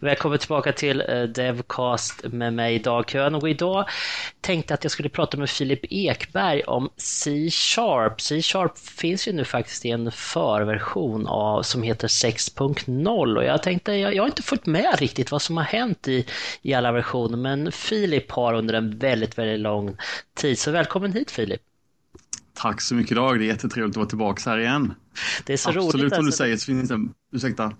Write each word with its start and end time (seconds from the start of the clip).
Välkommen 0.00 0.38
tillbaka 0.38 0.72
till 0.72 1.04
eh, 1.08 1.22
Devcast 1.22 2.24
med 2.24 2.52
mig 2.52 2.78
Dag 2.78 3.08
Kön 3.08 3.34
och 3.34 3.48
idag 3.48 3.88
tänkte 4.40 4.74
att 4.74 4.84
jag 4.84 4.90
skulle 4.90 5.08
prata 5.08 5.36
med 5.36 5.50
Filip 5.50 5.80
Ekberg 5.90 6.62
om 6.62 6.90
C-sharp. 6.96 8.20
C-sharp 8.20 8.78
finns 8.78 9.28
ju 9.28 9.32
nu 9.32 9.44
faktiskt 9.44 9.84
i 9.84 9.90
en 9.90 10.12
förversion 10.12 11.26
av 11.26 11.62
som 11.62 11.82
heter 11.82 12.08
6.0 12.08 13.36
och 13.36 13.44
jag 13.44 13.62
tänkte, 13.62 13.92
jag, 13.92 14.14
jag 14.14 14.22
har 14.22 14.28
inte 14.28 14.42
följt 14.42 14.66
med 14.66 14.98
riktigt 14.98 15.30
vad 15.30 15.42
som 15.42 15.56
har 15.56 15.64
hänt 15.64 16.08
i, 16.08 16.26
i 16.62 16.74
alla 16.74 16.92
versioner 16.92 17.36
men 17.36 17.72
Filip 17.72 18.30
har 18.30 18.54
under 18.54 18.74
en 18.74 18.98
väldigt, 18.98 19.38
väldigt 19.38 19.60
lång 19.60 19.96
tid. 20.36 20.58
Så 20.58 20.70
välkommen 20.70 21.12
hit 21.12 21.30
Filip! 21.30 21.67
Tack 22.58 22.80
så 22.80 22.94
mycket 22.94 23.16
Dag, 23.16 23.38
det 23.38 23.44
är 23.44 23.46
jättetrevligt 23.46 23.92
att 23.92 23.96
vara 23.96 24.08
tillbaka 24.08 24.50
här 24.50 24.58
igen. 24.58 24.94
Det 25.44 25.52
är 25.52 25.56
så 25.56 25.68
Absolut 25.68 25.94
roligt. 25.94 26.14
som 26.14 26.24
du 26.24 26.26
alltså. 26.28 26.38
säger 26.38 26.56
så 26.56 26.66
finns 26.66 26.88
det, 26.88 27.08
ursäkta. 27.32 27.72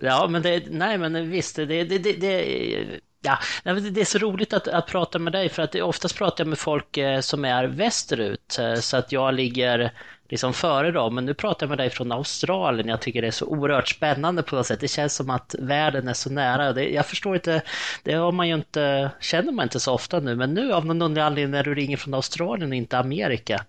Ja, 0.00 0.28
men 0.30 0.42
det, 0.42 0.64
nej 0.70 0.98
men 0.98 1.30
visst, 1.30 1.56
det, 1.56 1.66
det, 1.66 1.98
det, 1.98 2.12
det 2.12 3.00
Ja, 3.22 3.38
det 3.64 4.00
är 4.00 4.04
så 4.04 4.18
roligt 4.18 4.52
att, 4.52 4.68
att 4.68 4.86
prata 4.86 5.18
med 5.18 5.32
dig 5.32 5.48
för 5.48 5.62
att 5.62 5.74
oftast 5.74 6.16
pratar 6.16 6.44
jag 6.44 6.48
med 6.48 6.58
folk 6.58 6.96
eh, 6.96 7.20
som 7.20 7.44
är 7.44 7.64
västerut 7.64 8.58
eh, 8.58 8.74
så 8.74 8.96
att 8.96 9.12
jag 9.12 9.34
ligger 9.34 9.92
liksom 10.28 10.52
före 10.52 10.90
dem. 10.90 11.14
Men 11.14 11.24
nu 11.24 11.34
pratar 11.34 11.66
jag 11.66 11.68
med 11.68 11.78
dig 11.78 11.90
från 11.90 12.12
Australien. 12.12 12.88
Jag 12.88 13.00
tycker 13.00 13.22
det 13.22 13.28
är 13.28 13.32
så 13.32 13.46
oerhört 13.46 13.88
spännande 13.88 14.42
på 14.42 14.56
något 14.56 14.66
sätt. 14.66 14.80
Det 14.80 14.88
känns 14.88 15.14
som 15.14 15.30
att 15.30 15.54
världen 15.58 16.08
är 16.08 16.12
så 16.12 16.30
nära. 16.30 16.72
Det, 16.72 16.88
jag 16.88 17.06
förstår 17.06 17.34
inte, 17.34 17.62
det 18.02 18.14
har 18.14 18.32
man 18.32 18.48
ju 18.48 18.54
inte, 18.54 19.10
känner 19.20 19.52
man 19.52 19.62
inte 19.62 19.80
så 19.80 19.92
ofta 19.92 20.20
nu. 20.20 20.36
Men 20.36 20.54
nu 20.54 20.72
av 20.72 20.86
någon 20.86 21.02
underlig 21.02 21.26
anledning 21.26 21.50
när 21.50 21.64
du 21.64 21.74
ringer 21.74 21.96
från 21.96 22.14
Australien 22.14 22.70
och 22.70 22.76
inte 22.76 22.98
Amerika. 22.98 23.64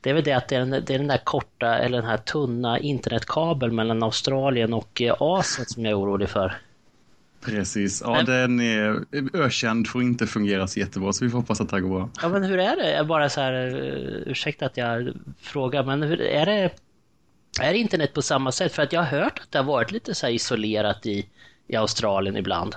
Det 0.00 0.10
är 0.10 0.14
väl 0.14 0.24
det 0.24 0.32
att 0.32 0.48
det 0.48 0.56
är, 0.56 0.60
den, 0.60 0.70
det 0.70 0.94
är 0.94 0.98
den 0.98 1.08
där 1.08 1.24
korta 1.24 1.78
eller 1.78 1.98
den 1.98 2.10
här 2.10 2.16
tunna 2.16 2.78
internetkabeln 2.78 3.74
mellan 3.74 4.02
Australien 4.02 4.74
och 4.74 5.02
eh, 5.02 5.14
Asien 5.18 5.66
som 5.66 5.84
jag 5.84 5.90
är 5.90 5.98
orolig 5.98 6.28
för. 6.28 6.54
Precis, 7.44 8.02
ja 8.04 8.12
Men- 8.12 8.24
den 8.26 8.60
är 8.60 9.04
ökänd 9.32 9.88
för 9.88 9.98
att 9.98 10.04
inte 10.04 10.26
fungera 10.26 10.66
så 10.66 10.80
jättebra 10.80 11.12
så 11.12 11.24
vi 11.24 11.30
får 11.30 11.38
hoppas 11.38 11.60
att 11.60 11.68
det 11.68 11.76
här 11.76 11.80
går 11.80 11.88
bra. 11.88 12.10
Ja 12.22 12.28
men 12.28 12.42
hur 12.42 12.58
är 12.58 12.76
det? 12.76 12.92
Jag 12.92 13.06
bara 13.06 13.28
så 13.28 13.40
här, 13.40 13.66
eh, 13.66 14.30
ursäkta 14.30 14.66
att 14.66 14.76
jag 14.76 15.12
frågar, 15.40 15.84
men 15.84 16.02
hur, 16.02 16.20
är 16.20 16.46
det 16.46 16.70
är 17.60 17.74
internet 17.74 18.14
på 18.14 18.22
samma 18.22 18.52
sätt? 18.52 18.72
För 18.72 18.82
att 18.82 18.92
jag 18.92 19.00
har 19.02 19.18
hört 19.20 19.38
att 19.38 19.52
det 19.52 19.58
har 19.58 19.64
varit 19.64 19.92
lite 19.92 20.14
så 20.14 20.26
här 20.26 20.32
isolerat 20.32 21.06
i, 21.06 21.28
i 21.68 21.76
Australien 21.76 22.36
ibland. 22.36 22.76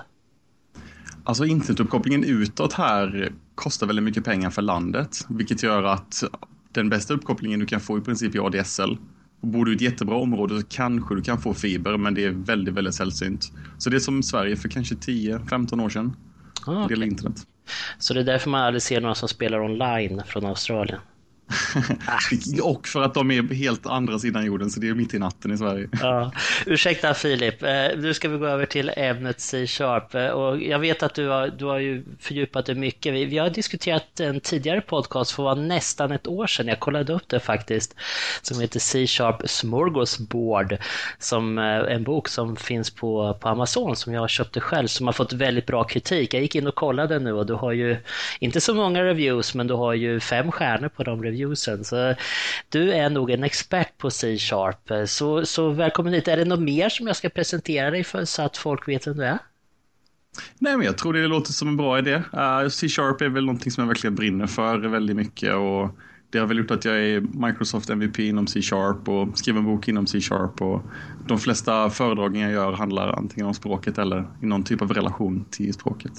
Alltså 1.24 1.46
internetuppkopplingen 1.46 2.24
utåt 2.24 2.74
här 2.74 3.32
kostar 3.56 3.88
väldigt 3.88 4.04
mycket 4.06 4.26
pengar 4.26 4.50
för 4.50 4.62
landet, 4.62 5.18
vilket 5.30 5.64
gör 5.64 5.84
att 5.84 6.24
den 6.72 6.90
bästa 6.90 7.14
uppkopplingen 7.14 7.60
du 7.60 7.66
kan 7.66 7.80
få 7.80 7.98
i 7.98 8.02
princip 8.02 8.36
är 8.36 8.40
ADSL. 8.40 8.98
Och 9.42 9.48
bor 9.48 9.66
du 9.66 9.72
i 9.72 9.76
ett 9.76 9.82
jättebra 9.82 10.16
område 10.16 10.62
så 10.62 10.68
kanske 10.68 11.16
du 11.16 11.22
kan 11.22 11.42
få 11.42 11.54
fiber, 11.54 11.98
men 11.98 12.14
det 12.14 12.26
är 12.26 12.32
väldigt, 12.32 12.74
väldigt 12.74 12.96
sällsynt. 12.96 13.52
Så 13.78 13.90
det 13.90 13.96
är 13.96 14.00
som 14.00 14.24
Sverige 14.24 14.56
för 14.56 14.70
kanske 14.70 14.96
10-15 14.96 15.84
år 15.84 15.90
sedan. 15.90 16.16
Ah, 16.68 16.90
gäller 16.90 17.06
internet. 17.06 17.36
Så 18.00 18.14
det 18.14 18.20
är 18.20 18.24
därför 18.24 18.50
man 18.50 18.62
aldrig 18.62 18.82
ser 18.82 19.02
några 19.02 19.16
som 19.16 19.30
spelar 19.30 19.60
online 19.60 20.22
från 20.26 20.46
Australien. 20.46 21.00
Och 22.64 22.88
för 22.88 23.02
att 23.04 23.14
de 23.14 23.32
är 23.32 23.54
helt 23.54 23.86
andra 23.86 24.20
sidan 24.20 24.46
jorden, 24.46 24.70
så 24.70 24.80
det 24.80 24.90
är 24.90 24.94
mitt 24.94 25.14
i 25.14 25.20
natten 25.20 25.52
i 25.52 25.58
Sverige. 25.58 25.90
Ja. 26.02 26.32
Ursäkta 26.66 27.14
Filip, 27.14 27.64
Eh, 27.64 27.98
nu 27.98 28.14
ska 28.14 28.30
vi 28.30 28.38
gå 28.38 28.46
över 28.46 28.66
till 28.66 28.92
ämnet 28.98 29.40
C-sharp. 29.42 30.16
Eh, 30.16 30.28
Och 30.28 30.62
jag 30.62 30.80
vet 30.80 31.04
att 31.04 31.14
du 31.14 31.28
har, 31.28 31.48
du 31.48 31.66
har 31.66 31.80
ju 31.80 32.04
fördjupat 32.20 32.66
dig 32.66 32.76
mycket. 32.76 33.14
Vi, 33.14 33.26
vi 33.26 33.38
har 33.38 33.50
diskuterat 33.50 34.20
en 34.20 34.40
tidigare 34.40 34.82
podcast 34.82 35.32
för 35.32 35.44
var 35.44 35.56
nästan 35.56 36.12
ett 36.12 36.28
år 36.28 36.48
sedan. 36.48 36.68
Jag 36.68 36.80
kollade 36.80 37.14
upp 37.14 37.30
det 37.30 37.40
faktiskt. 37.40 37.96
Som 38.42 38.60
heter 38.62 38.80
C-sharp 38.80 39.50
Smorgasbord. 39.50 40.78
Som 41.20 41.58
eh, 41.58 41.64
en 41.66 42.04
bok 42.04 42.28
som 42.28 42.56
finns 42.56 42.92
på, 42.92 43.38
på 43.42 43.50
Amazon 43.50 43.96
som 43.96 44.14
jag 44.14 44.30
köpte 44.30 44.60
själv. 44.60 44.88
Som 44.88 45.06
har 45.06 45.14
fått 45.14 45.34
väldigt 45.34 45.66
bra 45.66 45.84
kritik. 45.84 46.34
Jag 46.34 46.42
gick 46.42 46.56
in 46.56 46.68
och 46.68 46.76
kollade 46.76 47.20
nu 47.20 47.34
och 47.34 47.46
du 47.46 47.54
har 47.54 47.72
ju 47.72 47.98
inte 48.40 48.62
så 48.62 48.74
många 48.74 49.04
reviews 49.04 49.56
men 49.56 49.68
du 49.68 49.74
har 49.74 49.94
ju 49.94 50.20
fem 50.20 50.52
stjärnor 50.52 50.90
på 50.90 51.04
de 51.04 51.24
reviewsen. 51.38 51.84
Så 51.84 52.16
du 52.70 52.92
är 52.94 53.10
nog 53.10 53.32
en 53.32 53.44
expert 53.44 53.98
på 53.98 54.12
C-sharp. 54.12 55.10
Så, 55.10 55.46
så 55.46 55.70
välkommen 55.70 56.14
hit. 56.14 56.28
Är 56.28 56.38
det 56.38 56.46
något 56.46 56.60
mer 56.60 56.90
som 56.90 57.08
jag 57.08 57.16
ska 57.16 57.30
presentera 57.30 57.92
dig 57.92 58.04
för 58.04 58.26
så 58.26 58.42
att 58.42 58.58
folk 58.58 58.88
vet 58.88 59.08
vem 59.08 59.18
du 59.18 59.26
är? 59.26 59.40
Nej, 60.60 60.78
men 60.78 60.86
jag 60.86 60.98
tror 60.98 61.14
det 61.14 61.28
låter 61.28 61.54
som 61.54 61.68
en 61.68 61.78
bra 61.78 62.00
idé. 62.00 62.22
Eh, 62.34 62.62
uh, 62.64 62.70
C-sharp 62.70 63.22
är 63.22 63.30
väl 63.30 63.46
någonting 63.46 63.72
som 63.72 63.82
jag 63.82 63.88
verkligen 63.88 64.16
brinner 64.16 64.48
för 64.48 64.78
väldigt 64.78 65.16
mycket 65.16 65.54
och 65.54 65.98
det 66.30 66.40
har 66.40 66.48
väl 66.48 66.58
gjort 66.58 66.72
att 66.72 66.86
jag 66.86 66.96
är 66.96 67.48
Microsoft 67.48 67.90
MVP 67.90 68.20
inom 68.20 68.48
C-sharp 68.48 69.10
och 69.10 69.38
skriver 69.38 69.60
en 69.60 69.66
bok 69.66 69.88
inom 69.88 70.08
C-sharp 70.08 70.62
och 70.62 70.82
de 71.28 71.40
flesta 71.40 71.90
föredragningar 71.90 72.50
jag 72.50 72.54
gör 72.54 72.72
handlar 72.72 73.18
antingen 73.18 73.48
om 73.48 73.54
språket 73.54 73.98
eller 73.98 74.26
i 74.42 74.46
någon 74.46 74.64
typ 74.64 74.82
av 74.82 74.94
relation 74.94 75.46
till 75.52 75.74
språket. 75.74 76.12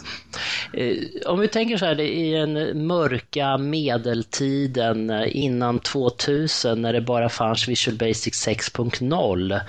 Eh, 0.72 0.96
om 1.26 1.41
vi 1.41 1.48
tänker 1.48 1.76
så 1.76 1.84
här, 1.84 1.94
det 1.94 2.34
är 2.34 2.74
mörka 2.74 3.58
medeltiden 3.58 5.10
eh, 5.10 5.36
innan 5.36 5.78
2000 5.78 6.82
när 6.82 6.92
det 6.92 7.00
bara 7.00 7.28
fanns 7.28 7.69
Visual 7.69 7.96
Basic 7.96 8.48
6.0 8.48 9.60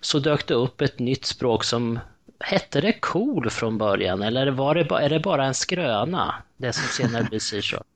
så 0.00 0.18
dök 0.18 0.46
det 0.46 0.54
upp 0.54 0.80
ett 0.80 0.98
nytt 0.98 1.24
språk 1.24 1.64
som 1.64 1.98
Hette 2.44 2.80
det 2.80 2.92
cool 2.92 3.50
från 3.50 3.78
början 3.78 4.22
eller 4.22 4.50
var 4.50 4.74
det, 4.74 5.04
är 5.04 5.08
det 5.08 5.20
bara 5.20 5.46
en 5.46 5.54
skröna? 5.54 6.34
Det 6.56 6.72
som 6.72 6.88
senare 6.88 7.24
blir 7.24 7.38
C-sharp. 7.38 7.86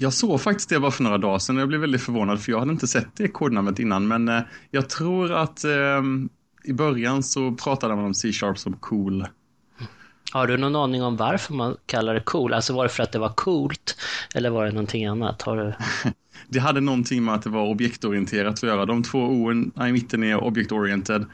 Jag 0.00 0.12
såg 0.12 0.40
faktiskt 0.40 0.68
det 0.68 0.80
bara 0.80 0.90
för 0.90 1.04
några 1.04 1.18
dagar 1.18 1.38
sedan 1.38 1.56
och 1.56 1.62
jag 1.62 1.68
blev 1.68 1.80
väldigt 1.80 2.02
förvånad 2.02 2.40
för 2.40 2.52
jag 2.52 2.58
hade 2.58 2.72
inte 2.72 2.86
sett 2.86 3.16
det 3.16 3.28
kodnamnet 3.28 3.78
innan 3.78 4.08
men 4.08 4.28
eh, 4.28 4.40
jag 4.70 4.88
tror 4.88 5.32
att 5.32 5.64
eh, 5.64 6.02
i 6.64 6.72
början 6.72 7.22
så 7.22 7.52
pratade 7.52 7.96
man 7.96 8.04
om 8.04 8.14
C-sharp 8.14 8.58
som 8.58 8.72
cool. 8.72 9.26
Har 10.32 10.46
du 10.46 10.56
någon 10.56 10.76
aning 10.76 11.02
om 11.02 11.16
varför 11.16 11.54
man 11.54 11.76
kallar 11.86 12.14
det 12.14 12.20
cool? 12.20 12.54
Alltså 12.54 12.72
var 12.72 12.82
det 12.82 12.88
för 12.88 13.02
att 13.02 13.12
det 13.12 13.18
var 13.18 13.28
coolt 13.28 13.96
eller 14.34 14.50
var 14.50 14.64
det 14.64 14.70
någonting 14.72 15.06
annat? 15.06 15.42
Har 15.42 15.56
du... 15.56 15.74
Det 16.48 16.58
hade 16.58 16.80
någonting 16.80 17.24
med 17.24 17.34
att 17.34 17.42
det 17.42 17.50
var 17.50 17.66
objektorienterat 17.66 18.54
att 18.54 18.62
göra. 18.62 18.86
De 18.86 19.02
två 19.02 19.18
orden 19.18 19.72
i 19.88 19.92
mitten 19.92 20.22
är 20.22 20.36
object-oriented 20.36 21.26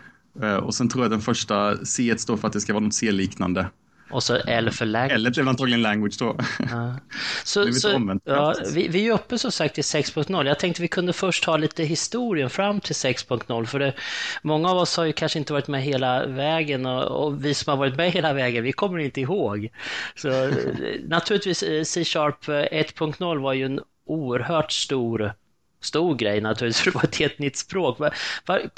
eh, 0.42 0.56
och 0.56 0.75
sen 0.75 0.88
tror 0.88 1.04
jag 1.04 1.06
att 1.06 1.19
den 1.19 1.20
första 1.20 1.84
C 1.84 2.14
står 2.19 2.36
för 2.36 2.46
att 2.46 2.52
det 2.52 2.60
ska 2.60 2.72
vara 2.72 2.84
något 2.84 2.94
C-liknande. 2.94 3.66
Och 4.10 4.22
så 4.22 4.37
L 4.37 4.70
för 4.70 4.87
language. 4.87 5.12
Eller 5.12 5.31
blev 5.31 5.48
antagligen 5.48 5.82
language 5.82 6.19
då. 6.19 6.37
Ja. 6.70 6.94
Så, 7.44 7.72
så, 7.72 8.19
ja, 8.25 8.54
vi, 8.75 8.88
vi 8.88 8.98
är 8.98 9.03
ju 9.03 9.12
uppe 9.12 9.38
som 9.38 9.53
sagt 9.53 9.75
till 9.75 9.84
6.0. 9.84 10.47
Jag 10.47 10.59
tänkte 10.59 10.82
vi 10.82 10.88
kunde 10.88 11.12
först 11.12 11.44
ta 11.44 11.56
lite 11.56 11.84
historien 11.84 12.50
fram 12.50 12.81
till 12.81 12.94
6.0 12.94 13.64
för 13.64 13.78
det, 13.78 13.94
många 14.43 14.70
av 14.70 14.78
oss 14.78 14.97
har 14.97 15.04
ju 15.04 15.12
kanske 15.12 15.38
inte 15.38 15.53
varit 15.53 15.69
med 15.69 15.82
hela 15.82 16.26
vägen 16.26 16.87
och, 16.87 17.25
och 17.25 17.44
vi 17.44 17.54
som 17.54 17.70
har 17.70 17.76
varit 17.76 17.97
med 17.97 18.10
hela 18.10 18.32
vägen, 18.32 18.64
vi 18.64 18.72
kommer 18.72 18.98
inte 18.98 19.20
ihåg. 19.20 19.69
Så 20.14 20.28
eh, 20.28 20.54
naturligtvis 21.04 21.62
eh, 21.62 21.84
C-sharp 21.84 22.48
eh, 22.48 22.53
1.0 22.53 23.43
var 23.43 23.53
ju 23.53 23.64
en 23.64 23.81
oerhört 24.06 24.72
stor 24.72 25.32
Stor 25.81 26.14
grej 26.14 26.41
naturligtvis, 26.41 26.81
för 26.84 26.91
det 26.91 26.94
var 26.94 27.04
ett 27.04 27.16
helt 27.16 27.38
nytt 27.38 27.56
språk. 27.56 27.98
Var, 27.98 28.14
var, 28.47 28.70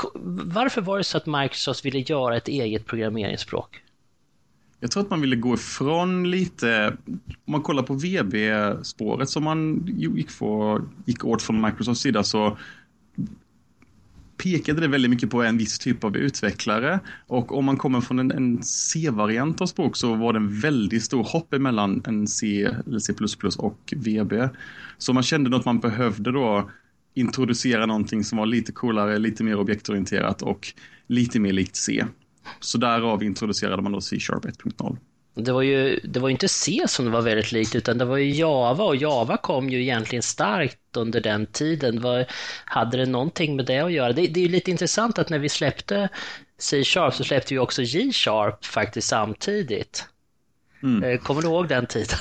varför 0.44 0.81
var 0.81 0.98
det 0.98 1.04
så 1.04 1.16
att 1.16 1.26
Microsoft 1.26 1.84
ville 1.84 1.98
göra 1.98 2.36
ett 2.36 2.48
eget 2.48 2.86
programmeringsspråk? 2.86 3.82
Jag 4.86 4.91
tror 4.91 5.02
att 5.02 5.10
man 5.10 5.20
ville 5.20 5.36
gå 5.36 5.54
ifrån 5.54 6.30
lite, 6.30 6.97
om 7.44 7.52
man 7.52 7.62
kollar 7.62 7.82
på 7.82 7.94
VB-spåret 7.94 9.28
som 9.28 9.44
man 9.44 9.86
gick, 9.86 10.30
för, 10.30 10.82
gick 11.04 11.24
åt 11.24 11.42
från 11.42 11.60
Microsofts 11.60 12.02
sida 12.02 12.22
så 12.24 12.58
pekade 14.36 14.80
det 14.80 14.88
väldigt 14.88 15.10
mycket 15.10 15.30
på 15.30 15.42
en 15.42 15.58
viss 15.58 15.78
typ 15.78 16.04
av 16.04 16.16
utvecklare 16.16 17.00
och 17.26 17.58
om 17.58 17.64
man 17.64 17.76
kommer 17.76 18.00
från 18.00 18.19
en, 18.19 18.30
en 18.30 18.62
C-variant 18.62 19.60
av 19.60 19.66
språk 19.66 19.97
så 19.97 20.14
var 20.14 20.32
det 20.32 20.38
en 20.38 20.60
väldigt 20.60 21.04
stor 21.04 21.24
hopp 21.24 21.54
emellan 21.54 22.03
en 22.06 22.26
C, 22.26 22.68
eller 22.86 22.98
C++ 22.98 23.12
och 23.58 23.94
VB. 23.97 24.48
Så 24.98 25.12
man 25.12 25.22
kände 25.22 25.50
nog 25.50 25.60
att 25.60 25.66
man 25.66 25.80
behövde 25.80 26.32
då 26.32 26.70
introducera 27.14 27.86
någonting 27.86 28.24
som 28.24 28.38
var 28.38 28.47
lite 28.47 28.72
coolare, 28.72 29.18
lite 29.18 29.44
mer 29.44 29.56
objektorienterat 29.56 30.42
och 30.42 30.72
lite 31.06 31.41
mer 31.41 31.53
likt 31.53 31.76
C. 31.76 32.04
Så 32.60 32.78
därav 32.78 33.22
introducerade 33.22 33.82
man 33.82 33.92
då 33.92 34.00
C-sharp 34.00 34.44
1.0. 34.44 34.97
Det 35.34 35.53
var 35.53 35.62
ju 35.62 36.00
det 36.04 36.21
var 36.21 36.28
inte 36.28 36.48
C 36.48 36.84
som 36.88 37.04
det 37.04 37.10
var 37.10 37.22
väldigt 37.22 37.53
likt 37.53 37.74
utan 37.74 37.98
det 37.98 38.04
var 38.04 38.16
ju 38.16 38.30
Java 38.30 38.84
och 38.84 38.97
Java 38.97 39.36
kom 39.36 39.71
ju 39.71 39.82
egentligen 39.82 40.22
starkt 40.22 40.97
under 40.97 41.21
den 41.21 41.47
tiden. 41.47 42.00
Var, 42.00 42.26
hade 42.65 42.97
det 42.97 43.06
någonting 43.06 43.56
med 43.56 43.66
det 43.66 43.78
att 43.78 43.92
göra? 43.92 44.12
Det, 44.12 44.26
det 44.26 44.41
är 44.41 44.42
ju 44.42 44.48
lite 44.48 44.71
intressant 44.71 45.18
att 45.18 45.30
när 45.30 45.38
vi 45.38 45.48
släppte 45.48 46.09
C-sharp 46.59 47.15
så 47.15 47.24
släppte 47.24 47.54
vi 47.54 47.59
också 47.59 47.82
G-sharp 47.82 48.65
faktiskt 48.65 49.09
samtidigt. 49.09 50.04
Mm. 50.82 51.04
Eh, 51.04 51.18
Kommer 51.18 51.42
du 51.42 51.48
ihåg 51.48 51.68
den 51.68 51.86
tiden? 51.86 52.18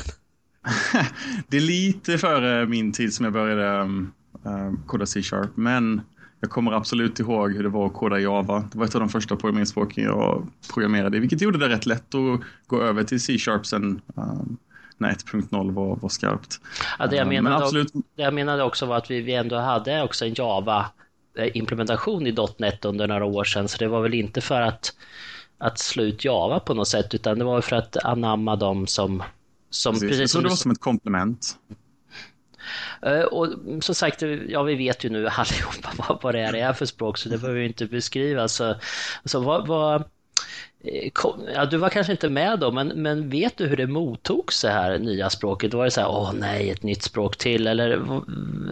det 1.47 1.57
är 1.57 1.61
lite 1.61 2.17
före 2.17 2.65
min 2.65 2.91
tid 2.91 3.13
som 3.13 3.23
jag 3.23 3.33
började 3.33 3.81
um, 3.81 4.11
um, 4.43 4.83
koda 4.87 5.05
C-sharp, 5.05 5.57
men 5.57 6.01
jag 6.39 6.49
kommer 6.49 6.71
absolut 6.71 7.19
ihåg 7.19 7.53
hur 7.53 7.63
det 7.63 7.69
var 7.69 7.85
att 7.85 7.93
koda 7.93 8.19
Java. 8.19 8.63
Det 8.71 8.77
var 8.77 8.85
ett 8.85 8.95
av 8.95 9.01
de 9.01 9.09
första 9.09 9.35
programmeringsspråken 9.35 10.03
jag 10.03 10.47
programmerade 10.73 11.19
vilket 11.19 11.41
gjorde 11.41 11.57
det 11.57 11.69
rätt 11.69 11.85
lätt 11.85 12.15
att 12.15 12.41
gå 12.67 12.81
över 12.81 13.03
till 13.03 13.21
C-sharp 13.21 13.65
sen 13.65 14.01
um, 14.15 14.57
när 14.97 15.11
1.0 15.11 15.71
var, 15.73 15.95
var 15.95 16.09
skarpt. 16.09 16.59
Ja, 16.99 17.07
det, 17.07 17.15
jag 17.15 17.23
Um, 17.23 17.29
menade, 17.29 17.55
men 17.55 17.63
absolut, 17.63 17.93
det 17.93 18.23
jag 18.23 18.33
menade 18.33 18.63
också 18.63 18.85
var 18.85 18.97
att 18.97 19.11
vi, 19.11 19.21
vi 19.21 19.33
ändå 19.33 19.55
hade 19.55 20.03
också 20.03 20.25
en 20.25 20.33
Java-implementation 20.33 22.27
i 22.27 22.35
.NET 22.57 22.85
under 22.85 23.07
några 23.07 23.25
år 23.25 23.43
sedan 23.43 23.67
så 23.67 23.77
det 23.77 23.87
var 23.87 24.01
väl 24.01 24.13
inte 24.13 24.41
för 24.41 24.61
att 24.61 24.93
att 25.57 25.79
slå 25.79 26.03
ut 26.03 26.25
Java 26.25 26.59
på 26.59 26.73
något 26.73 26.87
sätt, 26.87 27.13
utan 27.13 27.39
det 27.39 27.45
var 27.45 27.61
för 27.61 27.75
att 27.75 27.97
anamma 27.97 28.55
dem 28.55 28.87
som... 28.87 29.23
som 29.69 29.93
precis. 29.93 30.09
precis 30.09 30.21
jag 30.21 30.29
tror 30.29 30.41
det 30.41 30.49
var 30.49 30.55
som 30.55 30.71
ett 30.71 30.81
komplement. 30.81 31.57
Eh, 33.01 33.21
och 33.21 33.47
som 33.81 33.95
sagt, 33.95 34.23
ja 34.47 34.63
vi 34.63 34.75
vet 34.75 35.03
ju 35.03 35.09
nu 35.09 35.27
allihopa 35.27 35.91
vad, 35.97 36.21
vad 36.21 36.35
det 36.35 36.39
är 36.39 36.73
för 36.73 36.85
språk 36.85 37.17
så 37.17 37.29
det 37.29 37.37
behöver 37.37 37.59
vi 37.59 37.65
inte 37.65 37.85
beskriva. 37.85 38.47
Så, 38.47 38.75
så 39.25 39.39
vad, 39.39 39.67
vad, 39.67 39.95
eh, 40.83 41.09
Kom, 41.13 41.41
ja, 41.53 41.65
du 41.65 41.77
var 41.77 41.89
kanske 41.89 42.11
inte 42.11 42.29
med 42.29 42.59
då, 42.59 42.71
men, 42.71 42.87
men 42.87 43.29
vet 43.29 43.57
du 43.57 43.67
hur 43.67 43.77
det 43.77 43.87
mottogs 43.87 44.61
det 44.61 44.69
här 44.69 44.99
nya 44.99 45.29
språket? 45.29 45.73
Var 45.73 45.85
det 45.85 45.91
så 45.91 46.01
här, 46.01 46.09
åh 46.09 46.33
nej, 46.33 46.69
ett 46.69 46.83
nytt 46.83 47.03
språk 47.03 47.37
till? 47.37 47.67
Eller 47.67 48.01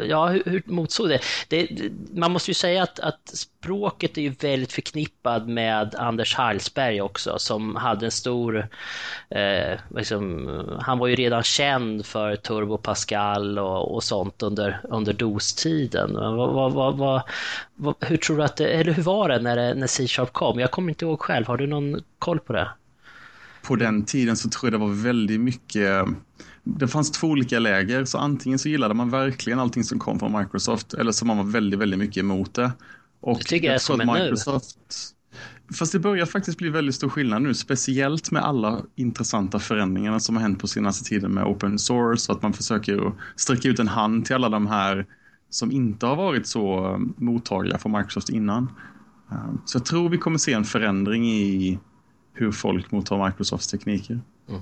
ja, 0.07 0.27
hur, 0.27 0.43
hur 0.45 0.63
motsåg 0.65 1.09
det? 1.09 1.19
det? 1.47 1.69
Man 2.13 2.31
måste 2.31 2.51
ju 2.51 2.55
säga 2.55 2.83
att, 2.83 2.99
att 2.99 3.47
språket 3.63 4.17
är 4.17 4.21
ju 4.21 4.29
väldigt 4.29 4.73
förknippad 4.73 5.47
med 5.47 5.95
Anders 5.95 6.35
Hallsberg 6.35 7.01
också, 7.01 7.39
som 7.39 7.75
hade 7.75 8.05
en 8.05 8.11
stor, 8.11 8.67
eh, 9.29 9.79
liksom, 9.95 10.49
han 10.81 10.97
var 10.97 11.07
ju 11.07 11.15
redan 11.15 11.43
känd 11.43 12.05
för 12.05 12.35
Turbo 12.35 12.77
Pascal 12.77 13.59
och, 13.59 13.95
och 13.95 14.03
sånt 14.03 14.43
under, 14.43 14.81
under 14.83 15.13
DOS-tiden. 15.13 16.09
Hur 17.99 18.17
tror 18.17 18.37
du 18.37 18.43
att 18.43 18.57
det, 18.57 18.67
eller 18.67 18.91
hur 18.91 19.03
var 19.03 19.29
det 19.29 19.39
när, 19.39 19.75
när 19.75 19.87
C-sharp 19.87 20.33
kom? 20.33 20.59
Jag 20.59 20.71
kommer 20.71 20.89
inte 20.89 21.05
ihåg 21.05 21.21
själv, 21.21 21.47
har 21.47 21.57
du 21.57 21.67
någon 21.67 22.01
koll 22.19 22.39
på 22.39 22.53
det? 22.53 22.69
På 23.67 23.75
den 23.75 24.05
tiden 24.05 24.37
så 24.37 24.49
tror 24.49 24.71
jag 24.71 24.81
det 24.81 24.85
var 24.85 25.03
väldigt 25.03 25.39
mycket 25.39 26.05
det 26.63 26.87
fanns 26.87 27.11
två 27.11 27.27
olika 27.27 27.59
läger, 27.59 28.05
så 28.05 28.17
antingen 28.17 28.59
så 28.59 28.69
gillade 28.69 28.93
man 28.93 29.09
verkligen 29.09 29.59
allting 29.59 29.83
som 29.83 29.99
kom 29.99 30.19
från 30.19 30.37
Microsoft 30.39 30.93
eller 30.93 31.11
så 31.11 31.25
man 31.25 31.37
var 31.37 31.43
väldigt, 31.43 31.79
väldigt 31.79 31.99
mycket 31.99 32.17
emot 32.17 32.53
det. 32.53 32.71
Och 33.23 33.37
det 33.37 33.43
tycker 33.43 33.67
jag 33.67 33.75
är 33.75 33.79
som 33.79 34.01
är 34.01 34.05
Microsoft, 34.05 34.77
nu. 34.89 35.75
Fast 35.75 35.91
det 35.91 35.99
börjar 35.99 36.25
faktiskt 36.25 36.57
bli 36.57 36.69
väldigt 36.69 36.95
stor 36.95 37.09
skillnad 37.09 37.41
nu, 37.41 37.53
speciellt 37.53 38.31
med 38.31 38.43
alla 38.43 38.81
intressanta 38.95 39.59
förändringarna 39.59 40.19
som 40.19 40.35
har 40.35 40.43
hänt 40.43 40.59
på 40.59 40.67
senaste 40.67 41.09
tiden 41.09 41.31
med 41.31 41.43
open 41.43 41.79
source, 41.79 42.31
och 42.31 42.37
att 42.37 42.43
man 42.43 42.53
försöker 42.53 43.11
sträcka 43.35 43.69
ut 43.69 43.79
en 43.79 43.87
hand 43.87 44.25
till 44.25 44.35
alla 44.35 44.49
de 44.49 44.67
här 44.67 45.05
som 45.49 45.71
inte 45.71 46.05
har 46.05 46.15
varit 46.15 46.47
så 46.47 46.95
mottagliga 47.17 47.77
för 47.77 47.89
Microsoft 47.89 48.29
innan. 48.29 48.71
Ehm, 49.31 49.61
så 49.65 49.77
jag 49.77 49.85
tror 49.85 50.09
vi 50.09 50.17
kommer 50.17 50.37
se 50.37 50.53
en 50.53 50.65
förändring 50.65 51.25
i 51.29 51.79
hur 52.33 52.51
folk 52.51 52.91
mottar 52.91 53.25
Microsofts 53.25 53.67
tekniker. 53.67 54.19
Mm. 54.49 54.61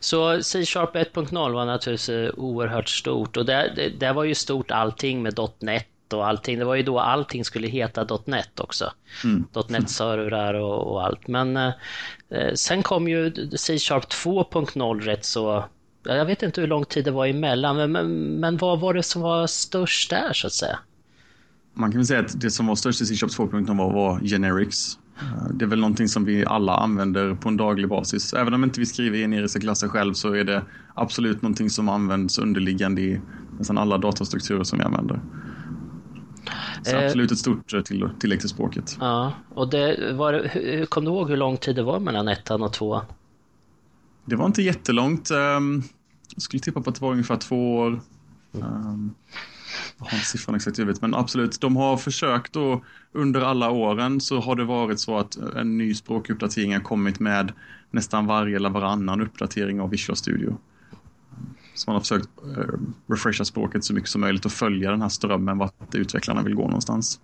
Så 0.00 0.42
C-sharp 0.42 0.96
1.0 0.96 1.52
var 1.52 1.66
naturligtvis 1.66 2.08
eh, 2.08 2.30
oerhört 2.36 2.88
stort 2.88 3.36
och 3.36 3.46
det, 3.46 3.92
det, 4.00 4.12
var 4.12 4.24
ju 4.24 4.34
stort 4.34 4.70
allting 4.70 5.22
med 5.22 5.38
.NET 5.60 5.86
och 6.12 6.26
allting. 6.26 6.58
Det 6.58 6.64
var 6.64 6.74
ju 6.74 6.82
då 6.82 7.00
allting 7.00 7.44
skulle 7.44 7.68
heta 7.68 8.18
.NET 8.24 8.60
också. 8.60 8.92
Mm. 9.24 9.44
.NET-servrar 9.68 10.54
och, 10.54 10.92
och, 10.92 11.04
allt. 11.04 11.28
Men 11.28 11.56
eh, 11.56 11.72
eh 12.30 12.54
sen 12.54 12.82
kom 12.82 13.08
ju 13.08 13.48
C-sharp 13.56 14.04
2.0 14.04 15.00
rätt 15.00 15.24
så 15.24 15.64
jag 16.04 16.24
vet 16.26 16.42
inte 16.42 16.60
hur 16.60 16.68
lång 16.68 16.84
tid 16.84 17.04
det 17.04 17.10
var 17.10 17.26
emellan, 17.26 17.76
men, 17.76 17.92
men, 17.92 18.40
men 18.40 18.56
vad 18.56 18.80
var 18.80 18.94
det 18.94 19.02
som 19.02 19.22
var 19.22 19.46
störst 19.46 20.10
där 20.10 20.32
så 20.32 20.46
att 20.46 20.52
säga? 20.52 20.78
Man 21.74 21.90
kan 21.90 21.98
väl 21.98 22.06
säga 22.06 22.20
att 22.20 22.40
det 22.40 22.50
som 22.50 22.66
var 22.66 22.74
störst 22.74 23.00
i 23.00 23.06
C-sharp 23.06 23.50
2.0 23.52 23.78
var, 23.78 23.92
var 23.92 24.20
generics. 24.20 24.98
Eh, 25.18 25.48
det 25.54 25.64
är 25.64 25.66
väl 25.66 25.80
någonting 25.80 26.08
som 26.08 26.24
vi 26.24 26.46
alla 26.46 26.76
använder 26.76 27.34
på 27.34 27.48
en 27.48 27.56
daglig 27.56 27.88
basis. 27.88 28.32
Även 28.32 28.54
om 28.54 28.64
inte 28.64 28.80
vi 28.80 28.86
skriver 28.86 29.18
generiska 29.18 29.60
klasser 29.60 29.88
själv 29.88 30.14
så 30.14 30.32
är 30.32 30.44
det 30.44 30.62
absolut 30.94 31.42
någonting 31.42 31.70
som 31.70 31.88
används 31.88 32.38
underliggande 32.38 33.02
i 33.02 33.20
nästan 33.58 33.78
alla 33.78 33.98
datastrukturer 33.98 34.64
som 34.64 34.78
vi 34.78 34.84
använder. 34.84 35.20
Eh, 36.86 37.04
absolut 37.04 37.32
ett 37.32 37.38
stort 37.38 37.88
tillägg 38.20 38.40
till 38.40 38.48
språket. 38.48 38.96
Ja, 39.00 39.32
och 39.54 39.70
det 39.70 40.12
var, 40.12 40.50
hur, 40.52 40.86
kom 40.86 41.04
du 41.04 41.10
ihåg 41.10 41.28
hur 41.28 41.36
lång 41.36 41.56
tid 41.56 41.76
det 41.76 41.82
var 41.82 42.00
mellan 42.00 42.28
ettan 42.28 42.62
och 42.62 42.72
tvåan? 42.72 43.04
Det 44.24 44.36
var 44.36 44.46
inte 44.46 44.62
jättelångt. 44.62 45.30
Ehm, 45.30 45.82
jag 46.34 46.42
skulle 46.42 46.60
tippa 46.60 46.80
på 46.80 46.90
att 46.90 46.96
det 46.96 47.02
var 47.02 47.12
ungefär 47.12 47.36
två 47.36 47.76
år. 47.76 48.00
Um, 48.52 49.14
jag 49.98 50.06
har 50.06 50.12
inte 50.12 50.26
siffran 50.26 50.56
exakt 50.56 50.78
huvudet, 50.78 51.02
men 51.02 51.14
absolut. 51.14 51.60
De 51.60 51.76
har 51.76 51.96
försökt 51.96 52.56
och 52.56 52.84
under 53.12 53.40
alla 53.40 53.70
åren 53.70 54.20
så 54.20 54.40
har 54.40 54.56
det 54.56 54.64
varit 54.64 55.00
så 55.00 55.18
att 55.18 55.36
en 55.36 55.78
ny 55.78 55.94
språkuppdatering 55.94 56.72
har 56.72 56.80
kommit 56.80 57.20
med 57.20 57.52
nästan 57.90 58.26
varje 58.26 58.56
eller 58.56 58.70
varannan 58.70 59.20
uppdatering 59.20 59.80
av 59.80 59.90
Visual 59.90 60.16
Studio. 60.16 60.58
Så 61.76 61.90
man 61.90 61.94
har 61.94 62.00
försökt 62.00 62.28
uh, 62.58 62.64
refresha 63.06 63.44
språket 63.44 63.84
så 63.84 63.94
mycket 63.94 64.10
som 64.10 64.20
möjligt 64.20 64.44
och 64.44 64.52
följa 64.52 64.90
den 64.90 65.02
här 65.02 65.08
strömmen 65.08 65.58
vart 65.58 65.94
utvecklarna 65.94 66.42
vill 66.42 66.54
gå 66.54 66.62
någonstans. 66.62 67.20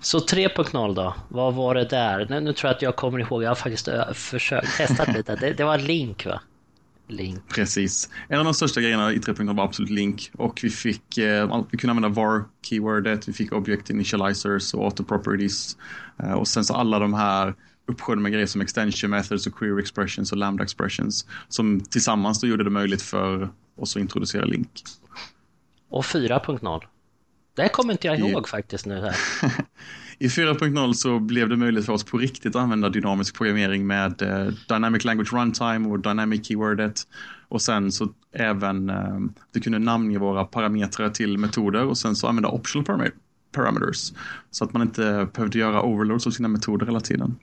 Så 0.00 0.18
3.0 0.18 0.94
då, 0.94 1.14
vad 1.28 1.54
var 1.54 1.74
det 1.74 1.84
där? 1.84 2.26
Nu, 2.30 2.40
nu, 2.40 2.52
tror 2.52 2.68
jag 2.68 2.76
att 2.76 2.82
jag 2.82 2.96
kommer 2.96 3.18
ihåg, 3.18 3.42
jag 3.42 3.50
har 3.50 3.54
faktiskt 3.54 3.88
försökt 4.12 4.76
testat 4.76 5.08
lite. 5.14 5.36
Det, 5.36 5.52
det 5.52 5.64
var 5.64 5.78
Link 5.78 6.26
va? 6.26 6.40
Link. 7.10 7.48
Precis. 7.48 8.08
En 8.28 8.38
av 8.38 8.44
de 8.44 8.54
största 8.54 8.80
grejerna 8.80 9.12
i 9.12 9.18
3.0 9.18 9.56
var 9.56 9.64
absolut 9.64 9.90
Link. 9.90 10.30
Och 10.34 10.60
vi 10.62 10.70
fick, 10.70 11.18
eh, 11.18 11.64
vi 11.70 11.78
kunde 11.78 11.90
använda 11.90 12.08
var-keywordet, 12.08 13.28
vi 13.28 13.32
fick 13.32 13.52
object 13.52 13.90
initializers 13.90 14.74
och 14.74 14.84
auto 14.84 15.04
properties. 15.04 15.76
Eh, 16.22 16.32
och 16.32 16.48
sen 16.48 16.64
så 16.64 16.74
alla 16.74 16.98
de 16.98 17.14
här 17.14 17.54
uppsjön 17.90 18.22
med 18.22 18.32
grejer 18.32 18.46
som 18.46 18.60
extension 18.60 19.10
methods 19.10 19.46
och 19.46 19.54
query 19.54 19.82
expressions 19.82 20.32
och 20.32 20.38
lambda 20.38 20.64
expressions. 20.64 21.26
Som 21.48 21.80
tillsammans 21.80 22.40
då 22.40 22.46
gjorde 22.46 22.64
det 22.64 22.70
möjligt 22.70 23.02
för 23.02 23.48
oss 23.76 23.96
att 23.96 24.00
introducera 24.00 24.44
Link. 24.44 24.82
Och 25.90 26.04
4.0? 26.04 26.82
Det 27.54 27.68
kommer 27.68 27.92
inte 27.92 28.06
jag 28.06 28.18
ihåg 28.18 28.46
I, 28.46 28.48
faktiskt 28.48 28.86
nu 28.86 29.00
här. 29.00 29.16
I 30.18 30.28
4.0 30.28 30.92
så 30.92 31.18
blev 31.18 31.48
det 31.48 31.56
möjligt 31.56 31.86
för 31.86 31.92
oss 31.92 32.04
på 32.04 32.18
riktigt 32.18 32.56
att 32.56 32.62
använda 32.62 32.88
dynamisk 32.88 33.36
programmering 33.36 33.86
med 33.86 34.22
eh, 34.22 34.46
Dynamic 34.68 35.04
Language 35.04 35.32
Runtime 35.32 35.88
och 35.88 36.00
Dynamic 36.00 36.46
Keywordet. 36.46 37.02
Och 37.48 37.62
sen 37.62 37.92
så 37.92 38.08
även, 38.32 38.90
eh, 38.90 39.18
vi 39.52 39.60
kunde 39.60 39.78
namnge 39.78 40.18
våra 40.18 40.44
parametrar 40.44 41.10
till 41.10 41.38
metoder 41.38 41.84
och 41.84 41.98
sen 41.98 42.16
så 42.16 42.26
använda 42.26 42.48
optional 42.48 42.84
parameters. 43.52 44.12
Så 44.50 44.64
att 44.64 44.72
man 44.72 44.82
inte 44.82 45.28
behövde 45.34 45.58
göra 45.58 45.82
overloads 45.82 46.26
av 46.26 46.30
sina 46.30 46.48
metoder 46.48 46.86
hela 46.86 47.00
tiden. 47.00 47.36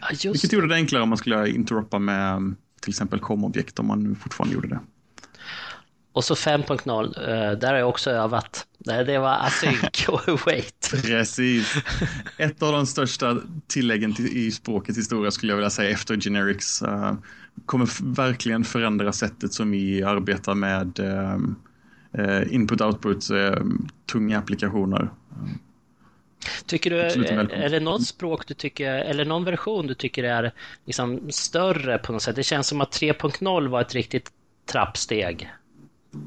Ja, 0.00 0.30
Vilket 0.32 0.52
gjorde 0.52 0.68
det 0.68 0.74
enklare 0.74 1.02
om 1.02 1.08
man 1.08 1.18
skulle 1.18 1.48
interoppa 1.48 1.98
med 1.98 2.54
till 2.80 2.90
exempel 2.90 3.20
com-objekt 3.20 3.78
om 3.78 3.86
man 3.86 4.16
fortfarande 4.16 4.54
gjorde 4.54 4.68
det. 4.68 4.80
Och 6.12 6.24
så 6.24 6.34
5.0, 6.34 7.04
eh, 7.04 7.58
där 7.58 7.68
har 7.68 7.78
jag 7.78 7.88
också 7.88 8.10
övat. 8.10 8.66
Det 8.78 9.18
var 9.18 9.46
async 9.46 10.08
och 10.08 10.46
wait. 10.46 10.90
Precis. 11.02 11.74
Ett 12.38 12.62
av 12.62 12.72
de 12.72 12.86
största 12.86 13.36
tilläggen 13.66 14.14
i 14.18 14.50
språkets 14.50 14.98
historia 14.98 15.30
skulle 15.30 15.52
jag 15.52 15.56
vilja 15.56 15.70
säga 15.70 15.90
efter 15.90 16.16
generics. 16.16 16.82
Uh, 16.82 17.12
kommer 17.66 18.14
verkligen 18.14 18.64
förändra 18.64 19.12
sättet 19.12 19.52
som 19.52 19.70
vi 19.70 20.02
arbetar 20.02 20.54
med 20.54 21.00
uh, 21.00 22.52
input-output, 22.52 23.32
uh, 23.32 23.64
tunga 24.12 24.38
applikationer. 24.38 25.10
Tycker 26.66 26.90
du, 26.90 26.96
är 27.00 27.70
det 27.70 27.80
något 27.80 28.06
språk 28.06 28.46
du 28.46 28.54
tycker, 28.54 28.94
eller 28.94 29.24
någon 29.24 29.44
version 29.44 29.86
du 29.86 29.94
tycker 29.94 30.24
är 30.24 30.52
liksom 30.86 31.20
större 31.30 31.98
på 31.98 32.12
något 32.12 32.22
sätt? 32.22 32.36
Det 32.36 32.42
känns 32.42 32.66
som 32.66 32.80
att 32.80 33.00
3.0 33.00 33.68
var 33.68 33.80
ett 33.80 33.94
riktigt 33.94 34.30
trappsteg. 34.72 35.50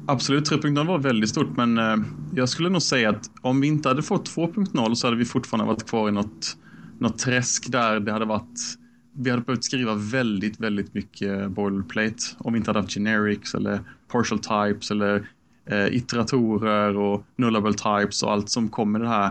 Absolut, 0.06 0.50
3.0 0.50 0.86
var 0.86 0.98
väldigt 0.98 1.30
stort, 1.30 1.56
men 1.56 1.78
eh, 1.78 1.96
jag 2.34 2.48
skulle 2.48 2.68
nog 2.68 2.82
säga 2.82 3.10
att 3.10 3.30
om 3.40 3.60
vi 3.60 3.66
inte 3.66 3.88
hade 3.88 4.02
fått 4.02 4.30
2.0 4.36 4.94
så 4.94 5.06
hade 5.06 5.16
vi 5.16 5.24
fortfarande 5.24 5.72
varit 5.72 5.88
kvar 5.88 6.08
i 6.08 6.12
något, 6.12 6.56
något 6.98 7.18
träsk 7.18 7.72
där 7.72 8.00
det 8.00 8.12
hade 8.12 8.24
varit 8.24 8.78
vi 9.16 9.30
hade 9.30 9.42
behövt 9.42 9.64
skriva 9.64 9.94
väldigt, 9.94 10.60
väldigt 10.60 10.94
mycket 10.94 11.50
boilerplate 11.50 12.16
om 12.38 12.52
vi 12.52 12.56
inte 12.56 12.70
hade 12.70 12.80
haft 12.80 12.94
generics 12.94 13.54
eller 13.54 13.80
partial 14.08 14.38
types 14.38 14.90
eller 14.90 15.28
eh, 15.66 15.86
iteratorer 15.86 16.96
och 16.96 17.24
nullable 17.36 17.72
types 17.72 18.22
och 18.22 18.32
allt 18.32 18.50
som 18.50 18.68
kommer 18.68 18.98
i 18.98 19.02
den 19.02 19.10
här 19.10 19.30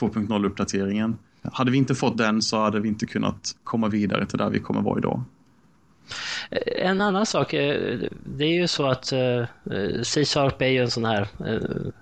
2.0-uppdateringen. 0.00 1.14
Hade 1.52 1.70
vi 1.70 1.78
inte 1.78 1.94
fått 1.94 2.18
den 2.18 2.42
så 2.42 2.60
hade 2.60 2.80
vi 2.80 2.88
inte 2.88 3.06
kunnat 3.06 3.56
komma 3.64 3.88
vidare 3.88 4.26
till 4.26 4.38
där 4.38 4.50
vi 4.50 4.60
kommer 4.60 4.82
vara 4.82 4.98
idag. 4.98 5.24
Eh, 6.50 6.86
en 6.86 7.00
annan 7.00 7.26
sak, 7.26 7.54
eh, 7.54 7.98
det 8.10 8.44
är 8.44 8.52
ju 8.52 8.68
så 8.68 8.86
att 8.86 9.12
eh, 9.12 9.44
C-sharp 10.02 10.62
är 10.62 10.66
ju 10.66 10.82
en 10.82 10.90
sån 10.90 11.04
här, 11.04 11.28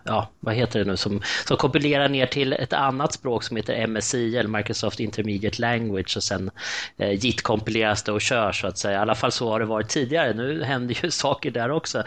ja 0.05 0.31
vad 0.41 0.55
heter 0.55 0.79
det 0.79 0.85
nu, 0.85 0.97
som, 0.97 1.23
som 1.47 1.57
kompilerar 1.57 2.09
ner 2.09 2.27
till 2.27 2.53
ett 2.53 2.73
annat 2.73 3.13
språk 3.13 3.45
som 3.45 3.57
heter 3.57 3.87
MSI, 3.87 4.37
eller 4.37 4.49
Microsoft 4.49 5.01
Intermediate 5.01 5.61
Language 5.61 6.17
och 6.17 6.23
sen 6.23 6.51
uh, 7.01 7.13
JIT 7.13 7.43
kompileras 7.43 8.03
det 8.03 8.13
och 8.13 8.21
kör 8.21 8.53
så 8.53 8.67
att 8.67 8.79
säga. 8.79 8.99
I 8.99 9.01
alla 9.01 9.15
fall 9.15 9.33
så 9.33 9.51
har 9.51 9.61
det 9.61 9.67
varit 9.67 9.89
tidigare, 9.89 10.35
nu 10.35 10.65
händer 10.65 11.05
ju 11.05 11.11
saker 11.11 11.51
där 11.51 11.71
också. 11.71 12.03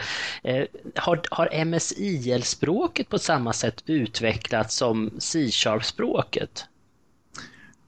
Har, 0.94 1.20
har 1.30 1.64
MSIL-språket 1.64 3.08
på 3.08 3.18
samma 3.18 3.52
sätt 3.52 3.82
utvecklats 3.86 4.76
som 4.76 5.10
C-sharp-språket? 5.18 6.66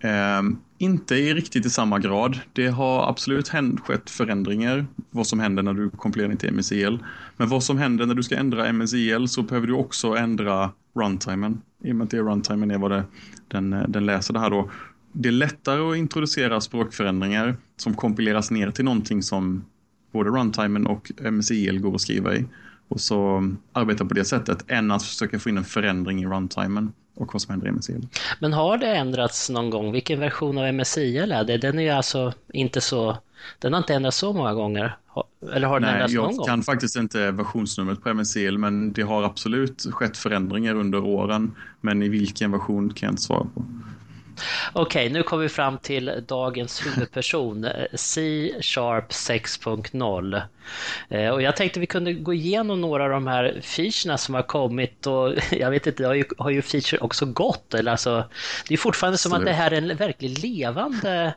Um 0.02 0.58
inte 0.78 1.14
i 1.14 1.34
riktigt 1.34 1.66
i 1.66 1.70
samma 1.70 1.98
grad. 1.98 2.40
Det 2.52 2.66
har 2.66 3.08
absolut 3.08 3.48
hänt, 3.48 3.80
skett 3.80 4.10
förändringar, 4.10 4.86
vad 5.10 5.26
som 5.26 5.40
händer 5.40 5.62
när 5.62 5.74
du 5.74 5.90
kompilerar 5.90 6.34
till 6.34 6.52
MSIL. 6.52 6.98
Men 7.36 7.48
vad 7.48 7.62
som 7.62 7.78
händer 7.78 8.06
när 8.06 8.14
du 8.14 8.22
ska 8.22 8.36
ändra 8.36 8.72
MSIL 8.72 9.28
så 9.28 9.42
behöver 9.42 9.66
du 9.66 9.72
också 9.72 10.08
ändra 10.08 10.70
runtimen. 10.94 11.60
I 11.84 11.92
och 11.92 11.96
med 11.96 12.04
att 12.04 12.10
det 12.10 12.18
runtimen 12.18 12.70
är 12.70 12.78
vad 12.78 12.90
det, 12.90 13.04
den, 13.48 13.72
eh, 13.72 13.88
den 13.88 14.06
läser 14.06 14.34
det 14.34 14.40
här 14.40 14.50
då. 14.50 14.70
det 15.12 15.28
är 15.28 15.32
lättare 15.32 15.90
att 15.90 15.96
introducera 15.96 16.60
språkförändringar 16.60 17.56
som 17.76 17.94
kompileras 17.94 18.50
ner 18.50 18.70
till 18.70 18.84
någonting 18.84 19.22
som 19.22 19.64
både 20.12 20.30
runtimen 20.30 20.86
och 20.86 21.12
MSIL 21.32 21.80
går 21.80 21.94
att 21.94 22.00
skriva 22.00 22.34
i. 22.34 22.44
Och 22.88 23.00
så 23.00 23.50
arbeta 23.72 24.04
på 24.04 24.14
det 24.14 24.24
sättet 24.24 24.64
än 24.68 24.90
att 24.90 25.02
försöka 25.02 25.38
få 25.38 25.48
in 25.48 25.58
en 25.58 25.64
förändring 25.64 26.22
i 26.22 26.26
runtimen 26.26 26.92
och 27.14 27.32
vad 27.32 27.42
som 27.42 27.50
händer 27.50 27.68
i 27.68 27.72
MSIL. 27.72 28.08
Men 28.38 28.52
har 28.52 28.78
det 28.78 28.96
ändrats 28.96 29.50
någon 29.50 29.70
gång? 29.70 29.92
Vilken 29.92 30.20
version 30.20 30.58
av 30.58 30.74
MSIL 30.74 31.32
är 31.32 31.44
det? 31.44 31.58
Den 31.58 31.78
är 31.78 31.82
ju 31.82 31.90
alltså 31.90 32.32
inte 32.52 32.80
så... 32.80 33.18
Den 33.58 33.72
har 33.72 33.78
inte 33.78 33.94
ändrats 33.94 34.16
så 34.16 34.32
många 34.32 34.54
gånger. 34.54 34.96
Eller 35.52 35.68
har 35.68 35.80
den 35.80 35.90
Nej, 35.90 35.94
ändrats 35.94 36.14
någon 36.14 36.26
gång? 36.26 36.36
jag 36.36 36.46
kan 36.46 36.62
faktiskt 36.62 36.96
inte 36.96 37.30
versionsnumret 37.30 38.02
på 38.02 38.14
MSIL 38.14 38.58
men 38.58 38.92
det 38.92 39.02
har 39.02 39.22
absolut 39.22 39.86
skett 39.90 40.16
förändringar 40.16 40.74
under 40.74 41.04
åren. 41.04 41.52
Men 41.80 42.02
i 42.02 42.08
vilken 42.08 42.52
version 42.52 42.92
kan 42.92 43.06
jag 43.06 43.12
inte 43.12 43.22
svara 43.22 43.46
på. 43.54 43.64
Okej, 44.72 45.10
nu 45.10 45.22
kommer 45.22 45.42
vi 45.42 45.48
fram 45.48 45.78
till 45.78 46.24
dagens 46.26 46.86
huvudperson, 46.86 47.66
C-sharp 47.94 49.10
6.0. 49.10 50.42
Eh, 51.08 51.30
och 51.30 51.42
jag 51.42 51.56
tänkte 51.56 51.80
vi 51.80 51.86
kunde 51.86 52.12
gå 52.12 52.34
igenom 52.34 52.80
några 52.80 53.04
av 53.04 53.10
de 53.10 53.26
här 53.26 53.60
featurerna 53.62 54.18
som 54.18 54.34
har 54.34 54.42
kommit 54.42 55.06
och 55.06 55.34
jag 55.50 55.70
vet 55.70 55.86
inte, 55.86 56.02
det 56.02 56.06
har 56.06 56.14
ju, 56.14 56.24
har 56.38 56.50
ju 56.50 56.62
feature 56.62 56.98
också 56.98 57.26
gått. 57.26 57.74
Eller 57.74 57.90
alltså, 57.90 58.24
det 58.68 58.74
är 58.74 58.78
fortfarande 58.78 59.18
som 59.18 59.32
att 59.32 59.44
det 59.44 59.52
här 59.52 59.70
är 59.70 59.76
en 59.76 59.96
verkligen 59.96 60.34
levande 60.34 61.34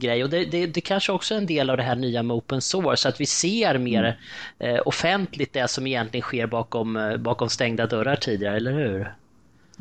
grej 0.00 0.24
och 0.24 0.30
det, 0.30 0.44
det, 0.44 0.66
det 0.66 0.80
kanske 0.80 1.12
också 1.12 1.34
är 1.34 1.38
en 1.38 1.46
del 1.46 1.70
av 1.70 1.76
det 1.76 1.82
här 1.82 1.96
nya 1.96 2.22
med 2.22 2.36
open 2.36 2.60
source, 2.60 3.02
så 3.02 3.08
att 3.08 3.20
vi 3.20 3.26
ser 3.26 3.78
mer 3.78 4.18
mm. 4.58 4.74
eh, 4.76 4.82
offentligt 4.84 5.52
det 5.52 5.68
som 5.68 5.86
egentligen 5.86 6.22
sker 6.22 6.46
bakom, 6.46 6.96
eh, 6.96 7.16
bakom 7.16 7.48
stängda 7.48 7.86
dörrar 7.86 8.16
tidigare, 8.16 8.56
eller 8.56 8.72
hur? 8.72 9.14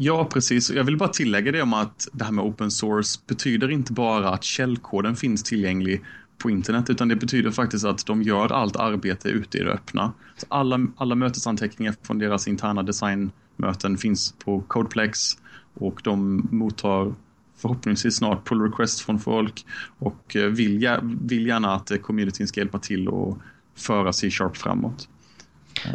Ja, 0.01 0.25
precis. 0.25 0.71
Jag 0.71 0.83
vill 0.83 0.97
bara 0.97 1.09
tillägga 1.09 1.51
det 1.51 1.61
om 1.61 1.73
att 1.73 2.07
det 2.13 2.23
här 2.23 2.31
med 2.31 2.45
open 2.45 2.71
source 2.71 3.19
betyder 3.27 3.71
inte 3.71 3.93
bara 3.93 4.29
att 4.29 4.43
källkoden 4.43 5.15
finns 5.15 5.43
tillgänglig 5.43 6.01
på 6.37 6.49
internet, 6.49 6.89
utan 6.89 7.07
det 7.07 7.15
betyder 7.15 7.51
faktiskt 7.51 7.85
att 7.85 8.05
de 8.05 8.23
gör 8.23 8.51
allt 8.51 8.75
arbete 8.75 9.29
ute 9.29 9.57
i 9.57 9.63
det 9.63 9.71
öppna. 9.71 10.13
Så 10.37 10.45
alla, 10.49 10.87
alla 10.97 11.15
mötesanteckningar 11.15 11.95
från 12.03 12.19
deras 12.19 12.47
interna 12.47 12.83
designmöten 12.83 13.97
finns 13.97 14.33
på 14.45 14.61
Codeplex 14.67 15.37
och 15.73 16.01
de 16.03 16.47
mottar 16.51 17.13
förhoppningsvis 17.57 18.15
snart 18.15 18.47
pull 18.47 18.61
request 18.61 19.01
från 19.01 19.19
folk 19.19 19.65
och 19.97 20.35
eh, 20.35 20.45
vill, 20.45 20.97
vill 21.01 21.47
gärna 21.47 21.75
att 21.75 21.91
eh, 21.91 21.97
communityn 21.97 22.47
ska 22.47 22.59
hjälpa 22.59 22.79
till 22.79 23.07
och 23.07 23.37
föra 23.75 24.13
C-sharp 24.13 24.57
framåt. 24.57 25.09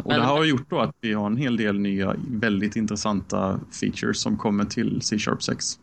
Och 0.03 0.11
Men, 0.11 0.19
det 0.19 0.25
har 0.25 0.43
gjort 0.43 0.69
då 0.69 0.79
att 0.79 0.95
vi 1.01 1.13
har 1.13 1.25
en 1.25 1.37
hel 1.37 1.57
del 1.57 1.79
nya 1.79 2.15
väldigt 2.27 2.75
intressanta 2.75 3.59
features 3.79 4.21
som 4.21 4.37
kommer 4.37 4.65
till 4.65 5.01
C-sharp 5.01 5.43
6. 5.43 5.79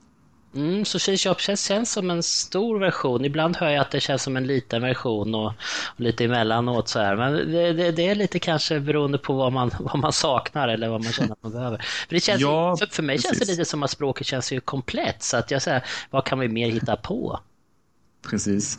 Mm, 0.55 0.85
så 0.85 0.99
C-sharp 0.99 1.41
känns 1.41 1.93
som 1.93 2.11
en 2.11 2.23
stor 2.23 2.79
version. 2.79 3.25
Ibland 3.25 3.57
hör 3.57 3.71
jag 3.71 3.81
att 3.81 3.91
det 3.91 4.01
känns 4.01 4.23
som 4.23 4.37
en 4.37 4.47
liten 4.47 4.83
version 4.83 5.35
och, 5.35 5.47
och 5.47 6.01
lite 6.01 6.25
emellanåt 6.25 6.89
så 6.89 6.99
här. 6.99 7.17
Men 7.17 7.33
det, 7.33 7.73
det, 7.73 7.93
det, 7.93 8.09
är 8.09 8.15
lite 8.15 8.39
kanske 8.39 8.81
beroende 8.81 9.19
på 9.19 9.33
vad 9.33 9.53
man, 9.53 9.71
vad 9.81 9.99
man 9.99 10.13
saknar 10.13 10.69
eller 10.69 10.89
vad 10.89 11.05
man 11.05 11.13
känner 11.13 11.33
att 11.33 11.43
man 11.43 11.53
behöver. 11.53 11.79
För, 12.09 12.15
det 12.15 12.21
känns, 12.21 12.41
ja, 12.41 12.77
för, 12.77 12.87
för 12.87 13.03
mig 13.03 13.17
precis. 13.17 13.31
känns 13.31 13.39
det 13.39 13.53
lite 13.53 13.65
som 13.65 13.83
att 13.83 13.91
språket 13.91 14.27
känns 14.27 14.53
ju 14.53 14.61
komplett. 14.61 15.23
Så 15.23 15.37
att 15.37 15.51
jag 15.51 15.63
säger, 15.63 15.85
vad 16.11 16.25
kan 16.25 16.39
vi 16.39 16.49
mer 16.49 16.71
hitta 16.71 16.97
på? 16.97 17.41
Precis. 18.31 18.79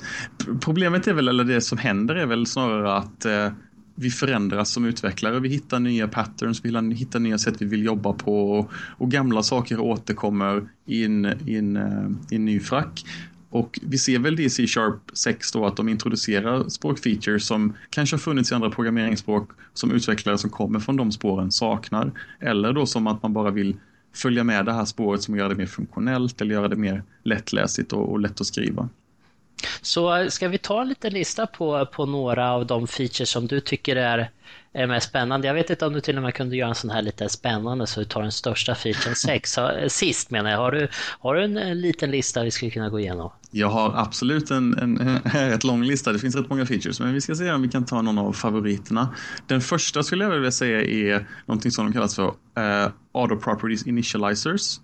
Problemet 0.61 1.07
är 1.07 1.13
väl, 1.13 1.27
eller 1.27 1.43
det 1.43 1.61
som 1.61 1.77
händer 1.77 2.15
är 2.15 2.25
väl 2.25 2.45
snarare 2.45 2.93
att 2.93 3.25
eh, 3.25 3.51
vi 3.95 4.09
förändras 4.09 4.69
som 4.69 4.85
utvecklare. 4.85 5.39
Vi 5.39 5.49
hittar 5.49 5.79
nya 5.79 6.07
patterns, 6.07 6.65
vi 6.65 6.93
hittar 6.95 7.19
nya 7.19 7.37
sätt 7.37 7.55
vi 7.59 7.65
vill 7.65 7.85
jobba 7.85 8.13
på 8.13 8.51
och, 8.51 8.71
och 8.73 9.11
gamla 9.11 9.43
saker 9.43 9.79
återkommer 9.79 10.67
i 10.85 11.05
en, 11.05 11.25
i, 11.25 11.55
en, 11.55 11.77
eh, 11.77 12.09
i 12.31 12.35
en 12.35 12.45
ny 12.45 12.59
frack. 12.59 13.05
Och 13.49 13.79
vi 13.81 13.97
ser 13.97 14.19
väl 14.19 14.35
det 14.35 14.43
i 14.43 14.49
C-sharp 14.49 15.11
6 15.13 15.51
då 15.51 15.65
att 15.65 15.77
de 15.77 15.89
introducerar 15.89 16.69
språkfeatures 16.69 17.45
som 17.45 17.73
kanske 17.89 18.15
har 18.15 18.19
funnits 18.19 18.51
i 18.51 18.55
andra 18.55 18.69
programmeringsspråk 18.69 19.49
som 19.73 19.91
utvecklare 19.91 20.37
som 20.37 20.49
kommer 20.49 20.79
från 20.79 20.97
de 20.97 21.11
spåren 21.11 21.51
saknar. 21.51 22.11
Eller 22.39 22.73
då 22.73 22.85
som 22.85 23.07
att 23.07 23.23
man 23.23 23.33
bara 23.33 23.51
vill 23.51 23.75
följa 24.13 24.43
med 24.43 24.65
det 24.65 24.73
här 24.73 24.85
spåret 24.85 25.21
som 25.21 25.37
gör 25.37 25.49
det 25.49 25.55
mer 25.55 25.65
funktionellt 25.65 26.41
eller 26.41 26.55
göra 26.55 26.67
det 26.67 26.75
mer 26.75 27.03
lättläsigt 27.23 27.93
och, 27.93 28.11
och 28.11 28.19
lätt 28.19 28.41
att 28.41 28.47
skriva. 28.47 28.89
Så 29.81 30.29
ska 30.29 30.47
vi 30.47 30.57
ta 30.57 30.81
en 30.81 30.87
liten 30.87 31.13
lista 31.13 31.47
på, 31.47 31.85
på 31.85 32.05
några 32.05 32.51
av 32.51 32.65
de 32.65 32.87
features 32.87 33.29
som 33.29 33.47
du 33.47 33.59
tycker 33.59 33.95
är, 33.95 34.29
är 34.73 34.87
mest 34.87 35.09
spännande? 35.09 35.47
Jag 35.47 35.53
vet 35.53 35.69
inte 35.69 35.85
om 35.85 35.93
du 35.93 36.01
till 36.01 36.17
och 36.17 36.23
med 36.23 36.33
kunde 36.33 36.55
göra 36.55 36.69
en 36.69 36.75
sån 36.75 36.89
här 36.89 37.01
lite 37.01 37.29
spännande 37.29 37.87
så 37.87 37.99
du 37.99 38.05
tar 38.05 38.21
den 38.21 38.31
största 38.31 38.75
featuren 38.75 39.15
sex. 39.15 39.59
Sist 39.87 40.31
menar 40.31 40.51
jag, 40.51 40.57
har 40.57 40.71
du, 40.71 40.87
har 41.19 41.35
du 41.35 41.43
en, 41.43 41.57
en 41.57 41.81
liten 41.81 42.11
lista 42.11 42.43
vi 42.43 42.51
skulle 42.51 42.71
kunna 42.71 42.89
gå 42.89 42.99
igenom? 42.99 43.31
Jag 43.51 43.69
har 43.69 43.93
absolut 43.95 44.51
en, 44.51 44.77
en, 44.77 44.97
en 44.97 45.19
rätt 45.49 45.63
lång 45.63 45.83
lista, 45.83 46.11
det 46.11 46.19
finns 46.19 46.35
rätt 46.35 46.49
många 46.49 46.65
features, 46.65 46.99
men 46.99 47.13
vi 47.13 47.21
ska 47.21 47.35
se 47.35 47.51
om 47.51 47.61
vi 47.61 47.67
kan 47.67 47.85
ta 47.85 48.01
någon 48.01 48.17
av 48.17 48.33
favoriterna. 48.33 49.15
Den 49.47 49.61
första 49.61 50.03
skulle 50.03 50.23
jag 50.23 50.31
vilja 50.31 50.51
säga 50.51 50.81
är 50.81 51.27
någonting 51.45 51.71
som 51.71 51.85
de 51.85 51.93
kallas 51.93 52.15
för 52.15 52.25
uh, 52.25 52.91
Auto 53.13 53.35
Properties 53.35 53.87
Initializers. 53.87 54.79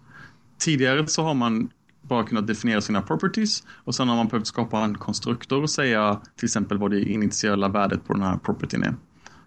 Tidigare 0.60 1.08
så 1.08 1.24
har 1.24 1.34
man 1.34 1.70
bara 2.10 2.24
kunnat 2.24 2.48
definiera 2.48 2.82
sina 2.82 3.02
properties 3.02 3.64
och 3.84 3.96
sen 3.96 4.10
har 4.10 4.16
man 4.16 4.28
behövt 4.28 4.48
skapa 4.48 4.80
en 4.80 4.98
konstruktor 4.98 5.64
och 5.64 5.70
säga 5.70 6.22
till 6.36 6.46
exempel 6.46 6.78
vad 6.78 6.92
det 6.92 7.02
initiala 7.02 7.70
värdet 7.70 8.08
på 8.08 8.14
den 8.14 8.22
här 8.22 8.38
propertyn 8.38 8.84
är. 8.84 8.96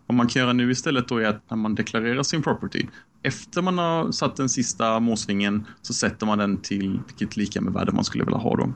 Vad 0.07 0.16
man 0.16 0.26
kan 0.26 0.40
göra 0.40 0.52
nu 0.52 0.71
istället 0.71 1.09
då 1.09 1.19
är 1.19 1.28
att 1.28 1.50
när 1.50 1.57
man 1.57 1.75
deklarerar 1.75 2.23
sin 2.23 2.42
property, 2.42 2.87
efter 3.23 3.62
man 3.62 3.78
har 3.78 4.12
satt 4.12 4.37
den 4.37 4.49
sista 4.49 5.00
måsvingen 5.00 5.66
så 5.83 5.95
sätter 5.95 6.26
man 6.26 6.38
den 6.38 6.57
till 6.57 7.00
vilket 7.07 7.37
lika 7.37 7.61
med 7.61 7.73
värde 7.73 7.92
man 7.92 8.04
skulle 8.04 8.25
vilja 8.25 8.38
ha 8.38 8.57
då. 8.57 8.73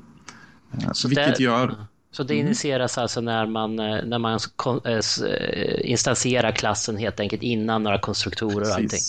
Eh, 0.73 0.93
så 0.93 1.09
vilket 1.09 1.41
gör 1.41 1.75
så 2.11 2.23
det 2.23 2.35
mm. 2.35 2.47
initieras 2.47 2.97
mm. 2.97 3.03
alltså 3.03 3.21
när 3.21 3.47
man, 3.47 3.79
eh, 3.79 4.05
när 4.05 4.19
man 4.19 4.39
eh, 4.85 5.29
eh, 5.29 5.91
instansierar 5.91 6.53
klassen 6.53 6.97
helt 6.97 7.21
enkelt 7.21 7.43
innan 7.43 7.83
några 7.83 7.99
konstruktorer 7.99 8.61
och 8.61 8.75
allting. 8.75 9.01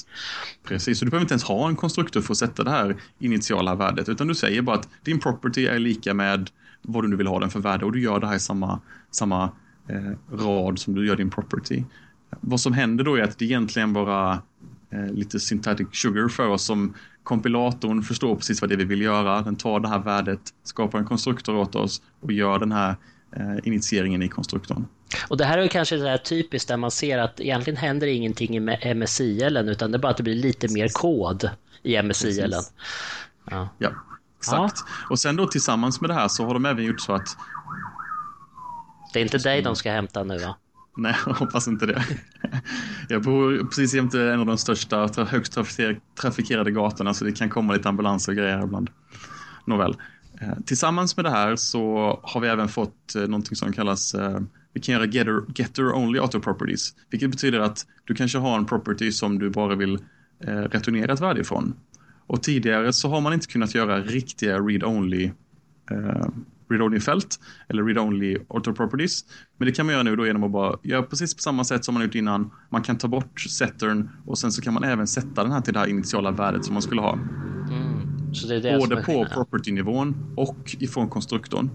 Precis, 0.64 1.00
så 1.00 1.06
du 1.06 1.12
behöver 1.12 1.24
inte 1.24 1.34
ens 1.34 1.44
ha 1.44 1.68
en 1.68 1.76
konstruktor 1.76 2.22
för 2.22 2.34
att 2.34 2.38
sätta 2.38 2.64
det 2.64 2.72
här 2.72 2.96
initiala 3.20 3.76
värdet, 3.76 4.10
utan 4.10 4.28
du 4.28 4.36
säger 4.36 4.62
bara 4.62 4.76
att 4.76 4.90
din 5.04 5.20
property 5.20 5.66
är 5.66 5.80
lika 5.80 6.14
med 6.14 6.50
vad 6.82 7.04
du 7.04 7.08
nu 7.08 7.16
vill 7.16 7.28
ha 7.28 7.40
den 7.40 7.50
för 7.50 7.60
värde 7.60 7.86
och 7.86 7.92
du 7.92 8.02
gör 8.02 8.20
det 8.20 8.28
här 8.28 8.36
i 8.36 8.40
samma, 8.40 8.80
samma 9.12 9.52
eh, 9.88 10.36
rad 10.36 10.80
som 10.80 10.96
du 10.96 11.08
gör 11.08 11.16
din 11.16 11.30
property. 11.30 11.84
Vad 12.42 12.60
som 12.60 12.74
händer 12.74 13.04
då 13.04 13.16
är 13.16 13.24
att 13.24 13.40
det 13.40 13.46
egentligen 13.46 13.94
bara 13.94 14.42
eh, 14.90 15.14
lite 15.14 15.40
synthetic 15.40 15.88
sugar 15.92 16.28
för 16.28 16.48
oss 16.48 16.64
som 16.64 16.94
kompilatorn 17.28 18.04
förstår 18.04 18.36
precis 18.36 18.62
vad 18.62 18.70
det 18.70 18.76
är 18.76 18.78
vi 18.78 18.86
vill 18.86 19.02
göra. 19.02 19.42
Den 19.42 19.56
tar 19.56 19.80
det 19.80 19.88
här 19.88 20.00
värdet, 20.00 20.40
skapar 20.64 21.00
en 21.00 21.06
konstruktor 21.06 21.56
åt 21.56 21.76
oss 21.76 22.02
och 22.22 22.32
gör 22.32 22.60
den 22.60 22.72
här 22.72 22.96
eh, 23.36 23.58
initieringen 23.64 24.24
i 24.24 24.28
konstruktorn. 24.28 24.86
Och 25.28 25.38
det 25.38 25.46
här 25.46 25.58
är 25.58 25.68
kanske 25.68 25.96
det 25.96 26.10
här 26.10 26.18
typiskt 26.18 26.68
där 26.68 26.78
man 26.78 26.92
ser 26.92 27.18
att 27.18 27.40
egentligen 27.40 27.78
händer 27.78 28.08
ingenting 28.08 28.58
i 28.58 28.94
MSIL 28.94 29.58
utan 29.58 29.92
det 29.92 29.98
är 29.98 30.00
bara 30.00 30.12
att 30.12 30.18
det 30.18 30.24
blir 30.24 30.36
lite 30.36 30.74
mer 30.74 30.88
kod 30.88 31.50
i 31.84 32.02
MSIL. 32.04 32.56
Ja. 33.52 33.70
ja, 33.78 33.92
exakt. 34.38 34.78
Ja. 34.78 35.08
Och 35.10 35.20
sen 35.20 35.36
då 35.36 35.48
tillsammans 35.48 36.02
med 36.02 36.10
det 36.10 36.14
här 36.14 36.28
så 36.28 36.46
har 36.46 36.54
de 36.54 36.66
även 36.66 36.86
gjort 36.86 37.02
så 37.02 37.14
att 37.14 37.38
det 39.14 39.20
är 39.20 39.24
inte 39.24 39.38
dig 39.38 39.62
de 39.62 39.76
ska 39.76 39.92
hämta 39.92 40.24
nu 40.24 40.38
va? 40.38 40.56
Nej, 40.98 41.16
jag 41.26 41.34
hoppas 41.34 41.68
inte 41.68 41.86
det. 41.86 42.04
Jag 43.10 43.24
bor 43.24 43.64
precis 43.64 43.94
jämte 43.94 44.22
en 44.22 44.40
av 44.40 44.46
de 44.46 44.58
största, 44.58 45.10
högst 45.26 45.58
trafikerade 46.22 46.72
gatorna 46.72 47.14
så 47.14 47.26
det 47.26 47.32
kan 47.32 47.50
komma 47.50 47.74
lite 47.74 47.90
ambulanser 47.90 48.32
och 48.32 48.36
grejer 48.36 48.64
ibland. 48.64 48.90
Nåväl. 49.66 49.96
Eh, 50.42 50.58
tillsammans 50.66 51.18
med 51.18 51.26
det 51.26 51.30
här 51.30 51.56
så 51.56 52.20
har 52.24 52.42
vi 52.42 52.48
även 52.48 52.68
fått 52.68 53.16
eh, 53.16 53.22
någonting 53.22 53.56
som 53.56 53.74
kallas 53.74 54.16
eh, 54.16 54.40
vi 54.74 54.82
kan 54.82 54.94
göra 54.94 55.06
getter, 55.06 55.42
getter 55.56 55.96
only 55.96 56.20
auto 56.20 56.40
properties, 56.40 56.94
vilket 57.10 57.32
betyder 57.32 57.60
att 57.60 57.86
du 58.06 58.16
kanske 58.16 58.38
har 58.38 58.58
en 58.58 58.66
property 58.66 59.12
som 59.12 59.40
du 59.40 59.50
bara 59.50 59.76
vill 59.76 60.00
returnera 60.40 61.14
ett 61.14 61.22
värde 61.22 61.42
ifrån. 61.42 61.74
Och 62.28 62.44
tidigare 62.44 62.94
så 62.94 63.10
har 63.10 63.22
man 63.22 63.34
inte 63.34 63.48
kunnat 63.48 63.76
göra 63.76 64.02
riktiga 64.02 64.60
read-only 64.60 65.32
read-only-fält 66.70 67.40
eller 67.70 67.84
read-only 67.84 68.38
auto-properties. 68.50 69.26
Men 69.58 69.66
det 69.66 69.72
kan 69.72 69.86
man 69.86 69.94
göra 69.94 70.04
nu 70.04 70.16
då 70.16 70.28
genom 70.28 70.44
att 70.44 70.52
bara 70.52 70.78
göra 70.84 71.04
precis 71.04 71.36
på 71.36 71.42
samma 71.42 71.64
sätt 71.64 71.86
som 71.86 71.94
man 71.94 72.04
gjort 72.04 72.16
innan. 72.16 72.52
Man 72.70 72.84
kan 72.84 72.98
ta 72.98 73.08
bort 73.08 73.40
settern 73.42 74.10
och 74.26 74.38
sen 74.38 74.52
så 74.52 74.62
kan 74.62 74.74
man 74.74 74.84
även 74.84 75.08
sätta 75.08 75.44
den 75.44 75.52
här 75.52 75.62
till 75.62 75.74
det 75.74 75.80
här 75.80 75.88
initiala 75.88 76.32
värdet 76.32 76.66
som 76.66 76.74
man 76.74 76.82
skulle 76.82 77.02
ha. 77.02 77.14
Mm. 77.14 78.34
Så 78.34 78.48
det 78.48 78.56
är 78.56 78.62
det 78.62 78.78
Både 78.78 79.04
på 79.04 79.28
property-nivån 79.34 80.34
och 80.36 80.76
ifrån 80.80 81.10
konstruktorn. 81.10 81.70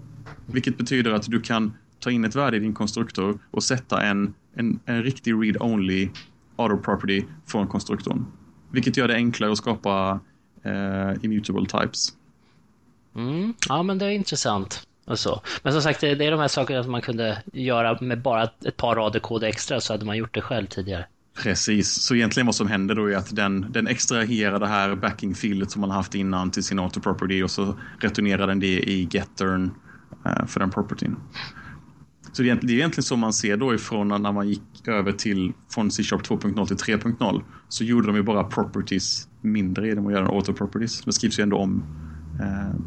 Vilket 0.45 0.77
betyder 0.77 1.11
att 1.11 1.31
du 1.31 1.41
kan 1.41 1.73
ta 1.99 2.11
in 2.11 2.25
ett 2.25 2.35
värde 2.35 2.57
i 2.57 2.59
din 2.59 2.73
konstruktor 2.73 3.39
och 3.51 3.63
sätta 3.63 4.01
en, 4.01 4.33
en, 4.55 4.79
en 4.85 5.03
riktig 5.03 5.33
read-only 5.33 6.09
auto-property 6.55 7.23
från 7.45 7.67
konstruktorn. 7.67 8.25
Vilket 8.71 8.97
gör 8.97 9.07
det 9.07 9.15
enklare 9.15 9.51
att 9.51 9.57
skapa 9.57 10.19
uh, 10.65 11.25
immutable 11.25 11.65
types. 11.65 12.13
Mm. 13.15 13.53
Ja, 13.69 13.83
men 13.83 13.97
det 13.97 14.05
är 14.05 14.09
intressant. 14.09 14.87
Och 15.05 15.19
så. 15.19 15.41
Men 15.63 15.73
som 15.73 15.81
sagt, 15.81 16.01
det 16.01 16.25
är 16.25 16.31
de 16.31 16.39
här 16.39 16.47
sakerna 16.47 16.83
som 16.83 16.91
man 16.91 17.01
kunde 17.01 17.43
göra 17.53 17.97
med 18.01 18.21
bara 18.21 18.43
ett 18.43 18.77
par 18.77 18.95
rader 18.95 19.19
kod 19.19 19.43
extra 19.43 19.81
så 19.81 19.93
hade 19.93 20.05
man 20.05 20.17
gjort 20.17 20.33
det 20.33 20.41
själv 20.41 20.67
tidigare. 20.67 21.05
Precis, 21.43 21.91
så 21.91 22.15
egentligen 22.15 22.45
vad 22.45 22.55
som 22.55 22.67
händer 22.67 22.95
då 22.95 23.11
är 23.11 23.15
att 23.15 23.35
den, 23.35 23.71
den 23.71 23.87
extraherar 23.87 24.59
det 24.59 24.67
här 24.67 24.95
backing-filet 24.95 25.71
som 25.71 25.81
man 25.81 25.91
haft 25.91 26.15
innan 26.15 26.51
till 26.51 26.63
sin 26.63 26.79
auto-property 26.79 27.43
och 27.43 27.51
så 27.51 27.79
returnerar 27.99 28.47
den 28.47 28.59
det 28.59 28.79
i 28.79 29.07
gettern 29.11 29.71
eh, 30.25 30.45
för 30.45 30.59
den 30.59 30.71
propertyn. 30.71 31.15
Så 32.31 32.41
det 32.43 32.49
är 32.49 32.71
egentligen 32.71 33.03
så 33.03 33.15
man 33.15 33.33
ser 33.33 33.57
då 33.57 33.73
ifrån 33.73 34.07
när 34.07 34.31
man 34.31 34.49
gick 34.49 34.87
över 34.87 35.11
till 35.11 35.53
från 35.69 35.91
C-sharp 35.91 36.21
2.0 36.21 36.67
till 36.67 36.95
3.0 36.97 37.43
så 37.69 37.83
gjorde 37.83 38.07
de 38.07 38.15
ju 38.15 38.23
bara 38.23 38.43
properties 38.43 39.27
mindre 39.41 39.87
genom 39.87 40.07
att 40.07 40.13
göra 40.13 40.27
auto-properties. 40.27 41.05
Det 41.05 41.13
skrivs 41.13 41.39
ju 41.39 41.43
ändå 41.43 41.57
om 41.57 41.83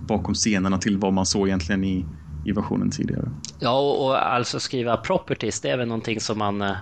bakom 0.06 0.34
scenerna 0.34 0.78
till 0.78 0.98
vad 0.98 1.12
man 1.12 1.26
såg 1.26 1.48
egentligen 1.48 1.84
i, 1.84 2.06
i 2.44 2.52
versionen 2.52 2.90
tidigare. 2.90 3.30
Ja, 3.58 3.78
och, 3.78 4.06
och 4.06 4.32
alltså 4.32 4.60
skriva 4.60 4.96
properties, 4.96 5.60
det 5.60 5.70
är 5.70 5.76
väl 5.76 5.88
någonting 5.88 6.20
som 6.20 6.38
man 6.38 6.62
eh, 6.62 6.76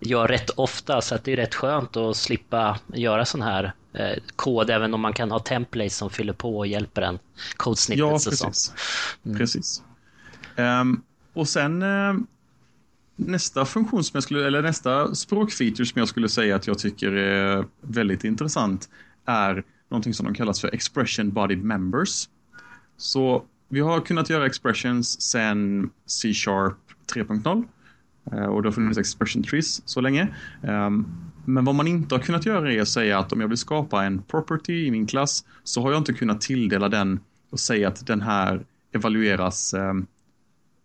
gör 0.00 0.28
rätt 0.28 0.50
ofta 0.50 1.00
så 1.00 1.14
att 1.14 1.24
det 1.24 1.32
är 1.32 1.36
rätt 1.36 1.54
skönt 1.54 1.96
att 1.96 2.16
slippa 2.16 2.78
göra 2.94 3.24
sån 3.24 3.42
här 3.42 3.72
eh, 3.92 4.22
kod 4.36 4.70
även 4.70 4.94
om 4.94 5.00
man 5.00 5.12
kan 5.12 5.30
ha 5.30 5.38
templates 5.38 5.96
som 5.96 6.10
fyller 6.10 6.32
på 6.32 6.58
och 6.58 6.66
hjälper 6.66 7.02
en. 7.02 7.18
Code 7.56 7.80
ja, 7.88 8.10
precis. 8.10 8.72
Mm. 9.24 9.38
precis. 9.38 9.82
Um, 10.56 11.02
och 11.32 11.48
sen 11.48 11.82
eh, 11.82 12.14
nästa 13.16 13.64
funktion 13.64 14.04
som 14.04 14.16
jag 14.16 14.22
skulle, 14.22 14.46
eller 14.46 14.62
nästa 14.62 15.14
språkfeature 15.14 15.86
som 15.86 15.98
jag 15.98 16.08
skulle 16.08 16.28
säga 16.28 16.56
att 16.56 16.66
jag 16.66 16.78
tycker 16.78 17.12
är 17.12 17.64
väldigt 17.80 18.24
intressant 18.24 18.88
är 19.26 19.64
någonting 19.88 20.14
som 20.14 20.26
de 20.26 20.34
kallas 20.34 20.60
för 20.60 20.74
expression 20.74 21.30
bodied 21.30 21.64
members. 21.64 22.28
Så 22.96 23.44
vi 23.68 23.80
har 23.80 24.00
kunnat 24.00 24.30
göra 24.30 24.46
expressions 24.46 25.20
sen 25.20 25.90
C-sharp 26.06 26.76
3.0 27.14 27.64
eh, 28.32 28.46
och 28.46 28.62
det 28.62 28.68
har 28.68 28.72
funnits 28.72 28.98
expression 28.98 29.42
trees 29.42 29.88
så 29.88 30.00
länge. 30.00 30.28
Ehm, 30.62 31.06
men 31.44 31.64
vad 31.64 31.74
man 31.74 31.86
inte 31.86 32.14
har 32.14 32.22
kunnat 32.22 32.46
göra 32.46 32.72
är 32.72 32.80
att 32.80 32.88
säga 32.88 33.18
att 33.18 33.32
om 33.32 33.40
jag 33.40 33.48
vill 33.48 33.58
skapa 33.58 34.04
en 34.04 34.22
property 34.22 34.86
i 34.86 34.90
min 34.90 35.06
klass 35.06 35.44
så 35.64 35.82
har 35.82 35.92
jag 35.92 36.00
inte 36.00 36.12
kunnat 36.12 36.40
tilldela 36.40 36.88
den 36.88 37.20
och 37.50 37.60
säga 37.60 37.88
att 37.88 38.06
den 38.06 38.22
här 38.22 38.64
evalueras 38.92 39.74
ehm, 39.74 40.06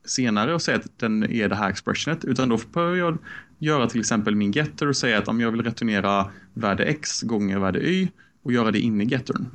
senare 0.05 0.53
och 0.53 0.61
säga 0.61 0.77
att 0.77 0.99
den 0.99 1.23
är 1.23 1.49
det 1.49 1.55
här 1.55 1.69
expressionet, 1.69 2.25
utan 2.25 2.49
då 2.49 2.59
behöver 2.73 2.97
jag 2.97 3.17
göra 3.59 3.87
till 3.87 3.99
exempel 3.99 4.35
min 4.35 4.51
getter 4.51 4.87
och 4.87 4.95
säga 4.95 5.17
att 5.17 5.27
om 5.27 5.41
jag 5.41 5.51
vill 5.51 5.63
returnera 5.63 6.31
värde 6.53 6.83
x 6.83 7.21
gånger 7.21 7.59
värde 7.59 7.79
y 7.79 8.11
och 8.43 8.51
göra 8.51 8.71
det 8.71 8.79
inne 8.79 9.03
i 9.03 9.07
gettern. 9.07 9.45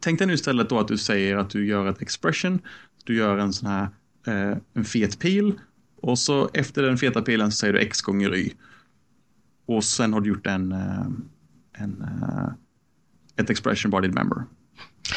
Tänk 0.00 0.18
dig 0.18 0.28
nu 0.28 0.34
istället 0.34 0.68
då 0.68 0.78
att 0.78 0.88
du 0.88 0.98
säger 0.98 1.36
att 1.36 1.50
du 1.50 1.66
gör 1.66 1.86
ett 1.86 2.02
expression, 2.02 2.60
du 3.04 3.16
gör 3.16 3.38
en 3.38 3.52
sån 3.52 3.68
här 3.68 3.88
eh, 4.26 4.56
en 4.74 4.84
fet 4.84 5.18
pil 5.18 5.52
och 6.00 6.18
så 6.18 6.50
efter 6.54 6.82
den 6.82 6.98
feta 6.98 7.22
pilen 7.22 7.52
så 7.52 7.56
säger 7.56 7.72
du 7.72 7.80
x 7.80 8.02
gånger 8.02 8.34
y. 8.34 8.52
Och 9.66 9.84
sen 9.84 10.12
har 10.12 10.20
du 10.20 10.28
gjort 10.28 10.46
en, 10.46 10.72
eh, 10.72 11.06
en, 11.72 12.02
eh, 12.02 12.48
ett 13.36 13.50
expression 13.50 13.90
bodied 13.90 14.14
member. 14.14 14.44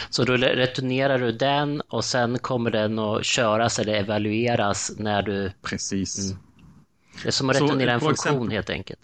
Så 0.10 0.24
då 0.24 0.34
returnerar 0.38 1.20
du 1.20 1.32
den 1.32 1.82
och 1.82 2.06
sen 2.06 2.40
kommer 2.40 2.72
den 2.72 3.00
att 3.00 3.26
köras 3.26 3.80
eller 3.80 3.94
evalueras 3.94 4.92
när 4.98 5.22
du... 5.22 5.52
Precis. 5.62 6.32
Mm. 6.32 6.44
Det 7.24 7.28
är 7.28 7.32
som 7.32 7.50
att 7.50 7.56
returnera 7.56 7.92
en 7.92 8.00
funktion 8.00 8.34
exempel... 8.34 8.52
helt 8.52 8.70
enkelt. 8.70 9.00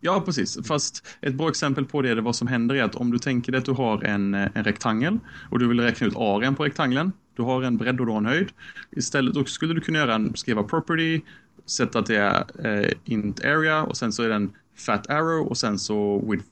Ja, 0.00 0.20
precis. 0.20 0.66
Fast 0.66 1.06
ett 1.20 1.34
bra 1.34 1.48
exempel 1.48 1.84
på 1.84 2.02
det, 2.02 2.10
är 2.10 2.16
vad 2.16 2.36
som 2.36 2.48
händer 2.48 2.74
är 2.74 2.82
att 2.82 2.94
om 2.94 3.10
du 3.10 3.18
tänker 3.18 3.52
dig 3.52 3.58
att 3.58 3.64
du 3.64 3.72
har 3.72 4.04
en, 4.04 4.34
eh, 4.34 4.48
en 4.54 4.64
rektangel 4.64 5.18
och 5.50 5.58
du 5.58 5.68
vill 5.68 5.80
räkna 5.80 6.06
ut 6.06 6.16
arean 6.16 6.54
på 6.54 6.64
rektangeln. 6.64 7.12
Du 7.36 7.42
har 7.42 7.62
en 7.62 7.76
bredd 7.76 8.00
och 8.00 8.06
du 8.06 8.12
har 8.12 8.18
en 8.18 8.26
höjd. 8.26 8.48
Istället 8.90 9.34
då 9.34 9.44
skulle 9.44 9.74
du 9.74 9.80
kunna 9.80 9.98
göra 9.98 10.14
en, 10.14 10.36
skriva 10.36 10.62
property, 10.62 11.20
sätta 11.66 11.98
att 11.98 12.06
det 12.06 12.16
är 12.16 12.44
eh, 12.66 12.92
int 13.04 13.44
area 13.44 13.82
och 13.82 13.96
sen 13.96 14.12
så 14.12 14.22
är 14.22 14.28
den 14.28 14.52
fat 14.76 15.10
arrow 15.10 15.46
och 15.46 15.56
sen 15.56 15.78
så 15.78 16.30
width 16.30 16.46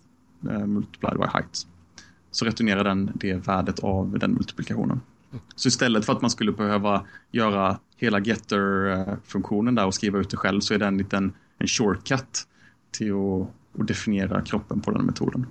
eh, 0.51 0.67
multiplied 0.67 1.17
by 1.17 1.27
height 1.33 1.67
så 2.31 2.45
returnerar 2.45 2.85
den 2.85 3.11
det 3.15 3.35
värdet 3.35 3.79
av 3.81 4.19
den 4.19 4.33
multiplikationen. 4.33 5.01
Så 5.55 5.69
istället 5.69 6.05
för 6.05 6.13
att 6.13 6.21
man 6.21 6.31
skulle 6.31 6.53
behöva 6.53 7.07
göra 7.31 7.79
hela 7.97 8.21
getter-funktionen 8.21 9.79
eh, 9.79 9.83
där 9.83 9.87
och 9.87 9.95
skriva 9.95 10.19
ut 10.19 10.31
det 10.31 10.37
själv 10.37 10.61
så 10.61 10.75
är 10.75 10.79
det 10.79 10.87
en 10.87 10.99
liten 10.99 11.33
en 11.59 11.67
shortcut 11.67 12.47
till 12.95 13.13
att, 13.13 13.81
att 13.81 13.87
definiera 13.89 14.43
kroppen 14.43 14.81
på 14.81 14.91
den 14.91 15.05
metoden. 15.05 15.47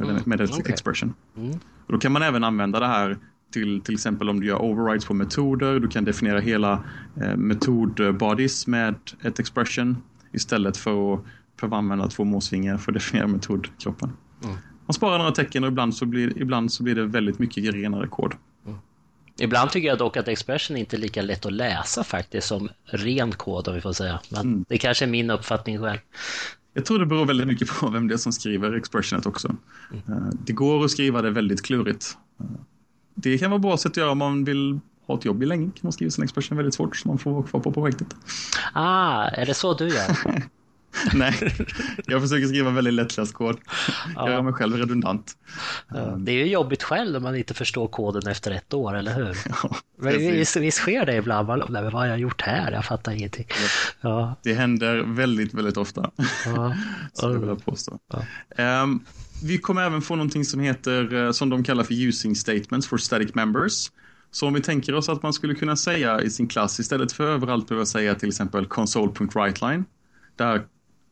Mm. 0.00 0.22
Med 0.24 0.40
okay. 0.40 0.72
expression. 0.72 1.14
Mm. 1.36 1.58
Och 1.86 1.92
då 1.92 1.98
kan 1.98 2.12
man 2.12 2.22
även 2.22 2.44
använda 2.44 2.80
det 2.80 2.86
här 2.86 3.18
till 3.52 3.80
till 3.80 3.94
exempel 3.94 4.28
om 4.28 4.40
du 4.40 4.46
gör 4.46 4.62
overrides 4.62 5.04
på 5.04 5.14
metoder. 5.14 5.80
Du 5.80 5.88
kan 5.88 6.04
definiera 6.04 6.40
hela 6.40 6.84
eh, 7.20 7.36
metodbodies 7.36 8.66
med 8.66 8.94
ett 9.22 9.38
expression 9.38 9.96
istället 10.32 10.76
för 10.76 11.14
att 11.14 11.20
behöva 11.60 11.76
använda 11.76 12.08
två 12.08 12.24
måsvingar 12.24 12.78
för 12.78 12.92
att 12.92 12.94
definiera 12.94 13.26
metodkroppen. 13.26 14.12
Mm. 14.44 14.56
Man 14.86 14.94
sparar 14.94 15.18
några 15.18 15.32
tecken 15.32 15.64
och 15.64 15.68
ibland 15.68 15.94
så 15.94 16.06
blir, 16.06 16.38
ibland 16.38 16.72
så 16.72 16.82
blir 16.82 16.94
det 16.94 17.06
väldigt 17.06 17.38
mycket 17.38 17.74
renare 17.74 18.06
kod. 18.06 18.34
Mm. 18.66 18.78
Ibland 19.40 19.70
tycker 19.70 19.88
jag 19.88 19.98
dock 19.98 20.16
att 20.16 20.28
expression 20.28 20.76
inte 20.76 20.96
är 20.96 20.98
lika 20.98 21.22
lätt 21.22 21.46
att 21.46 21.52
läsa 21.52 22.04
faktiskt 22.04 22.46
som 22.46 22.68
ren 22.84 23.32
kod 23.32 23.68
om 23.68 23.74
vi 23.74 23.80
får 23.80 23.92
säga. 23.92 24.20
Men 24.30 24.40
mm. 24.40 24.64
det 24.68 24.78
kanske 24.78 25.04
är 25.04 25.08
min 25.08 25.30
uppfattning 25.30 25.78
själv. 25.78 25.98
Jag 26.74 26.84
tror 26.84 26.98
det 26.98 27.06
beror 27.06 27.26
väldigt 27.26 27.46
mycket 27.46 27.68
på 27.68 27.90
vem 27.90 28.08
det 28.08 28.14
är 28.14 28.18
som 28.18 28.32
skriver 28.32 28.72
expressionet 28.72 29.26
också. 29.26 29.56
Mm. 30.06 30.38
Det 30.44 30.52
går 30.52 30.84
att 30.84 30.90
skriva 30.90 31.22
det 31.22 31.30
väldigt 31.30 31.62
klurigt. 31.62 32.16
Eh, 32.40 32.46
det 33.14 33.38
kan 33.38 33.50
vara 33.50 33.58
bra 33.58 33.76
sätt 33.76 33.90
att 33.90 33.96
göra 33.96 34.10
om 34.10 34.18
man 34.18 34.44
vill 34.44 34.80
ha 35.06 35.14
ett 35.18 35.24
jobb 35.24 35.42
i 35.42 35.46
länge. 35.46 35.64
Kan 35.64 35.80
man 35.82 35.92
skriva 35.92 36.10
sin 36.10 36.24
expression 36.24 36.56
väldigt 36.56 36.74
svårt 36.74 36.96
så 36.96 37.08
man 37.08 37.18
får 37.18 37.32
vara 37.32 37.42
kvar 37.42 37.60
på 37.60 37.72
projektet. 37.72 38.16
Ah, 38.72 39.24
är 39.24 39.46
det 39.46 39.54
så 39.54 39.74
du 39.74 39.88
gör? 39.88 40.42
Nej, 41.14 41.54
jag 42.06 42.22
försöker 42.22 42.46
skriva 42.46 42.70
väldigt 42.70 42.94
lättläst 42.94 43.34
kod. 43.34 43.58
Ja. 44.16 44.30
Göra 44.30 44.42
mig 44.42 44.52
själv 44.52 44.76
redundant. 44.76 45.36
Ja, 45.88 46.16
det 46.18 46.32
är 46.32 46.36
ju 46.36 46.46
jobbigt 46.46 46.82
själv 46.82 47.16
om 47.16 47.22
man 47.22 47.36
inte 47.36 47.54
förstår 47.54 47.88
koden 47.88 48.30
efter 48.30 48.50
ett 48.50 48.74
år, 48.74 48.96
eller 48.96 49.14
hur? 49.14 49.36
Ja, 50.02 50.10
visst, 50.10 50.56
visst 50.56 50.78
sker 50.78 51.06
det 51.06 51.16
ibland? 51.16 51.48
Nej, 51.68 51.82
vad 51.82 51.92
har 51.92 52.06
jag 52.06 52.18
gjort 52.18 52.42
här? 52.42 52.72
Jag 52.72 52.84
fattar 52.84 53.12
ingenting. 53.12 53.46
Ja. 54.00 54.36
Det 54.42 54.54
händer 54.54 55.02
väldigt, 55.06 55.54
väldigt 55.54 55.76
ofta. 55.76 56.10
Ja. 56.46 56.76
Så 57.12 57.28
vill 57.28 57.48
jag 57.48 57.64
påstå. 57.64 57.98
Um, 58.58 59.04
vi 59.44 59.58
kommer 59.58 59.82
även 59.82 60.02
få 60.02 60.16
någonting 60.16 60.44
som 60.44 60.60
heter, 60.60 61.14
eh, 61.14 61.32
som 61.32 61.50
de 61.50 61.64
kallar 61.64 61.84
för 61.84 61.94
using 61.94 62.36
statements 62.36 62.88
for 62.88 62.96
static 62.96 63.34
members. 63.34 63.90
Så 64.30 64.46
om 64.46 64.54
vi 64.54 64.60
tänker 64.60 64.94
oss 64.94 65.08
att 65.08 65.22
man 65.22 65.32
skulle 65.32 65.54
kunna 65.54 65.76
säga 65.76 66.22
i 66.22 66.30
sin 66.30 66.48
klass, 66.48 66.80
istället 66.80 67.12
för 67.12 67.26
överallt 67.26 67.68
behöva 67.68 67.86
säga 67.86 68.14
till 68.14 68.28
exempel 68.28 68.66
console.writeline, 68.66 69.84
där 70.36 70.62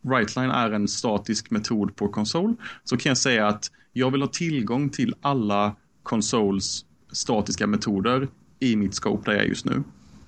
WriteLine 0.03 0.53
är 0.53 0.71
en 0.71 0.89
statisk 0.89 1.51
metod 1.51 1.97
på 1.97 2.09
konsol 2.09 2.55
så 2.85 2.97
kan 2.97 3.11
jag 3.11 3.19
säga 3.19 3.47
att 3.47 3.71
jag 3.93 4.11
vill 4.11 4.23
ha 4.23 4.29
tillgång 4.29 4.91
till 4.91 5.15
alla 5.21 5.77
konsols 6.03 6.85
statiska 7.13 7.67
metoder 7.67 8.29
i 8.61 8.77
mitt 8.77 8.95
scope 8.95 9.31
där 9.31 9.37
jag 9.37 9.45
är 9.45 9.49
just 9.49 9.65
nu. 9.65 9.83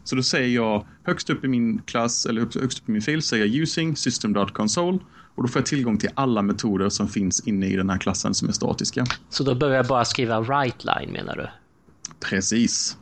Så 0.05 0.17
då 0.17 0.23
säger 0.23 0.49
jag 0.49 0.87
högst 1.03 1.31
upp 1.31 1.45
i 1.45 1.49
min 1.49 1.79
klass 1.79 2.27
eller 2.27 2.41
högst 2.41 2.57
upp 2.57 2.89
i 2.89 2.93
min 2.93 3.03
fil 3.03 3.23
säger 3.23 3.45
jag 3.45 3.55
using 3.55 3.97
system.console 3.97 4.99
och 5.35 5.43
då 5.43 5.49
får 5.49 5.61
jag 5.61 5.67
tillgång 5.67 5.99
till 5.99 6.11
alla 6.15 6.43
metoder 6.43 6.89
som 6.89 7.09
finns 7.09 7.49
inne 7.49 7.67
i 7.67 7.77
den 7.77 7.91
här 7.91 7.99
klassen 7.99 8.35
som 8.35 8.49
är 8.49 8.53
statiska. 8.53 9.05
Så 9.29 9.45
då 9.45 9.55
behöver 9.55 9.77
jag 9.77 9.87
bara 9.87 10.05
skriva 10.05 10.41
WriteLine 10.41 11.13
menar 11.13 11.37
du? 11.37 11.49
Precis. 12.21 12.97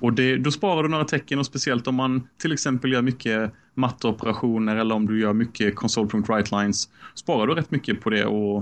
Och 0.00 0.12
det, 0.12 0.36
då 0.36 0.50
sparar 0.50 0.82
du 0.82 0.88
några 0.88 1.04
tecken 1.04 1.38
och 1.38 1.46
speciellt 1.46 1.86
om 1.86 1.94
man 1.94 2.28
till 2.38 2.52
exempel 2.52 2.92
gör 2.92 3.02
mycket 3.02 3.52
matteoperationer 3.74 4.76
eller 4.76 4.94
om 4.94 5.06
du 5.06 5.20
gör 5.20 5.32
mycket 5.32 5.76
console.writelines 5.76 6.88
sparar 7.14 7.46
du 7.46 7.54
rätt 7.54 7.70
mycket 7.70 8.00
på 8.00 8.10
det 8.10 8.24
och, 8.24 8.56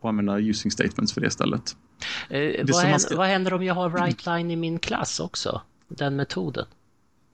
och 0.00 0.08
använder 0.08 0.38
using 0.38 0.70
statements 0.70 1.12
för 1.12 1.20
det 1.20 1.26
istället. 1.26 1.76
Eh, 2.30 2.38
det 2.38 2.70
vad, 2.72 2.82
händer, 2.82 2.98
ska... 2.98 3.16
vad, 3.16 3.26
händer, 3.26 3.54
om 3.54 3.62
jag 3.64 3.74
har 3.74 3.88
writeline 3.88 4.50
i 4.50 4.56
min 4.56 4.78
klass 4.78 5.20
också? 5.20 5.62
Den 5.88 6.16
metoden? 6.16 6.66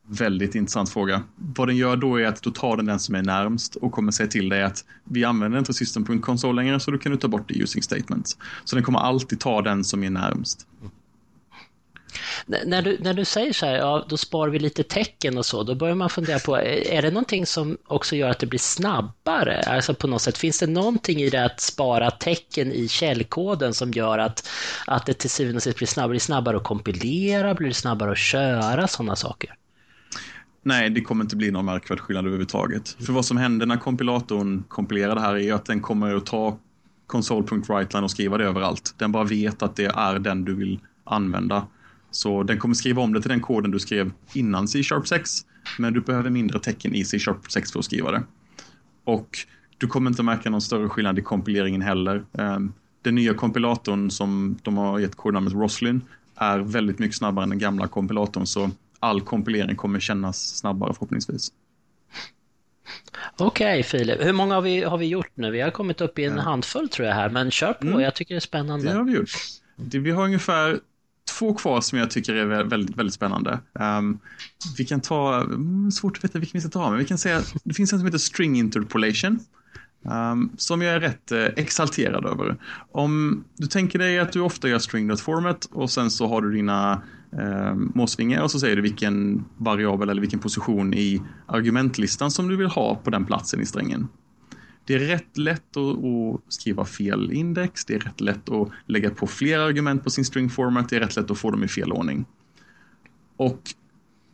Väldigt 0.06 0.54
intressant 0.54 0.90
fråga. 0.90 1.22
Vad 1.36 1.68
den 1.68 1.76
gör 1.76 1.96
då 1.96 2.20
är 2.20 2.26
att 2.26 2.42
då 2.42 2.50
tar 2.50 2.76
den 2.76 2.86
den 2.86 2.98
som 2.98 3.14
är 3.14 3.22
närmst 3.22 3.76
och 3.76 3.92
kommer 3.92 4.12
säga 4.12 4.26
till 4.26 4.48
dig 4.48 4.62
att 4.62 4.84
vi 5.04 5.24
använder 5.24 5.58
inte 5.58 5.74
system.console 5.74 6.62
längre 6.62 6.80
så 6.80 6.90
då 6.90 6.98
kan 6.98 7.12
du 7.12 7.18
ta 7.18 7.28
bort 7.28 7.48
det 7.48 7.54
using 7.54 7.82
statements. 7.82 8.38
Så 8.64 8.76
den 8.76 8.84
kommer 8.84 8.98
alltid 8.98 9.40
ta 9.40 9.62
den 9.62 9.84
som 9.84 10.04
är 10.04 10.10
närmst. 10.10 10.66
Mm. 10.80 10.90
När 12.46 12.82
du, 12.82 12.98
när 13.00 13.14
du 13.14 13.24
säger 13.24 13.52
så 13.52 13.66
här, 13.66 13.74
ja 13.74 14.06
då 14.08 14.16
sparar 14.16 14.50
vi 14.50 14.58
lite 14.58 14.82
tecken 14.82 15.38
och 15.38 15.46
så, 15.46 15.62
då 15.62 15.74
börjar 15.74 15.94
man 15.94 16.10
fundera 16.10 16.38
på, 16.38 16.56
är 16.56 17.02
det 17.02 17.10
någonting 17.10 17.46
som 17.46 17.78
också 17.86 18.16
gör 18.16 18.28
att 18.28 18.38
det 18.38 18.46
blir 18.46 18.58
snabbare? 18.58 19.62
Alltså 19.62 19.94
på 19.94 20.06
något 20.06 20.22
sätt, 20.22 20.38
finns 20.38 20.58
det 20.58 20.66
någonting 20.66 21.20
i 21.20 21.30
det 21.30 21.44
att 21.44 21.60
spara 21.60 22.10
tecken 22.10 22.72
i 22.72 22.88
källkoden 22.88 23.74
som 23.74 23.90
gör 23.90 24.18
att, 24.18 24.48
att 24.86 25.06
det 25.06 25.14
till 25.14 25.30
syvende 25.30 25.56
och 25.56 25.62
sist 25.62 25.76
blir 25.76 25.86
snabbare? 25.86 26.08
Blir 26.08 26.20
det 26.20 26.24
snabbare 26.24 26.56
att 26.56 26.64
kompilera? 26.64 27.54
Blir 27.54 27.68
det 27.68 27.74
snabbare 27.74 28.10
att 28.10 28.18
köra? 28.18 28.88
Sådana 28.88 29.16
saker? 29.16 29.54
Nej, 30.62 30.90
det 30.90 31.00
kommer 31.00 31.24
inte 31.24 31.36
bli 31.36 31.50
någon 31.50 31.64
märkvärd 31.64 32.00
skillnad 32.00 32.24
överhuvudtaget. 32.24 32.96
För 33.06 33.12
vad 33.12 33.24
som 33.24 33.36
händer 33.36 33.66
när 33.66 33.76
kompilatorn 33.76 34.64
kompilerar 34.68 35.14
det 35.14 35.20
här 35.20 35.36
är 35.36 35.54
att 35.54 35.64
den 35.64 35.80
kommer 35.80 36.14
att 36.14 36.26
ta 36.26 36.58
console.writeline 37.06 38.04
och 38.04 38.10
skriva 38.10 38.38
det 38.38 38.44
överallt. 38.44 38.94
Den 38.98 39.12
bara 39.12 39.24
vet 39.24 39.62
att 39.62 39.76
det 39.76 39.84
är 39.84 40.18
den 40.18 40.44
du 40.44 40.54
vill 40.54 40.80
använda. 41.04 41.66
Så 42.10 42.42
den 42.42 42.58
kommer 42.58 42.74
skriva 42.74 43.02
om 43.02 43.12
det 43.12 43.20
till 43.20 43.30
den 43.30 43.40
koden 43.40 43.70
du 43.70 43.78
skrev 43.78 44.12
innan 44.32 44.68
C-sharp 44.68 45.08
6. 45.08 45.30
Men 45.78 45.92
du 45.92 46.00
behöver 46.00 46.30
mindre 46.30 46.58
tecken 46.58 46.94
i 46.94 47.04
C-sharp 47.04 47.52
6 47.52 47.72
för 47.72 47.78
att 47.78 47.84
skriva 47.84 48.10
det. 48.10 48.22
Och 49.04 49.38
Du 49.78 49.86
kommer 49.86 50.10
inte 50.10 50.22
märka 50.22 50.50
någon 50.50 50.60
större 50.62 50.88
skillnad 50.88 51.18
i 51.18 51.22
kompileringen 51.22 51.82
heller. 51.82 52.24
Um, 52.32 52.72
den 53.02 53.14
nya 53.14 53.34
kompilatorn 53.34 54.10
som 54.10 54.58
de 54.62 54.76
har 54.76 54.98
gett 54.98 55.14
kodnamnet 55.14 55.52
Roslyn 55.52 56.02
är 56.36 56.58
väldigt 56.58 56.98
mycket 56.98 57.16
snabbare 57.16 57.42
än 57.42 57.50
den 57.50 57.58
gamla 57.58 57.88
kompilatorn 57.88 58.46
så 58.46 58.70
all 59.00 59.20
kompilering 59.20 59.76
kommer 59.76 60.00
kännas 60.00 60.56
snabbare 60.56 60.94
förhoppningsvis. 60.94 61.52
Okej 63.38 63.80
okay, 63.80 63.82
Filip, 63.82 64.24
hur 64.24 64.32
många 64.32 64.54
har 64.54 64.62
vi, 64.62 64.82
har 64.82 64.98
vi 64.98 65.06
gjort 65.06 65.30
nu? 65.34 65.50
Vi 65.50 65.60
har 65.60 65.70
kommit 65.70 66.00
upp 66.00 66.18
i 66.18 66.24
en 66.24 66.36
ja. 66.36 66.42
handfull 66.42 66.88
tror 66.88 67.08
jag 67.08 67.14
här, 67.14 67.30
men 67.30 67.50
kör 67.50 67.72
på, 67.72 67.86
mm. 67.86 68.00
jag 68.00 68.14
tycker 68.14 68.34
det 68.34 68.38
är 68.38 68.40
spännande. 68.40 68.86
Det 68.86 68.92
har 68.92 69.04
vi 69.04 69.12
gjort. 69.12 69.30
Vi 69.76 70.10
har 70.10 70.24
ungefär 70.24 70.80
två 71.40 71.54
kvar 71.54 71.80
som 71.80 71.98
jag 71.98 72.10
tycker 72.10 72.34
är 72.34 72.64
väldigt, 72.64 72.96
väldigt 72.96 73.14
spännande. 73.14 73.58
Um, 73.72 74.18
vi 74.78 74.84
kan 74.84 75.00
ta, 75.00 75.40
mm, 75.40 75.90
svårt 75.90 76.16
att 76.18 76.24
veta 76.24 76.38
vilken 76.38 76.58
vi 76.58 76.60
ska 76.60 76.70
ta, 76.70 76.90
men 76.90 76.98
vi 76.98 77.04
kan 77.04 77.18
säga, 77.18 77.42
det 77.64 77.74
finns 77.74 77.92
en 77.92 77.98
som 77.98 78.06
heter 78.06 78.18
String 78.18 78.56
Interpolation. 78.56 79.38
Um, 80.02 80.50
som 80.56 80.82
jag 80.82 80.94
är 80.94 81.00
rätt 81.00 81.32
uh, 81.32 81.38
exalterad 81.56 82.24
över. 82.24 82.56
Om 82.92 83.44
du 83.56 83.66
tänker 83.66 83.98
dig 83.98 84.18
att 84.18 84.32
du 84.32 84.40
ofta 84.40 84.68
gör 84.68 84.78
string.format 84.78 85.68
och 85.72 85.90
sen 85.90 86.10
så 86.10 86.26
har 86.26 86.42
du 86.42 86.52
dina 86.52 87.02
uh, 87.40 87.74
målsvingar 87.74 88.42
och 88.42 88.50
så 88.50 88.60
säger 88.60 88.76
du 88.76 88.82
vilken 88.82 89.44
variabel 89.56 90.08
eller 90.08 90.20
vilken 90.20 90.38
position 90.38 90.94
i 90.94 91.22
argumentlistan 91.46 92.30
som 92.30 92.48
du 92.48 92.56
vill 92.56 92.66
ha 92.66 92.96
på 92.96 93.10
den 93.10 93.26
platsen 93.26 93.60
i 93.60 93.66
strängen. 93.66 94.08
Det 94.84 94.94
är 94.94 94.98
rätt 94.98 95.38
lätt 95.38 95.76
att, 95.76 96.04
att, 96.04 96.40
skriva 96.48 96.84
fel 96.84 97.32
index, 97.32 97.84
det 97.84 97.94
är 97.94 97.98
rätt 97.98 98.20
lätt 98.20 98.48
att 98.48 98.68
lägga 98.86 99.10
på 99.10 99.26
fler 99.26 99.58
argument 99.58 100.04
på 100.04 100.10
sin 100.10 100.24
string 100.24 100.50
format, 100.50 100.88
det 100.88 100.96
är 100.96 101.00
rätt 101.00 101.16
lätt 101.16 101.30
att 101.30 101.38
få 101.38 101.50
dem 101.50 101.64
i 101.64 101.68
fel 101.68 101.92
ordning. 101.92 102.24
Och 103.36 103.74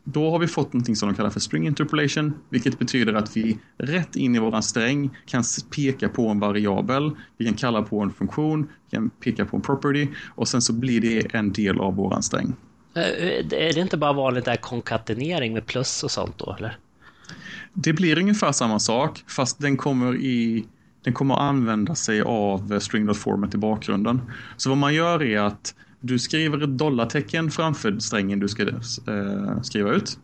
då 0.05 0.31
har 0.31 0.39
vi 0.39 0.47
fått 0.47 0.73
någonting 0.73 0.97
som 0.97 1.09
de 1.09 1.15
kallar 1.15 1.31
för 1.31 1.41
string 1.41 1.67
interpolation, 1.67 2.35
vilket 2.49 2.79
betyder 2.79 3.15
att 3.15 3.37
vi 3.37 3.59
rätt 3.79 4.17
in 4.17 4.35
i 4.35 4.39
våran 4.39 4.63
sträng 4.63 5.11
kan 5.27 5.45
peka 5.77 6.09
på 6.09 6.29
en 6.29 6.41
variabel, 6.41 7.11
vi 7.37 7.45
kan 7.45 7.55
kalla 7.55 7.83
på 7.83 8.01
en 8.01 8.11
funktion, 8.11 8.69
vi 8.91 8.97
kan 8.97 9.11
peka 9.11 9.45
på 9.45 9.57
en 9.57 9.63
property 9.63 10.09
och 10.35 10.49
sen 10.49 10.63
så 10.63 10.73
blir 10.73 11.01
det 11.01 11.35
en 11.35 11.53
del 11.53 11.81
av 11.81 11.95
våran 11.95 12.23
sträng. 12.23 12.55
Eh, 12.95 13.03
eh, 13.03 13.39
är 13.39 13.73
det 13.75 13.81
inte 13.81 13.97
bara 13.97 14.13
vanligt 14.13 14.45
där 14.45 14.57
konkatenering 14.57 15.53
med 15.53 15.67
plus 15.67 16.03
och 16.03 16.11
sånt 16.11 16.39
då, 16.39 16.57
eller? 16.59 16.79
Det 17.79 17.93
blir 17.93 18.19
ungefär 18.19 18.53
samma 18.53 18.79
sak, 18.79 19.25
fast 19.27 19.61
den 19.61 19.77
kommer 19.77 20.17
i 20.17 20.67
den 21.05 21.15
kommer 21.15 21.35
att 21.35 21.41
använda 21.41 21.95
sig 21.95 22.21
av 22.21 22.73
eh, 22.73 22.79
string.format 22.79 23.55
i 23.55 23.59
bakgrunden. 23.59 24.21
Så 24.57 24.69
vad 24.69 24.79
man 24.79 24.95
gör 24.95 25.23
är 25.23 25.41
att 25.41 25.75
du 26.01 26.19
skriver 26.19 26.62
ett 26.62 26.79
dollartecken 26.79 27.51
framför 27.51 27.99
strängen 27.99 28.39
du 28.39 28.49
ska 28.49 28.62
eh, 28.62 29.62
skriva 29.62 29.91
ut. 29.91 30.19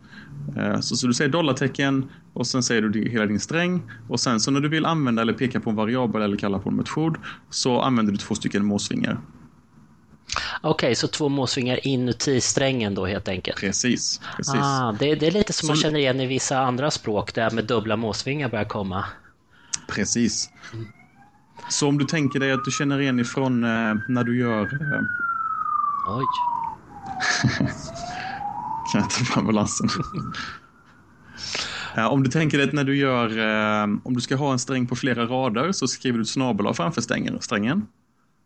Eh, 0.57 0.79
så, 0.79 0.95
så, 0.95 1.07
du 1.07 1.13
säger 1.13 1.31
dollartecken 1.31 2.09
och 2.33 2.47
sen 2.47 2.63
säger 2.63 2.81
du 2.81 3.09
hela 3.09 3.25
din 3.25 3.39
sträng 3.39 3.81
och 4.09 4.19
sen 4.19 4.39
så 4.39 4.51
när 4.51 4.59
du 4.59 4.69
vill 4.69 4.85
använda 4.85 5.21
eller 5.21 5.33
peka 5.33 5.59
på 5.59 5.69
en 5.69 5.75
variabel 5.75 6.21
eller 6.21 6.37
kalla 6.37 6.59
på 6.59 6.69
en 6.69 6.75
metod 6.75 7.17
så 7.49 7.81
använder 7.81 8.11
du 8.11 8.17
två 8.17 8.35
stycken 8.35 8.65
målsvingar. 8.65 9.19
Okej, 10.61 10.87
okay, 10.87 10.95
så 10.95 11.07
två 11.07 11.29
måsvingar 11.29 11.87
inuti 11.87 12.41
strängen 12.41 12.95
då 12.95 13.05
helt 13.05 13.27
enkelt? 13.27 13.57
Precis. 13.57 14.21
precis. 14.37 14.55
Ah, 14.55 14.95
det, 14.99 15.15
det 15.15 15.27
är 15.27 15.31
lite 15.31 15.53
som 15.53 15.67
så... 15.67 15.71
man 15.73 15.77
känner 15.77 15.99
igen 15.99 16.19
i 16.19 16.25
vissa 16.25 16.59
andra 16.59 16.91
språk 16.91 17.33
där 17.33 17.51
med 17.51 17.65
dubbla 17.65 17.95
måsvingar 17.95 18.49
börjar 18.49 18.65
komma. 18.65 19.05
Precis. 19.87 20.49
Så 21.69 21.87
om 21.87 21.97
du 21.97 22.05
tänker 22.05 22.39
dig 22.39 22.51
att 22.51 22.65
du 22.65 22.71
känner 22.71 22.99
igen 22.99 23.19
ifrån 23.19 23.63
eh, 23.63 23.95
när 24.07 24.23
du 24.23 24.39
gör... 24.39 24.61
Eh... 24.63 25.01
Oj. 26.07 26.25
kan 28.91 29.01
jag 29.01 29.09
ta 29.09 29.25
fram 29.25 29.45
balansen? 29.45 29.89
Ja, 31.95 32.09
om 32.09 32.23
du 32.23 32.29
tänker 32.29 32.57
dig 32.57 32.67
att 32.67 32.73
när 32.73 32.83
du 32.83 32.97
gör, 32.97 33.37
eh, 33.37 33.83
om 34.03 34.13
du 34.13 34.21
ska 34.21 34.35
ha 34.35 34.51
en 34.51 34.59
sträng 34.59 34.87
på 34.87 34.95
flera 34.95 35.25
rader 35.25 35.71
så 35.71 35.87
skriver 35.87 36.19
du 36.19 36.25
snabel 36.25 36.73
framför 36.73 37.01
strängen. 37.01 37.87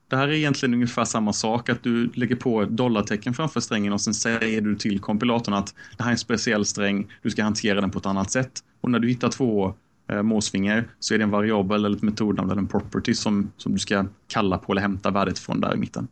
Det 0.10 0.15
här 0.15 0.28
är 0.28 0.32
egentligen 0.32 0.74
ungefär 0.74 1.06
samma 1.06 1.34
sak, 1.34 1.70
att 1.70 1.84
du 1.84 2.12
lägger 2.13 2.36
på 2.36 2.65
dollartecken 2.65 3.34
framför 3.34 3.60
strängen 3.60 3.93
och 3.93 4.02
sen 4.02 4.13
säger 4.13 4.62
du 4.62 4.76
till 4.76 5.00
kompilatorn 5.00 5.54
att 5.54 5.76
det 5.98 6.04
här 6.04 6.10
är 6.10 6.13
en 6.13 6.17
speciell 6.17 6.65
sträng, 6.65 7.12
du 7.22 7.30
ska 7.30 7.43
hantera 7.43 7.82
den 7.82 7.91
på 7.91 8.00
ett 8.00 8.06
annat 8.06 8.32
sätt. 8.32 8.60
Och 8.82 8.91
när 8.91 9.00
du 9.00 9.08
hittar 9.08 9.30
två 9.30 9.74
eh, 10.10 10.22
måsvingar 10.22 10.88
så 11.00 11.13
är 11.13 11.17
det 11.17 11.24
en 11.24 11.32
variabel 11.32 11.86
eller 11.86 11.98
ett 11.98 12.04
metodnamn 12.04 12.52
eller 12.52 12.62
en 12.62 12.67
property 12.67 13.13
som, 13.13 13.52
som 13.58 13.74
du 13.74 13.80
ska 13.80 14.06
kalla 14.28 14.58
på 14.58 14.72
eller 14.72 14.82
hämta 14.82 15.12
värdet 15.12 15.39
från 15.39 15.62
där 15.62 15.74
i 15.74 15.78
mitten. 15.78 16.08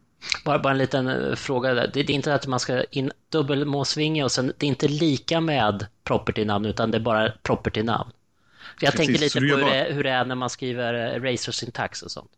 Bara, 0.46 0.60
bara 0.60 0.72
en 0.72 0.78
liten 0.78 1.08
eh, 1.08 1.36
fråga 1.36 1.74
där. 1.74 1.92
Det 1.94 2.00
är 2.00 2.12
inte 2.12 2.34
att 2.34 2.48
man 2.48 2.60
ska 2.60 2.84
in 2.84 3.12
dubbelmåsvinge 3.30 4.24
och 4.24 4.32
sen, 4.32 4.54
det 4.58 4.66
är 4.66 4.70
inte 4.70 4.88
lika 4.88 5.42
med 5.42 5.86
property-namn 6.04 6.66
utan 6.66 6.92
det 6.92 6.98
är 6.98 7.02
bara 7.02 7.32
property-namn. 7.44 8.12
Jag 8.80 8.92
Precis, 8.92 9.08
tänker 9.08 9.22
lite 9.22 9.40
på 9.40 9.46
hur, 9.46 9.64
bara... 9.64 9.74
det, 9.74 9.94
hur 9.94 10.04
det 10.04 10.10
är 10.10 10.26
när 10.26 10.36
man 10.36 10.50
skriver 10.50 11.16
eh, 11.16 11.22
razor 11.22 11.52
syntax 11.52 12.02
och 12.02 12.12
sånt. 12.12 12.32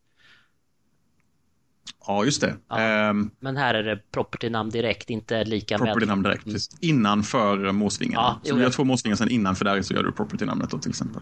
Ja, 2.07 2.25
just 2.25 2.41
det. 2.41 2.55
Ja. 2.69 3.09
Um, 3.09 3.31
men 3.39 3.57
här 3.57 3.73
är 3.73 3.83
det 3.83 3.99
property-namn 4.11 4.69
direkt, 4.69 5.09
inte 5.09 5.43
lika 5.43 5.77
property 5.77 5.85
med... 5.85 5.93
Property-namn 5.93 6.23
direkt, 6.23 6.45
mm. 6.45 6.53
precis. 6.53 6.77
Innanför 6.81 7.71
måsvingarna. 7.71 8.39
Ja, 8.43 8.49
så 8.49 8.55
du 8.55 8.61
gör 8.61 8.69
två 8.69 8.83
måsvingar, 8.83 9.15
sen 9.15 9.29
innanför 9.29 9.65
där 9.65 9.81
så 9.81 9.93
gör 9.93 10.03
du 10.03 10.11
property-namnet 10.11 10.69
då 10.69 10.77
till 10.77 10.89
exempel. 10.89 11.21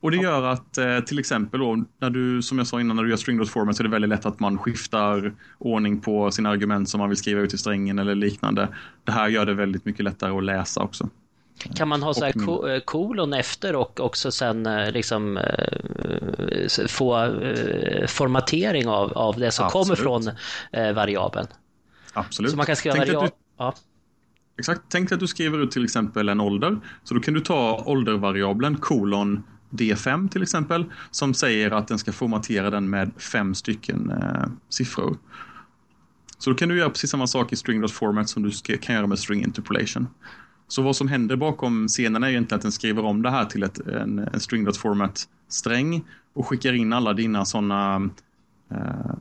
Och 0.00 0.10
det 0.10 0.16
gör 0.16 0.42
att 0.42 0.78
eh, 0.78 1.00
till 1.00 1.18
exempel 1.18 1.60
då, 1.60 1.84
när 2.00 2.10
du, 2.10 2.42
som 2.42 2.58
jag 2.58 2.66
sa 2.66 2.80
innan, 2.80 2.96
när 2.96 3.02
du 3.02 3.10
gör 3.10 3.16
string.format 3.16 3.76
så 3.76 3.82
är 3.82 3.84
det 3.84 3.90
väldigt 3.90 4.08
lätt 4.08 4.26
att 4.26 4.40
man 4.40 4.58
skiftar 4.58 5.34
ordning 5.58 6.00
på 6.00 6.30
sina 6.30 6.50
argument 6.50 6.88
som 6.88 6.98
man 6.98 7.08
vill 7.08 7.18
skriva 7.18 7.40
ut 7.40 7.54
i 7.54 7.58
strängen 7.58 7.98
eller 7.98 8.14
liknande. 8.14 8.68
Det 9.04 9.12
här 9.12 9.28
gör 9.28 9.46
det 9.46 9.54
väldigt 9.54 9.84
mycket 9.84 10.04
lättare 10.04 10.36
att 10.38 10.44
läsa 10.44 10.82
också. 10.82 11.10
Kan 11.74 11.88
man 11.88 12.02
ha 12.02 12.14
så 12.14 12.24
här 12.24 12.74
eh, 12.74 12.80
kolon 12.80 13.34
efter 13.34 13.76
och 13.76 14.00
också 14.00 14.32
sen 14.32 14.66
eh, 14.66 14.90
liksom 14.90 15.36
eh, 15.36 16.86
få 16.88 17.34
formatering 18.08 18.88
av, 18.88 19.12
av 19.12 19.38
det 19.38 19.50
som 19.50 19.66
Absolut. 19.66 19.86
kommer 19.86 19.96
från 19.96 20.30
variabeln? 20.94 21.46
Absolut. 22.12 22.50
Så 22.50 22.56
man 22.56 22.66
kan 22.66 22.76
skriva 22.76 22.96
variabel... 22.96 23.30
Ja. 23.58 23.74
Exakt. 24.58 24.82
Tänk 24.88 25.12
att 25.12 25.20
du 25.20 25.26
skriver 25.26 25.58
ut 25.58 25.70
till 25.70 25.84
exempel 25.84 26.28
en 26.28 26.40
ålder. 26.40 26.78
Så 27.04 27.14
då 27.14 27.20
kan 27.20 27.34
du 27.34 27.40
ta 27.40 27.82
åldervariabeln 27.86 28.76
kolon 28.76 29.42
D5 29.70 30.28
till 30.28 30.42
exempel 30.42 30.84
som 31.10 31.34
säger 31.34 31.70
att 31.70 31.88
den 31.88 31.98
ska 31.98 32.12
formatera 32.12 32.70
den 32.70 32.90
med 32.90 33.10
fem 33.18 33.54
stycken 33.54 34.10
eh, 34.10 34.48
siffror. 34.68 35.16
Så 36.38 36.50
då 36.50 36.56
kan 36.56 36.68
du 36.68 36.78
göra 36.78 36.90
precis 36.90 37.10
samma 37.10 37.26
sak 37.26 37.52
i 37.52 37.56
string.format 37.56 38.28
som 38.28 38.42
du 38.42 38.76
kan 38.78 38.94
göra 38.94 39.06
med 39.06 39.18
string 39.18 39.42
interpolation. 39.42 40.08
Så 40.68 40.82
vad 40.82 40.96
som 40.96 41.08
händer 41.08 41.36
bakom 41.36 41.88
scenen 41.88 42.22
är 42.22 42.28
egentligen 42.28 42.56
att 42.56 42.62
den 42.62 42.72
skriver 42.72 43.04
om 43.04 43.22
det 43.22 43.30
här 43.30 43.44
till 43.44 43.62
ett, 43.62 43.78
en, 43.78 44.18
en 44.18 44.40
string.format-sträng 44.40 46.04
och 46.34 46.46
skickar 46.46 46.72
in 46.72 46.92
alla 46.92 47.12
dina 47.12 47.44
sådana 47.44 48.10
eh, 48.70 49.16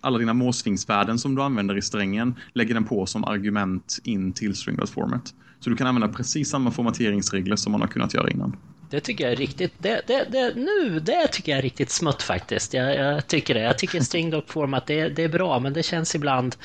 alla 0.00 0.18
dina 0.18 0.34
måsvingsvärden 0.34 1.18
som 1.18 1.34
du 1.34 1.42
använder 1.42 1.76
i 1.76 1.82
strängen 1.82 2.34
lägger 2.52 2.74
den 2.74 2.84
på 2.84 3.06
som 3.06 3.24
argument 3.24 3.98
in 4.04 4.32
till 4.32 4.54
string.format. 4.54 5.34
Så 5.60 5.70
du 5.70 5.76
kan 5.76 5.86
använda 5.86 6.08
precis 6.08 6.50
samma 6.50 6.70
formateringsregler 6.70 7.56
som 7.56 7.72
man 7.72 7.80
har 7.80 7.88
kunnat 7.88 8.14
göra 8.14 8.30
innan. 8.30 8.56
Det 8.90 9.00
tycker 9.00 9.24
jag 9.24 9.32
är 9.32 9.36
riktigt, 9.36 9.72
det, 9.78 10.02
det, 10.06 10.24
det, 10.30 10.54
nu, 10.56 11.00
det 11.00 11.28
tycker 11.28 11.52
jag 11.52 11.58
är 11.58 11.62
riktigt 11.62 11.90
smutt 11.90 12.22
faktiskt. 12.22 12.74
Jag, 12.74 12.96
jag 12.96 13.26
tycker 13.26 13.54
det. 13.54 13.60
Jag 13.60 13.78
tycker 13.78 14.00
string 14.00 14.30
dock 14.30 14.48
format, 14.48 14.86
det, 14.86 15.08
det 15.08 15.22
är 15.22 15.28
bra, 15.28 15.58
men 15.58 15.72
det 15.72 15.82
känns 15.82 16.14
ibland, 16.14 16.56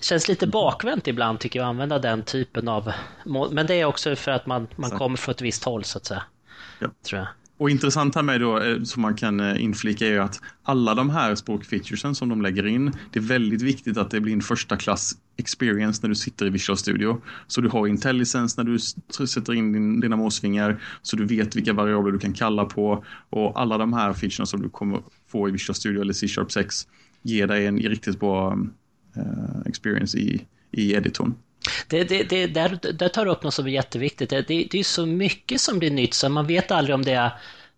känns 0.00 0.28
lite 0.28 0.46
bakvänt 0.46 1.08
ibland 1.08 1.40
tycker 1.40 1.58
jag 1.58 1.64
att 1.66 1.70
använda 1.70 1.98
den 1.98 2.22
typen 2.22 2.68
av, 2.68 2.92
men 3.50 3.66
det 3.66 3.74
är 3.74 3.84
också 3.84 4.16
för 4.16 4.30
att 4.30 4.46
man, 4.46 4.68
man 4.76 4.90
kommer 4.90 5.16
från 5.16 5.32
ett 5.32 5.40
visst 5.40 5.64
håll 5.64 5.84
så 5.84 5.98
att 5.98 6.04
säga. 6.04 6.22
Ja. 6.78 6.88
Tror 7.02 7.18
jag. 7.18 7.28
Och 7.62 7.70
intressant 7.70 8.14
här 8.14 8.22
med 8.22 8.40
då, 8.40 8.60
eh, 8.60 8.82
som 8.82 9.02
man 9.02 9.14
kan 9.14 9.40
eh, 9.40 9.64
inflika 9.64 10.06
är 10.06 10.20
att 10.20 10.40
alla 10.62 10.94
de 10.94 11.10
här 11.10 11.34
språkfeaturesen 11.34 12.14
som 12.14 12.28
de 12.28 12.42
lägger 12.42 12.66
in, 12.66 12.92
det 13.12 13.18
är 13.18 13.22
väldigt 13.22 13.62
viktigt 13.62 13.96
att 13.96 14.10
det 14.10 14.20
blir 14.20 14.32
en 14.32 14.40
första 14.40 14.76
klass 14.76 15.12
experience 15.36 16.00
när 16.02 16.08
du 16.08 16.14
sitter 16.14 16.46
i 16.46 16.50
Visual 16.50 16.76
Studio. 16.76 17.22
Så 17.46 17.60
du 17.60 17.68
har 17.68 17.86
intelligence 17.86 18.62
när 18.62 18.70
du 18.70 18.78
sätter 19.26 19.54
in 19.54 19.72
din, 19.72 20.00
dina 20.00 20.16
måsvingar, 20.16 20.82
så 21.02 21.16
du 21.16 21.24
vet 21.24 21.56
vilka 21.56 21.72
variabler 21.72 22.12
du 22.12 22.18
kan 22.18 22.32
kalla 22.32 22.64
på 22.64 23.04
och 23.30 23.60
alla 23.60 23.78
de 23.78 23.92
här 23.92 24.12
featuresen 24.12 24.46
som 24.46 24.62
du 24.62 24.68
kommer 24.68 25.00
få 25.28 25.48
i 25.48 25.52
Visual 25.52 25.74
Studio 25.74 26.00
eller 26.00 26.12
C-sharp 26.12 26.52
6 26.52 26.88
ger 27.22 27.46
dig 27.46 27.66
en 27.66 27.78
riktigt 27.78 28.20
bra 28.20 28.58
uh, 29.16 29.62
experience 29.66 30.18
i, 30.18 30.46
i 30.70 30.94
editorn. 30.94 31.34
Det, 31.92 32.04
det, 32.04 32.22
det, 32.22 32.46
där, 32.46 32.78
där 32.92 33.08
tar 33.08 33.24
du 33.24 33.30
upp 33.30 33.42
något 33.42 33.54
som 33.54 33.66
är 33.66 33.70
jätteviktigt. 33.70 34.30
Det, 34.30 34.42
det, 34.48 34.68
det 34.70 34.78
är 34.78 34.84
så 34.84 35.06
mycket 35.06 35.60
som 35.60 35.78
blir 35.78 35.90
nytt 35.90 36.14
så 36.14 36.28
man 36.28 36.46
vet 36.46 36.70
aldrig 36.70 36.94
om 36.94 37.02
det 37.02 37.12
är 37.12 37.30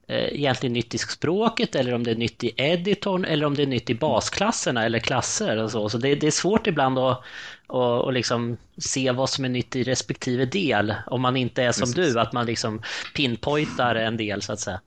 eh, 0.09 0.35
egentligen 0.35 0.72
nytt 0.72 0.94
i 0.94 0.98
språket 0.98 1.74
eller 1.74 1.94
om 1.94 2.05
det 2.05 2.11
är 2.11 2.16
nytt 2.16 2.44
i 2.44 2.53
editorn 2.57 3.24
eller 3.24 3.46
om 3.46 3.55
det 3.55 3.62
är 3.62 3.66
nytt 3.66 3.90
i 3.90 3.94
basklasserna 3.94 4.85
eller 4.85 4.98
klasser 4.98 5.57
och 5.57 5.70
så. 5.70 5.88
Så 5.88 5.98
det, 5.98 6.14
det 6.14 6.27
är 6.27 6.31
svårt 6.31 6.66
ibland 6.66 6.98
att 6.98 7.24
och, 7.66 8.05
och 8.05 8.12
liksom 8.12 8.57
se 8.79 9.11
vad 9.11 9.31
som 9.31 9.44
är 9.44 9.48
nytt 9.48 9.77
i 9.77 9.83
respektive 9.83 10.44
del 10.44 10.94
om 11.07 11.22
man 11.22 11.37
inte 11.37 11.62
är 11.62 11.72
som 11.72 11.92
Precis. 11.92 12.14
du, 12.14 12.20
att 12.20 12.33
man 12.33 12.46
liksom 12.46 12.83
pinpointar 13.14 13.94
en 13.94 14.16
del 14.16 14.42
så 14.42 14.53
att 14.53 14.61
säga. 14.61 14.81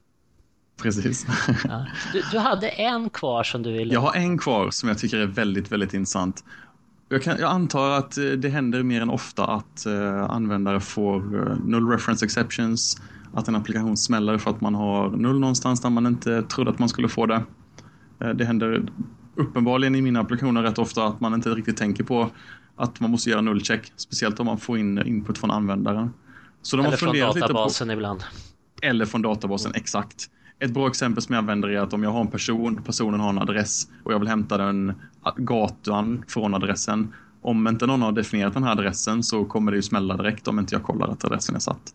Precis. 0.81 1.25
Ja. 1.63 1.85
Du, 2.13 2.23
du, 2.31 2.37
hade 2.37 2.69
en 2.69 3.09
kvar 3.09 3.43
som 3.43 3.63
du 3.63 3.71
ville... 3.71 3.93
Jag 3.93 4.01
har 4.01 4.15
en 4.15 4.37
kvar 4.37 4.71
som 4.71 4.89
jag 4.89 4.99
tycker 4.99 5.17
är 5.17 5.25
väldigt, 5.25 5.71
väldigt 5.71 5.93
intressant. 5.93 6.43
Jag, 7.09 7.23
kan, 7.23 7.37
jag, 7.39 7.51
antar 7.51 7.89
att 7.89 8.17
eh, 8.17 8.23
det 8.23 8.49
händer 8.49 8.83
mer 8.83 9.01
än 9.01 9.09
ofta 9.09 9.45
att 9.45 9.83
uh, 9.87 10.23
användare 10.23 10.79
får 10.79 11.35
uh, 11.35 11.65
null 11.65 11.89
reference 11.89 12.25
exceptions, 12.25 13.01
att 13.33 13.47
en 13.47 13.55
applikation 13.55 13.97
smäller 13.97 14.37
för 14.37 14.51
att 14.51 14.61
man 14.61 14.75
har 14.75 15.09
null 15.09 15.39
någonstans 15.39 15.81
där 15.81 15.89
man 15.89 16.07
inte 16.07 16.41
trodde 16.41 16.71
att 16.71 16.79
man 16.79 16.89
skulle 16.89 17.09
få 17.09 17.25
det. 17.25 17.43
Eh, 18.19 18.29
det 18.29 18.45
händer 18.45 18.83
uppenbarligen 19.35 19.95
i 19.95 20.01
mina 20.01 20.19
applikationer 20.19 20.63
rätt 20.63 20.77
ofta 20.77 21.07
att 21.07 21.19
man 21.19 21.33
inte 21.33 21.49
riktigt 21.49 21.77
tänker 21.77 22.03
på 22.03 22.29
att 22.75 22.99
man 22.99 23.11
måste 23.11 23.29
göra 23.29 23.41
nullcheck, 23.41 23.93
speciellt 23.95 24.39
om 24.39 24.45
man 24.45 24.57
får 24.57 24.77
in 24.77 25.07
input 25.07 25.37
från 25.37 25.51
användaren. 25.51 26.13
Så 26.61 26.77
de 26.77 26.85
Eller 26.85 26.91
har 26.91 26.97
från 26.97 27.19
databasen 27.19 27.87
på, 27.87 27.93
ibland. 27.93 28.23
Eller 28.81 29.05
från 29.05 29.21
databasen, 29.21 29.71
mm. 29.71 29.81
exakt. 29.81 30.29
Ett 30.59 30.71
bra 30.71 30.87
exempel 30.87 31.23
som 31.23 31.33
jag 31.33 31.39
använder 31.39 31.69
är 31.69 31.79
att 31.79 31.93
om 31.93 32.03
jag 32.03 32.11
har 32.11 32.21
en 32.21 32.27
person, 32.27 32.81
personen 32.85 33.19
har 33.19 33.29
en 33.29 33.37
adress 33.37 33.87
och 34.03 34.13
jag 34.13 34.19
vill 34.19 34.27
hämta 34.27 34.57
den 34.57 34.93
gatan 35.37 36.23
från 36.27 36.53
adressen. 36.53 37.13
Om 37.41 37.67
inte 37.67 37.85
någon 37.85 38.01
har 38.01 38.11
definierat 38.11 38.53
den 38.53 38.63
här 38.63 38.71
adressen 38.71 39.23
så 39.23 39.45
kommer 39.45 39.71
det 39.71 39.75
ju 39.75 39.81
smälla 39.81 40.17
direkt 40.17 40.47
om 40.47 40.59
inte 40.59 40.75
jag 40.75 40.83
kollar 40.83 41.07
att 41.07 41.25
adressen 41.25 41.55
är 41.55 41.59
satt. 41.59 41.93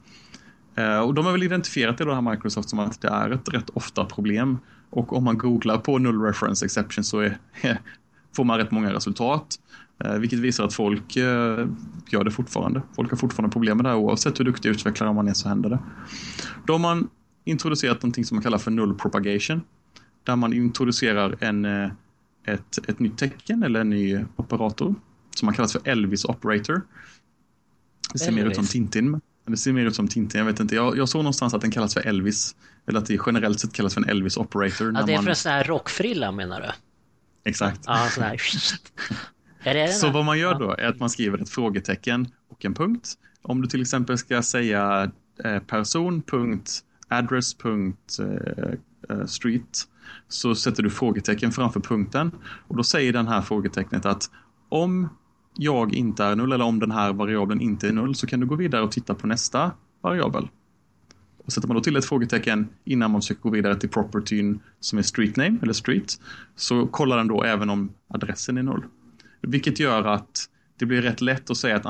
Eh, 0.74 0.98
och 0.98 1.14
de 1.14 1.24
har 1.24 1.32
väl 1.32 1.42
identifierat 1.42 1.98
det 1.98 2.04
då 2.04 2.14
här 2.14 2.30
Microsoft 2.30 2.68
som 2.68 2.78
att 2.78 3.00
det 3.00 3.08
är 3.08 3.30
ett 3.30 3.48
rätt 3.48 3.70
ofta 3.70 4.04
problem. 4.04 4.58
Och 4.90 5.16
om 5.16 5.24
man 5.24 5.38
googlar 5.38 5.78
på 5.78 5.98
null 5.98 6.22
reference 6.22 6.64
exception 6.64 7.04
så 7.04 7.20
är, 7.20 7.38
får 8.36 8.44
man 8.44 8.58
rätt 8.58 8.70
många 8.70 8.92
resultat. 8.92 9.58
Eh, 10.04 10.14
vilket 10.14 10.38
visar 10.38 10.64
att 10.64 10.74
folk 10.74 11.16
eh, 11.16 11.66
gör 12.08 12.24
det 12.24 12.30
fortfarande. 12.30 12.82
Folk 12.96 13.10
har 13.10 13.16
fortfarande 13.16 13.52
problem 13.52 13.76
med 13.76 13.84
det 13.84 13.88
här 13.88 13.96
oavsett 13.96 14.40
hur 14.40 14.44
duktig 14.44 14.68
utvecklare 14.68 15.12
man 15.12 15.28
är 15.28 15.34
så 15.34 15.48
händer 15.48 15.70
det. 15.70 15.78
Då 16.66 16.72
har 16.72 16.78
man 16.78 17.08
introducerat 17.44 18.02
någonting 18.02 18.24
som 18.24 18.36
man 18.36 18.42
kallar 18.42 18.58
för 18.58 18.70
null 18.70 18.94
propagation. 18.94 19.62
Där 20.24 20.36
man 20.36 20.52
introducerar 20.52 21.36
en, 21.40 21.64
ett, 22.44 22.88
ett 22.88 22.98
nytt 22.98 23.18
tecken 23.18 23.62
eller 23.62 23.80
en 23.80 23.90
ny 23.90 24.24
operator 24.36 24.94
som 25.36 25.46
man 25.46 25.54
kallar 25.54 25.68
för 25.68 25.88
Elvis 25.88 26.24
operator. 26.24 26.82
Det 28.12 28.18
ser 28.18 28.28
Elvis. 28.28 28.44
mer 28.44 28.50
ut 28.50 28.56
som 28.56 28.66
Tintin. 28.66 29.20
Det 29.46 29.56
ser 29.56 29.72
mer 29.72 29.86
ut 29.86 29.94
som 29.94 30.08
Tintin, 30.08 30.38
jag 30.38 30.46
vet 30.46 30.60
inte. 30.60 30.74
Jag, 30.74 30.98
jag 30.98 31.08
såg 31.08 31.18
någonstans 31.18 31.54
att 31.54 31.60
den 31.60 31.70
kallas 31.70 31.94
för 31.94 32.00
Elvis. 32.00 32.56
Eller 32.86 32.98
att 32.98 33.06
det 33.06 33.18
generellt 33.26 33.60
sett 33.60 33.72
kallas 33.72 33.94
för 33.94 34.00
en 34.00 34.08
Elvis 34.08 34.36
operator. 34.36 34.92
Ja, 34.94 35.02
det 35.02 35.12
är 35.12 35.16
man... 35.16 35.24
för 35.24 35.30
en 35.30 35.36
sån 35.36 35.52
här 35.52 35.64
rockfrilla 35.64 36.32
menar 36.32 36.60
du? 36.60 36.70
Exakt. 37.50 37.80
Ja, 37.86 38.08
sån 38.10 38.24
här... 38.24 38.40
är 39.62 39.74
det 39.74 39.88
Så 39.88 40.10
vad 40.10 40.24
man 40.24 40.38
gör 40.38 40.58
då 40.58 40.70
är 40.70 40.86
att 40.86 41.00
man 41.00 41.10
skriver 41.10 41.38
ett 41.38 41.50
frågetecken 41.50 42.28
och 42.48 42.64
en 42.64 42.74
punkt. 42.74 43.14
Om 43.42 43.62
du 43.62 43.68
till 43.68 43.80
exempel 43.82 44.18
ska 44.18 44.42
säga 44.42 45.10
eh, 45.44 45.58
person, 45.58 46.22
punkt, 46.22 46.84
address.street 47.18 48.18
eh, 49.08 49.18
eh, 49.18 49.26
så 50.28 50.54
sätter 50.54 50.82
du 50.82 50.90
frågetecken 50.90 51.52
framför 51.52 51.80
punkten 51.80 52.30
och 52.68 52.76
då 52.76 52.82
säger 52.82 53.12
den 53.12 53.28
här 53.28 53.42
frågetecknet 53.42 54.06
att 54.06 54.30
om 54.68 55.08
jag 55.54 55.94
inte 55.94 56.24
är 56.24 56.36
null 56.36 56.52
eller 56.52 56.64
om 56.64 56.78
den 56.78 56.90
här 56.90 57.12
variabeln 57.12 57.60
inte 57.60 57.88
är 57.88 57.92
null 57.92 58.14
så 58.14 58.26
kan 58.26 58.40
du 58.40 58.46
gå 58.46 58.54
vidare 58.54 58.82
och 58.82 58.92
titta 58.92 59.14
på 59.14 59.26
nästa 59.26 59.72
variabel. 60.00 60.48
Och 61.44 61.52
sätter 61.52 61.68
man 61.68 61.76
då 61.76 61.82
till 61.82 61.96
ett 61.96 62.04
frågetecken 62.04 62.68
innan 62.84 63.10
man 63.10 63.20
försöker 63.20 63.42
gå 63.42 63.50
vidare 63.50 63.76
till 63.76 63.88
propertyn 63.88 64.60
som 64.80 64.98
är 64.98 65.02
street 65.02 65.36
name 65.36 65.58
eller 65.62 65.72
street 65.72 66.20
så 66.56 66.86
kollar 66.86 67.16
den 67.16 67.28
då 67.28 67.42
även 67.42 67.70
om 67.70 67.92
adressen 68.08 68.58
är 68.58 68.62
null. 68.62 68.84
Vilket 69.40 69.80
gör 69.80 70.04
att 70.04 70.48
det 70.78 70.86
blir 70.86 71.02
rätt 71.02 71.20
lätt 71.20 71.50
att 71.50 71.56
säga 71.56 71.76
att 71.76 71.86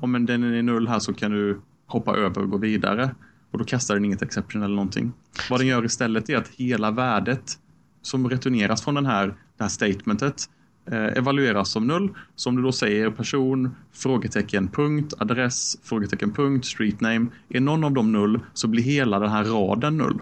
om 0.00 0.26
den 0.26 0.42
är 0.42 0.62
null 0.62 0.88
här 0.88 0.98
så 0.98 1.14
kan 1.14 1.30
du 1.30 1.60
hoppa 1.86 2.16
över 2.16 2.42
och 2.42 2.50
gå 2.50 2.56
vidare. 2.56 3.14
Och 3.50 3.58
då 3.58 3.64
kastar 3.64 3.94
den 3.94 4.04
inget 4.04 4.22
exception 4.22 4.62
eller 4.62 4.74
någonting. 4.74 5.12
Vad 5.50 5.60
den 5.60 5.66
gör 5.66 5.84
istället 5.84 6.28
är 6.28 6.36
att 6.36 6.48
hela 6.48 6.90
värdet 6.90 7.58
som 8.02 8.30
returneras 8.30 8.84
från 8.84 8.94
den 8.94 9.06
här, 9.06 9.26
det 9.56 9.64
här 9.64 9.68
statementet 9.68 10.44
eh, 10.90 11.04
evalueras 11.04 11.70
som 11.70 11.86
null. 11.86 12.08
Så 12.36 12.48
om 12.48 12.56
du 12.56 12.62
då 12.62 12.72
säger 12.72 13.10
person, 13.10 13.74
frågetecken, 13.92 14.68
punkt, 14.68 15.14
adress, 15.18 15.76
frågetecken, 15.82 16.32
punkt, 16.32 16.66
street 16.66 17.00
name. 17.00 17.26
Är 17.48 17.60
någon 17.60 17.84
av 17.84 17.92
dem 17.92 18.12
null 18.12 18.40
så 18.54 18.68
blir 18.68 18.82
hela 18.82 19.18
den 19.18 19.30
här 19.30 19.44
raden 19.44 19.96
null. 19.96 20.18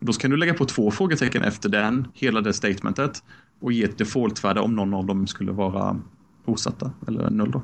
Då 0.00 0.12
kan 0.12 0.30
du 0.30 0.36
lägga 0.36 0.54
på 0.54 0.64
två 0.64 0.90
frågetecken 0.90 1.42
efter 1.42 1.68
den, 1.68 2.08
hela 2.14 2.40
det 2.40 2.52
statementet 2.52 3.22
och 3.60 3.72
ge 3.72 3.84
ett 3.84 3.98
defaultvärde 3.98 4.60
om 4.60 4.76
någon 4.76 4.94
av 4.94 5.06
dem 5.06 5.26
skulle 5.26 5.52
vara 5.52 6.00
osatta 6.44 6.92
eller 7.08 7.30
null. 7.30 7.50
då. 7.50 7.62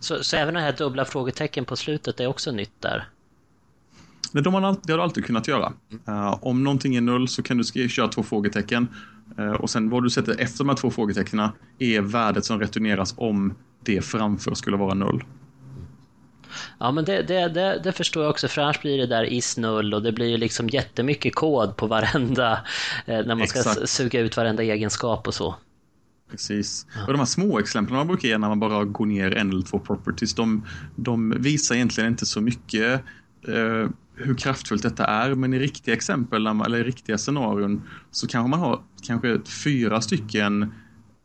Så, 0.00 0.24
så 0.24 0.36
även 0.36 0.54
det 0.54 0.60
här 0.60 0.72
dubbla 0.72 1.04
frågetecken 1.04 1.64
på 1.64 1.76
slutet 1.76 2.20
är 2.20 2.26
också 2.26 2.52
nytt 2.52 2.80
där? 2.80 3.08
Det, 4.32 4.40
de 4.40 4.54
har, 4.54 4.60
det 4.60 4.92
har 4.92 4.98
du 4.98 5.02
alltid 5.02 5.24
kunnat 5.24 5.48
göra. 5.48 5.72
Uh, 6.08 6.38
om 6.44 6.64
någonting 6.64 6.96
är 6.96 7.00
null 7.00 7.28
så 7.28 7.42
kan 7.42 7.58
du 7.58 7.88
köra 7.88 8.08
två 8.08 8.22
frågetecken 8.22 8.88
uh, 9.38 9.52
och 9.52 9.70
sen 9.70 9.90
vad 9.90 10.02
du 10.02 10.10
sätter 10.10 10.40
efter 10.40 10.58
de 10.58 10.68
här 10.68 10.76
två 10.76 10.90
frågetecknen 10.90 11.50
är 11.78 12.00
värdet 12.00 12.44
som 12.44 12.60
returneras 12.60 13.14
om 13.16 13.54
det 13.84 14.02
framför 14.02 14.54
skulle 14.54 14.76
vara 14.76 14.94
null. 14.94 15.24
Ja 16.78 16.92
men 16.92 17.04
det, 17.04 17.22
det, 17.22 17.48
det, 17.48 17.80
det, 17.84 17.92
förstår 17.92 18.22
jag 18.22 18.30
också 18.30 18.48
för 18.48 18.62
annars 18.62 18.80
blir 18.80 18.98
det 18.98 19.06
där 19.06 19.24
is 19.24 19.56
null 19.56 19.94
och 19.94 20.02
det 20.02 20.12
blir 20.12 20.26
ju 20.26 20.36
liksom 20.36 20.68
jättemycket 20.68 21.34
kod 21.34 21.76
på 21.76 21.86
varenda, 21.86 22.52
eh, 23.06 23.26
när 23.26 23.34
man 23.34 23.46
ska 23.46 23.58
Exakt. 23.58 23.88
suga 23.88 24.20
ut 24.20 24.36
varenda 24.36 24.62
egenskap 24.62 25.26
och 25.26 25.34
så. 25.34 25.54
Precis. 26.30 26.86
Ja. 26.94 27.06
Och 27.06 27.12
de 27.12 27.18
här 27.18 27.26
små 27.26 27.58
exemplen 27.58 27.96
man 27.96 28.06
brukar 28.06 28.28
ge 28.28 28.38
när 28.38 28.48
man 28.48 28.60
bara 28.60 28.84
går 28.84 29.06
ner 29.06 29.36
en 29.36 29.50
eller 29.50 29.62
två 29.62 29.78
properties, 29.78 30.34
de, 30.34 30.66
de 30.96 31.34
visar 31.38 31.74
egentligen 31.74 32.10
inte 32.10 32.26
så 32.26 32.40
mycket 32.40 33.00
eh, 33.48 33.88
hur 34.20 34.34
kraftfullt 34.34 34.82
detta 34.82 35.04
är, 35.04 35.34
men 35.34 35.54
i 35.54 35.58
riktiga 35.58 35.94
exempel, 35.94 36.46
eller 36.46 36.78
i 36.78 36.84
riktiga 36.84 37.18
scenarion, 37.18 37.82
så 38.10 38.26
kanske 38.26 38.50
man 38.50 38.60
har 38.60 38.82
kanske 39.02 39.40
fyra 39.64 40.00
stycken 40.00 40.72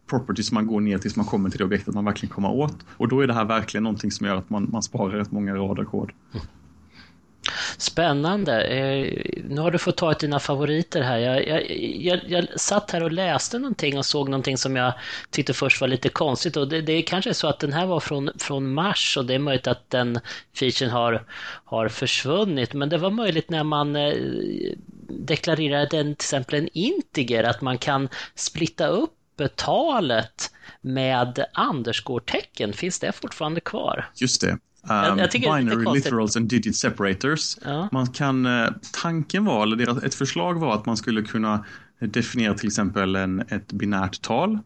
properties 0.09 0.51
man 0.51 0.67
går 0.67 0.81
ner 0.81 0.97
tills 0.97 1.15
man 1.15 1.25
kommer 1.25 1.49
till 1.49 1.57
det 1.57 1.63
objektet 1.65 1.93
man 1.93 2.05
verkligen 2.05 2.33
kommer 2.33 2.51
åt. 2.51 2.85
Och 2.97 3.07
då 3.07 3.21
är 3.21 3.27
det 3.27 3.33
här 3.33 3.45
verkligen 3.45 3.83
någonting 3.83 4.11
som 4.11 4.27
gör 4.27 4.35
att 4.35 4.49
man, 4.49 4.69
man 4.71 4.83
sparar 4.83 5.17
rätt 5.17 5.31
många 5.31 5.55
rader 5.55 5.83
kod. 5.83 6.11
Mm. 6.33 6.45
Spännande. 7.77 8.61
Eh, 8.61 9.23
nu 9.43 9.61
har 9.61 9.71
du 9.71 9.77
fått 9.77 9.97
ta 9.97 10.11
ett 10.11 10.19
dina 10.19 10.39
favoriter 10.39 11.01
här. 11.01 11.17
Jag, 11.17 11.47
jag, 11.47 11.71
jag, 11.79 12.19
jag, 12.27 12.59
satt 12.59 12.91
här 12.91 13.03
och 13.03 13.11
läste 13.11 13.59
någonting 13.59 13.97
och 13.97 14.05
såg 14.05 14.29
någonting 14.29 14.57
som 14.57 14.75
jag 14.75 14.93
tyckte 15.29 15.53
först 15.53 15.81
var 15.81 15.87
lite 15.87 16.09
konstigt. 16.09 16.57
Och 16.57 16.67
det, 16.67 16.81
det 16.81 16.93
är 16.93 17.01
kanske 17.01 17.33
så 17.33 17.47
att 17.47 17.59
den 17.59 17.73
här 17.73 17.85
var 17.85 17.99
från, 17.99 18.31
från 18.39 18.73
mars 18.73 19.17
och 19.17 19.25
det 19.25 19.33
är 19.35 19.39
möjligt 19.39 19.67
att 19.67 19.89
den 19.89 20.19
featuren 20.55 20.91
har, 20.91 21.23
har 21.65 21.89
försvunnit. 21.89 22.73
Men 22.73 22.89
det 22.89 22.97
var 22.97 23.11
möjligt 23.11 23.49
när 23.49 23.63
man 23.63 23.95
eh, 23.95 24.13
deklarerade 25.09 25.97
en, 25.97 26.15
till 26.15 26.25
exempel 26.25 26.55
en 26.59 26.69
integer, 26.73 27.43
att 27.43 27.61
man 27.61 27.77
kan 27.77 28.09
splitta 28.35 28.87
upp 28.87 29.11
talet 29.55 30.51
med 30.81 31.45
underscore-tecken. 31.71 32.73
Finns 32.73 32.99
det 32.99 33.11
fortfarande 33.11 33.59
kvar? 33.59 34.09
Just 34.15 34.41
det. 34.41 34.57
Um, 34.89 35.17
jag, 35.19 35.31
binary 35.31 35.93
literals 35.93 36.37
and 36.37 36.49
digit 36.49 36.75
separators. 36.75 37.57
Ja. 37.65 37.89
Man 37.91 38.07
kan, 38.07 38.45
eh, 38.45 38.67
tanken 39.01 39.45
var, 39.45 39.63
eller 39.63 40.05
ett 40.05 40.15
förslag 40.15 40.59
var 40.59 40.73
att 40.73 40.85
man 40.85 40.97
skulle 40.97 41.21
kunna 41.21 41.65
definiera 41.99 42.53
till 42.53 42.67
exempel 42.67 43.15
en, 43.15 43.39
ett 43.39 43.73
binärt 43.73 44.21
tal 44.21 44.59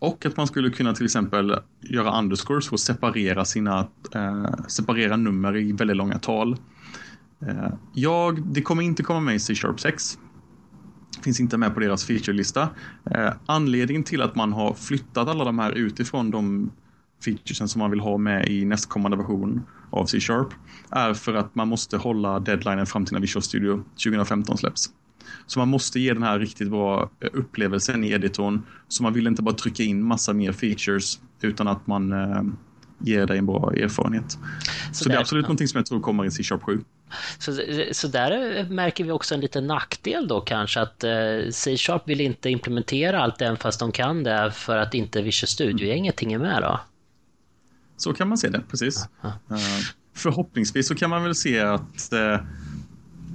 och 0.00 0.26
att 0.26 0.36
man 0.36 0.46
skulle 0.46 0.70
kunna 0.70 0.94
till 0.94 1.04
exempel 1.04 1.56
göra 1.80 2.18
underscores 2.18 2.72
och 2.72 2.80
separera 2.80 3.44
sina 3.44 3.88
eh, 4.14 4.50
separera 4.68 5.16
nummer 5.16 5.56
i 5.56 5.72
väldigt 5.72 5.96
långa 5.96 6.18
tal. 6.18 6.56
Eh, 7.46 7.72
jag, 7.94 8.42
det 8.42 8.62
kommer 8.62 8.82
inte 8.82 9.02
komma 9.02 9.20
med 9.20 9.34
i 9.34 9.38
C-sharp 9.38 9.80
6. 9.80 10.18
Finns 11.22 11.40
inte 11.40 11.56
med 11.56 11.74
på 11.74 11.80
deras 11.80 12.04
featurelista. 12.04 12.68
Eh, 13.10 13.32
anledningen 13.46 14.04
till 14.04 14.22
att 14.22 14.34
man 14.34 14.52
har 14.52 14.74
flyttat 14.74 15.28
alla 15.28 15.44
de 15.44 15.58
här 15.58 15.72
utifrån 15.72 16.30
de 16.30 16.70
featuresen 17.24 17.68
som 17.68 17.78
man 17.78 17.90
vill 17.90 18.00
ha 18.00 18.18
med 18.18 18.48
i 18.48 18.64
nästkommande 18.64 19.16
version 19.16 19.62
av 19.90 20.06
C-sharp 20.06 20.48
är 20.90 21.14
för 21.14 21.34
att 21.34 21.54
man 21.54 21.68
måste 21.68 21.96
hålla 21.96 22.40
deadlinen 22.40 22.86
fram 22.86 23.04
till 23.04 23.14
när 23.14 23.20
Visual 23.20 23.42
Studio 23.42 23.84
2015 24.04 24.58
släpps. 24.58 24.90
Så 25.46 25.58
man 25.58 25.68
måste 25.68 26.00
ge 26.00 26.14
den 26.14 26.22
här 26.22 26.38
riktigt 26.38 26.70
bra 26.70 27.10
eh, 27.20 27.28
upplevelsen 27.32 28.04
i 28.04 28.10
editorn. 28.10 28.62
Så 28.88 29.02
man 29.02 29.12
vill 29.12 29.26
inte 29.26 29.42
bara 29.42 29.54
trycka 29.54 29.82
in 29.82 30.04
massa 30.04 30.32
mer 30.32 30.52
features 30.52 31.20
utan 31.40 31.68
att 31.68 31.86
man 31.86 32.12
eh, 32.12 32.42
ger 32.98 33.26
dig 33.26 33.38
en 33.38 33.46
bra 33.46 33.72
erfarenhet. 33.72 34.30
Så, 34.30 34.38
så 34.92 35.08
det 35.08 35.14
är 35.14 35.18
absolut 35.18 35.42
ja. 35.42 35.46
någonting 35.46 35.68
som 35.68 35.78
jag 35.78 35.86
tror 35.86 36.00
kommer 36.00 36.24
i 36.24 36.30
C-sharp 36.30 36.62
7. 36.62 36.80
Så, 37.38 37.60
så 37.92 38.08
där 38.08 38.64
märker 38.70 39.04
vi 39.04 39.10
också 39.10 39.34
en 39.34 39.40
liten 39.40 39.66
nackdel 39.66 40.28
då 40.28 40.40
kanske 40.40 40.80
att 40.80 41.04
eh, 41.04 41.10
C-sharp 41.50 42.08
vill 42.08 42.20
inte 42.20 42.50
implementera 42.50 43.22
allt 43.22 43.42
även 43.42 43.56
fast 43.56 43.80
de 43.80 43.92
kan 43.92 44.24
det 44.24 44.52
för 44.54 44.76
att 44.76 44.94
inte 44.94 45.22
Visual 45.22 45.48
Studio-gänget 45.48 46.20
hänger 46.20 46.38
med 46.38 46.62
då? 46.62 46.80
Så 48.00 48.14
kan 48.14 48.28
man 48.28 48.38
se 48.38 48.48
det, 48.48 48.62
precis. 48.70 49.08
Uh, 49.24 49.58
förhoppningsvis 50.14 50.88
så 50.88 50.94
kan 50.94 51.10
man 51.10 51.22
väl 51.22 51.34
se 51.34 51.60
att 51.60 52.10
uh, 52.12 52.46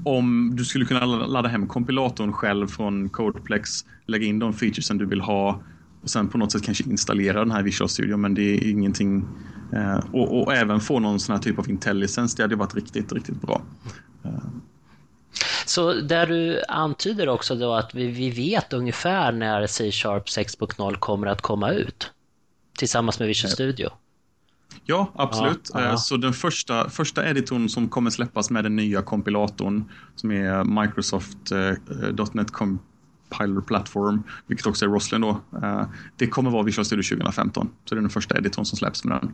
om 0.03 0.55
du 0.55 0.65
skulle 0.65 0.85
kunna 0.85 1.05
ladda 1.05 1.49
hem 1.49 1.67
kompilatorn 1.67 2.33
själv 2.33 2.67
från 2.67 3.09
Codeplex, 3.09 3.85
lägga 4.05 4.25
in 4.25 4.39
de 4.39 4.53
features 4.53 4.87
du 4.87 5.05
vill 5.05 5.21
ha 5.21 5.61
och 6.01 6.09
sen 6.09 6.29
på 6.29 6.37
något 6.37 6.51
sätt 6.51 6.63
kanske 6.63 6.83
installera 6.83 7.39
den 7.39 7.51
här 7.51 7.63
Visual 7.63 7.89
Studio, 7.89 8.17
men 8.17 8.33
det 8.33 8.41
är 8.41 8.69
ingenting 8.69 9.27
uh, 9.73 9.99
och, 10.11 10.41
och, 10.41 10.53
även 10.53 10.79
få 10.79 10.99
någon 10.99 11.19
sån 11.19 11.35
här 11.35 11.41
typ 11.41 11.59
av 11.59 11.69
intelligence, 11.69 12.37
det 12.37 12.43
hade 12.43 12.55
varit 12.55 12.75
riktigt, 12.75 13.11
riktigt 13.11 13.41
bra. 13.41 13.61
Så 15.65 15.93
där 15.93 16.27
du 16.27 16.63
antyder 16.67 17.29
också 17.29 17.55
då 17.55 17.73
att 17.73 17.95
vi, 17.95 18.07
vi 18.07 18.29
vet 18.29 18.73
ungefär 18.73 19.31
när 19.31 19.67
C-sharp 19.67 20.25
6.0 20.25 20.95
kommer 20.95 21.27
att 21.27 21.41
komma 21.41 21.71
ut? 21.71 22.11
Tillsammans 22.77 23.19
med 23.19 23.27
Visual 23.27 23.51
Studio? 23.51 23.89
Ja, 24.85 25.11
absolut. 25.15 25.71
Ja, 25.73 25.81
ja. 25.81 25.97
Så 25.97 26.17
den 26.17 26.33
första, 26.33 26.89
första 26.89 27.29
editorn 27.29 27.69
som 27.69 27.89
kommer 27.89 28.09
släppas 28.09 28.49
med 28.49 28.63
den 28.63 28.75
nya 28.75 29.01
kompilatorn 29.01 29.91
som 30.15 30.31
är 30.31 30.81
Microsoft 30.81 31.51
eh, 31.51 32.25
.NET 32.33 32.51
Compiler 32.51 33.61
Platform, 33.61 34.23
vilket 34.47 34.67
också 34.67 34.85
är 34.85 34.89
Roslyn 34.89 35.21
då. 35.21 35.41
Eh, 35.63 35.83
det 36.17 36.27
kommer 36.27 36.51
vara 36.51 36.63
Visual 36.63 36.85
Studio 36.85 37.03
2015. 37.03 37.69
Så 37.85 37.95
det 37.95 37.99
är 37.99 38.01
den 38.01 38.09
första 38.09 38.37
editorn 38.37 38.65
som 38.65 38.77
släpps 38.77 39.03
med 39.03 39.17
den. 39.21 39.33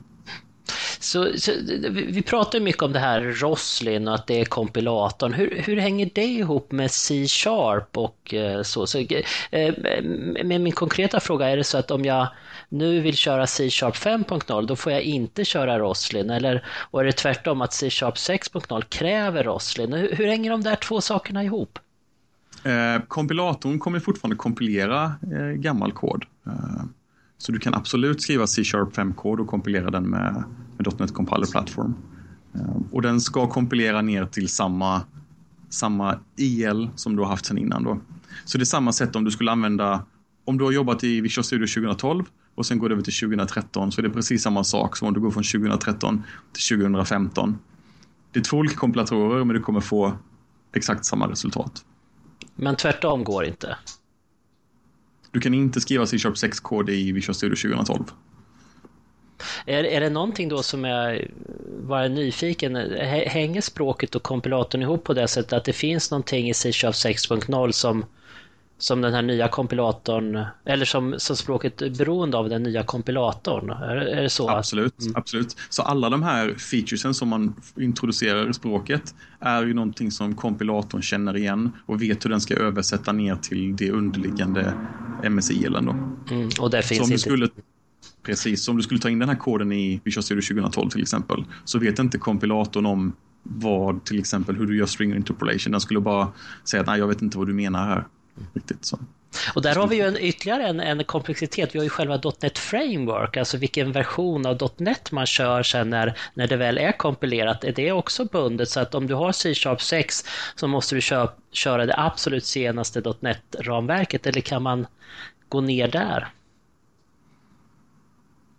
Så, 0.99 1.31
så, 1.37 1.51
vi 1.91 2.21
pratar 2.21 2.59
mycket 2.59 2.83
om 2.83 2.93
det 2.93 2.99
här 2.99 3.21
Roslyn 3.21 4.07
och 4.07 4.15
att 4.15 4.27
det 4.27 4.39
är 4.39 4.45
kompilatorn. 4.45 5.33
Hur, 5.33 5.61
hur 5.65 5.77
hänger 5.77 6.09
det 6.13 6.25
ihop 6.25 6.71
med 6.71 6.91
C-sharp 6.91 7.97
och 7.97 8.33
eh, 8.33 8.61
så? 8.61 8.87
så 8.87 8.97
eh, 8.99 9.73
med 10.43 10.61
min 10.61 10.71
konkreta 10.71 11.19
fråga, 11.19 11.49
är 11.49 11.57
det 11.57 11.63
så 11.63 11.77
att 11.77 11.91
om 11.91 12.05
jag 12.05 12.27
nu 12.71 12.99
vill 12.99 13.15
köra 13.15 13.47
C-sharp 13.47 13.95
5.0 13.95 14.67
då 14.67 14.75
får 14.75 14.91
jag 14.91 15.01
inte 15.01 15.45
köra 15.45 15.79
Roslin 15.79 16.29
Eller 16.29 16.65
och 16.91 17.01
är 17.01 17.05
det 17.05 17.11
tvärtom 17.11 17.61
att 17.61 17.73
C-sharp 17.73 18.15
6.0 18.15 18.81
kräver 18.81 19.43
Roslin? 19.43 19.93
Hur, 19.93 20.15
hur 20.15 20.27
hänger 20.27 20.51
de 20.51 20.61
där 20.61 20.75
två 20.75 21.01
sakerna 21.01 21.43
ihop? 21.43 21.79
Eh, 22.63 23.01
kompilatorn 23.07 23.79
kommer 23.79 23.99
fortfarande 23.99 24.35
kompilera 24.35 25.13
eh, 25.31 25.47
gammal 25.47 25.91
kod. 25.91 26.25
Eh, 26.45 26.83
så 27.37 27.51
du 27.51 27.59
kan 27.59 27.73
absolut 27.73 28.21
skriva 28.21 28.47
C-sharp 28.47 28.95
5-kod 28.95 29.39
och 29.39 29.47
kompilera 29.47 29.91
den 29.91 30.09
med, 30.09 30.43
med 30.77 30.99
.NET 30.99 31.13
Compiler 31.13 31.51
Platform. 31.51 31.95
Eh, 32.55 32.75
och 32.91 33.01
den 33.01 33.21
ska 33.21 33.47
kompilera 33.47 34.01
ner 34.01 34.25
till 34.25 34.49
samma, 34.49 35.01
samma 35.69 36.19
IL 36.37 36.89
som 36.95 37.15
du 37.15 37.21
har 37.21 37.29
haft 37.29 37.45
sedan 37.45 37.57
innan. 37.57 37.83
Då. 37.83 37.99
Så 38.45 38.57
det 38.57 38.63
är 38.63 38.65
samma 38.65 38.91
sätt 38.91 39.15
om 39.15 39.23
du 39.23 39.31
skulle 39.31 39.51
använda, 39.51 40.05
om 40.45 40.57
du 40.57 40.63
har 40.63 40.71
jobbat 40.71 41.03
i 41.03 41.21
Visual 41.21 41.43
Studio 41.43 41.67
2012 41.67 42.23
och 42.55 42.65
sen 42.65 42.79
går 42.79 42.89
du 42.89 42.95
över 42.95 43.03
till 43.03 43.13
2013 43.13 43.91
så 43.91 44.01
är 44.01 44.03
det 44.03 44.09
precis 44.09 44.43
samma 44.43 44.63
sak 44.63 44.97
som 44.97 45.07
om 45.07 45.13
du 45.13 45.19
går 45.19 45.31
från 45.31 45.43
2013 45.43 46.23
till 46.53 46.77
2015. 46.77 47.59
Det 48.31 48.39
är 48.39 48.43
två 48.43 48.57
olika 48.57 48.75
kompilatorer 48.75 49.43
men 49.43 49.55
du 49.55 49.61
kommer 49.61 49.81
få 49.81 50.13
exakt 50.73 51.05
samma 51.05 51.31
resultat. 51.31 51.85
Men 52.55 52.75
tvärtom 52.75 53.23
går 53.23 53.45
inte? 53.45 53.77
Du 55.31 55.39
kan 55.39 55.53
inte 55.53 55.81
skriva 55.81 56.05
C-sharp 56.05 56.35
6-kod 56.35 56.89
i 56.89 57.11
Visual 57.11 57.35
Studio 57.35 57.55
2012. 57.55 58.03
Är, 59.65 59.83
är 59.83 60.01
det 60.01 60.09
någonting 60.09 60.49
då 60.49 60.63
som 60.63 60.83
jag 60.83 61.27
var 61.79 62.09
nyfiken, 62.09 62.75
hänger 63.27 63.61
språket 63.61 64.15
och 64.15 64.23
kompilatorn 64.23 64.81
ihop 64.81 65.03
på 65.03 65.13
det 65.13 65.27
sättet 65.27 65.53
att 65.53 65.65
det 65.65 65.73
finns 65.73 66.11
någonting 66.11 66.49
i 66.49 66.53
C-sharp 66.53 66.93
6.0 66.93 67.71
som 67.71 68.05
som 68.81 69.01
den 69.01 69.13
här 69.13 69.21
nya 69.21 69.47
kompilatorn, 69.47 70.45
eller 70.65 70.85
som, 70.85 71.15
som 71.17 71.35
språket 71.35 71.81
är 71.81 71.89
beroende 71.89 72.37
av 72.37 72.49
den 72.49 72.63
nya 72.63 72.83
kompilatorn? 72.83 73.69
Är, 73.69 73.95
är 73.95 74.21
det 74.21 74.29
så? 74.29 74.49
Absolut, 74.49 75.01
mm. 75.01 75.13
absolut. 75.15 75.57
Så 75.69 75.81
alla 75.81 76.09
de 76.09 76.23
här 76.23 76.53
featuresen 76.53 77.13
som 77.13 77.29
man 77.29 77.55
introducerar 77.77 78.49
i 78.49 78.53
språket 78.53 79.15
är 79.39 79.65
ju 79.65 79.73
någonting 79.73 80.11
som 80.11 80.35
kompilatorn 80.35 81.01
känner 81.01 81.37
igen 81.37 81.71
och 81.85 82.01
vet 82.01 82.25
hur 82.25 82.29
den 82.29 82.41
ska 82.41 82.55
översätta 82.55 83.11
ner 83.11 83.35
till 83.35 83.75
det 83.75 83.91
underliggande 83.91 84.73
MSI-elen 85.29 85.85
då. 85.85 85.91
Mm, 86.35 86.49
och 86.59 86.69
det 86.69 86.81
finns 86.81 87.01
inte... 87.01 87.17
Skulle, 87.17 87.49
precis, 88.23 88.67
om 88.67 88.77
du 88.77 88.83
skulle 88.83 88.99
ta 88.99 89.09
in 89.09 89.19
den 89.19 89.29
här 89.29 89.35
koden 89.35 89.71
i 89.71 90.01
Visual 90.03 90.23
Studio 90.23 90.41
2012 90.41 90.89
till 90.89 91.01
exempel 91.01 91.45
så 91.65 91.79
vet 91.79 91.99
inte 91.99 92.17
kompilatorn 92.17 92.85
om 92.85 93.13
vad 93.43 94.05
till 94.05 94.19
exempel 94.19 94.55
hur 94.55 94.67
du 94.67 94.77
gör 94.77 94.85
string 94.85 95.15
interpolation. 95.15 95.71
Den 95.71 95.81
skulle 95.81 95.99
bara 95.99 96.27
säga 96.63 96.81
att 96.81 96.87
nej, 96.87 96.99
jag 96.99 97.07
vet 97.07 97.21
inte 97.21 97.37
vad 97.37 97.47
du 97.47 97.53
menar 97.53 97.85
här. 97.85 98.05
Riktigt 98.53 98.85
så. 98.85 98.99
Och 99.55 99.61
där 99.61 99.75
har 99.75 99.87
vi 99.87 99.95
ju 99.95 100.01
en, 100.01 100.17
ytterligare 100.17 100.67
en, 100.67 100.79
en 100.79 101.03
komplexitet. 101.03 101.75
Vi 101.75 101.79
har 101.79 101.83
ju 101.83 101.89
själva 101.89 102.21
.NET 102.41 102.57
Framework, 102.57 103.37
alltså 103.37 103.57
vilken 103.57 103.91
version 103.91 104.45
av 104.45 104.69
.NET 104.77 105.11
man 105.11 105.25
kör 105.25 105.63
sen 105.63 105.89
när, 105.89 106.17
när 106.33 106.47
det 106.47 106.57
väl 106.57 106.77
är 106.77 106.91
kompilerat. 106.91 107.63
Är 107.63 107.71
det 107.71 107.91
också 107.91 108.25
bundet 108.25 108.69
så 108.69 108.79
att 108.79 108.95
om 108.95 109.07
du 109.07 109.13
har 109.13 109.31
C-sharp 109.31 109.81
6 109.81 110.25
så 110.55 110.67
måste 110.67 110.95
du 110.95 111.01
köra, 111.01 111.29
köra 111.51 111.85
det 111.85 111.95
absolut 111.97 112.45
senaste 112.45 113.01
.NET-ramverket 113.19 114.27
eller 114.27 114.41
kan 114.41 114.63
man 114.63 114.87
gå 115.49 115.61
ner 115.61 115.87
där? 115.87 116.27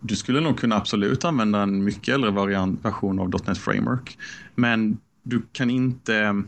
Du 0.00 0.16
skulle 0.16 0.40
nog 0.40 0.58
kunna 0.58 0.76
absolut 0.76 1.24
använda 1.24 1.62
en 1.62 1.84
mycket 1.84 2.14
äldre 2.14 2.30
variant, 2.30 2.84
version 2.84 3.18
av 3.18 3.30
.NET 3.46 3.58
Framework. 3.58 4.18
Men 4.54 4.98
du 5.22 5.42
kan 5.52 5.70
inte, 5.70 6.42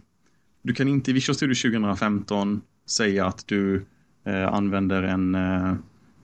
du 0.63 0.75
kan 0.75 0.89
inte 0.89 1.11
i 1.11 1.15
Visual 1.15 1.37
Studio 1.37 1.55
2015 1.55 2.63
säga 2.87 3.27
att 3.27 3.47
du 3.47 3.87
eh, 4.25 4.49
använder 4.49 5.03
en, 5.03 5.35
eh, 5.35 5.75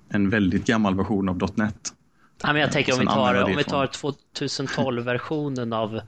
en 0.09 0.31
väldigt 0.31 0.67
gammal 0.67 0.97
version 0.97 1.29
av 1.29 1.51
.NET. 1.55 1.95
Ja, 2.43 2.53
men 2.53 2.63
jag 2.63 2.73
tänker 2.73 2.93
om 2.93 3.01
vi 3.01 3.07
tar, 3.07 3.43
om 3.43 3.57
vi 3.57 3.65
tar 3.65 3.87
2012-versionen 3.87 5.73
av 5.73 6.01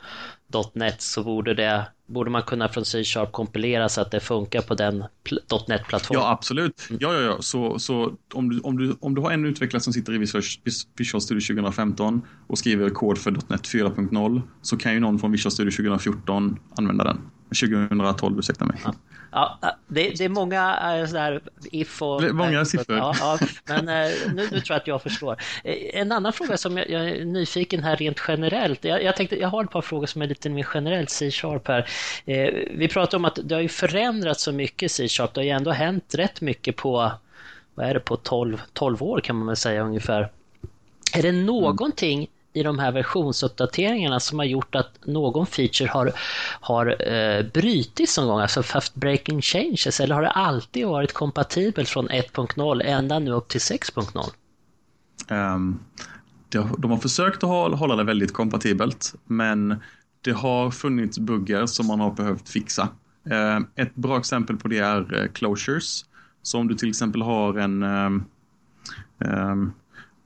.NET 0.74 1.02
så 1.02 1.24
borde, 1.24 1.54
det, 1.54 1.86
borde 2.06 2.30
man 2.30 2.42
kunna 2.42 2.68
från 2.68 2.84
C-sharp 2.84 3.32
kompilera 3.32 3.88
så 3.88 4.00
att 4.00 4.10
det 4.10 4.20
funkar 4.20 4.62
på 4.62 4.74
den 4.74 5.04
.NET-plattformen. 5.68 6.22
Ja, 6.22 6.30
absolut. 6.30 6.86
Mm. 6.90 6.98
Ja, 7.02 7.14
ja, 7.14 7.20
ja. 7.20 7.36
Så, 7.40 7.78
så 7.78 8.12
om, 8.34 8.50
du, 8.50 8.60
om, 8.60 8.78
du, 8.78 8.96
om 9.00 9.14
du 9.14 9.20
har 9.20 9.30
en 9.30 9.44
utvecklare 9.44 9.80
som 9.80 9.92
sitter 9.92 10.14
i 10.14 10.18
Visual, 10.18 10.42
Visual 10.96 11.20
Studio 11.20 11.54
2015 11.56 12.22
och 12.46 12.58
skriver 12.58 12.90
kod 12.90 13.18
för 13.18 13.30
.NET 13.30 13.62
4.0 13.68 14.42
så 14.62 14.76
kan 14.76 14.94
ju 14.94 15.00
någon 15.00 15.18
från 15.18 15.32
Visual 15.32 15.52
Studio 15.52 15.70
2014 15.70 16.58
använda 16.76 17.04
den. 17.04 17.18
2012, 17.54 18.38
ursäkta 18.38 18.64
mig. 18.64 18.80
Ja. 18.84 18.94
Ja, 19.34 19.58
det, 19.86 20.10
det 20.10 20.24
är 20.24 20.28
många 20.28 20.98
äh, 21.00 21.06
sådär 21.06 21.40
if 21.72 22.02
och... 22.02 22.34
Många 22.34 22.64
siffror. 22.64 22.96
Ja, 22.96 23.14
ja, 23.20 23.38
men 23.64 23.88
äh, 23.88 24.12
nu, 24.26 24.34
nu, 24.34 24.46
tror 24.48 24.62
jag 24.68 24.76
att 24.76 24.86
jag 24.86 25.02
förstår. 25.02 25.36
Eh, 25.64 26.00
en 26.00 26.12
annan 26.12 26.32
fråga 26.32 26.56
som 26.56 26.78
jag, 26.78 26.90
jag 26.90 27.08
är 27.08 27.24
nyfiken 27.24 27.82
här 27.82 27.96
rent 27.96 28.22
generellt. 28.28 28.84
Jag, 28.84 29.02
jag, 29.02 29.16
tänkte, 29.16 29.36
jag 29.36 29.48
har 29.48 29.64
ett 29.64 29.70
par 29.70 29.82
frågor 29.82 30.06
som 30.06 30.22
är 30.22 30.26
lite 30.26 30.50
mer 30.50 30.66
generellt 30.74 31.10
C-sharp 31.10 31.68
här. 31.68 31.88
Eh, 32.24 32.54
vi 32.70 32.88
pratar 32.88 33.18
om 33.18 33.24
att 33.24 33.38
det 33.44 33.54
har 33.54 33.62
ju 33.62 33.68
förändrats 33.68 34.42
så 34.42 34.52
mycket 34.52 34.92
C-sharp. 34.92 35.34
Det 35.34 35.40
har 35.40 35.44
ju 35.44 35.50
ändå 35.50 35.70
hänt 35.70 36.14
rätt 36.14 36.40
mycket 36.40 36.76
på, 36.76 37.12
vad 37.74 37.86
är 37.86 37.94
det, 37.94 38.00
på 38.00 38.16
12, 38.16 38.62
12 38.72 39.02
år 39.02 39.20
kan 39.20 39.36
man 39.36 39.46
väl 39.46 39.56
säga 39.56 39.82
ungefär. 39.82 40.30
Är 41.14 41.22
det 41.22 41.32
någonting 41.32 42.18
mm 42.18 42.28
i 42.52 42.62
de 42.62 42.78
här 42.78 42.92
versionsuppdateringarna 42.92 44.20
som 44.20 44.38
har 44.38 44.46
gjort 44.46 44.74
att 44.74 45.06
någon 45.06 45.46
feature 45.46 45.88
har, 45.88 46.12
har 46.60 47.12
eh, 47.12 47.46
brutits 47.52 48.18
någon 48.18 48.26
gång, 48.26 48.40
alltså 48.40 48.62
haft 48.68 48.94
breaking 48.94 49.42
changes, 49.42 50.00
eller 50.00 50.14
har 50.14 50.22
det 50.22 50.30
alltid 50.30 50.86
varit 50.86 51.12
kompatibelt 51.12 51.88
från 51.88 52.08
1.0 52.08 52.82
ända 52.84 53.18
nu 53.18 53.30
upp 53.30 53.48
till 53.48 53.60
6.0? 53.60 54.30
Um, 55.28 55.38
ehm, 55.38 55.78
de 56.78 56.90
har 56.90 56.98
försökt 56.98 57.44
att 57.44 57.78
hålla 57.78 57.96
det 57.96 58.04
väldigt 58.04 58.32
kompatibelt, 58.32 59.14
men 59.24 59.76
det 60.20 60.32
har 60.32 60.70
funnits 60.70 61.18
buggar 61.18 61.66
som 61.66 61.86
man 61.86 62.00
har 62.00 62.10
behövt 62.10 62.48
fixa. 62.48 62.88
Uh, 63.30 63.66
ett 63.76 63.94
bra 63.94 64.18
exempel 64.18 64.56
på 64.56 64.68
det 64.68 64.78
är 64.78 65.22
eh, 65.22 65.28
closures. 65.28 66.04
Så 66.42 66.58
om 66.58 66.68
du 66.68 66.74
till 66.74 66.88
exempel 66.88 67.22
har 67.22 67.58
en 67.58 67.82
um, 67.82 68.24
um, 69.18 69.72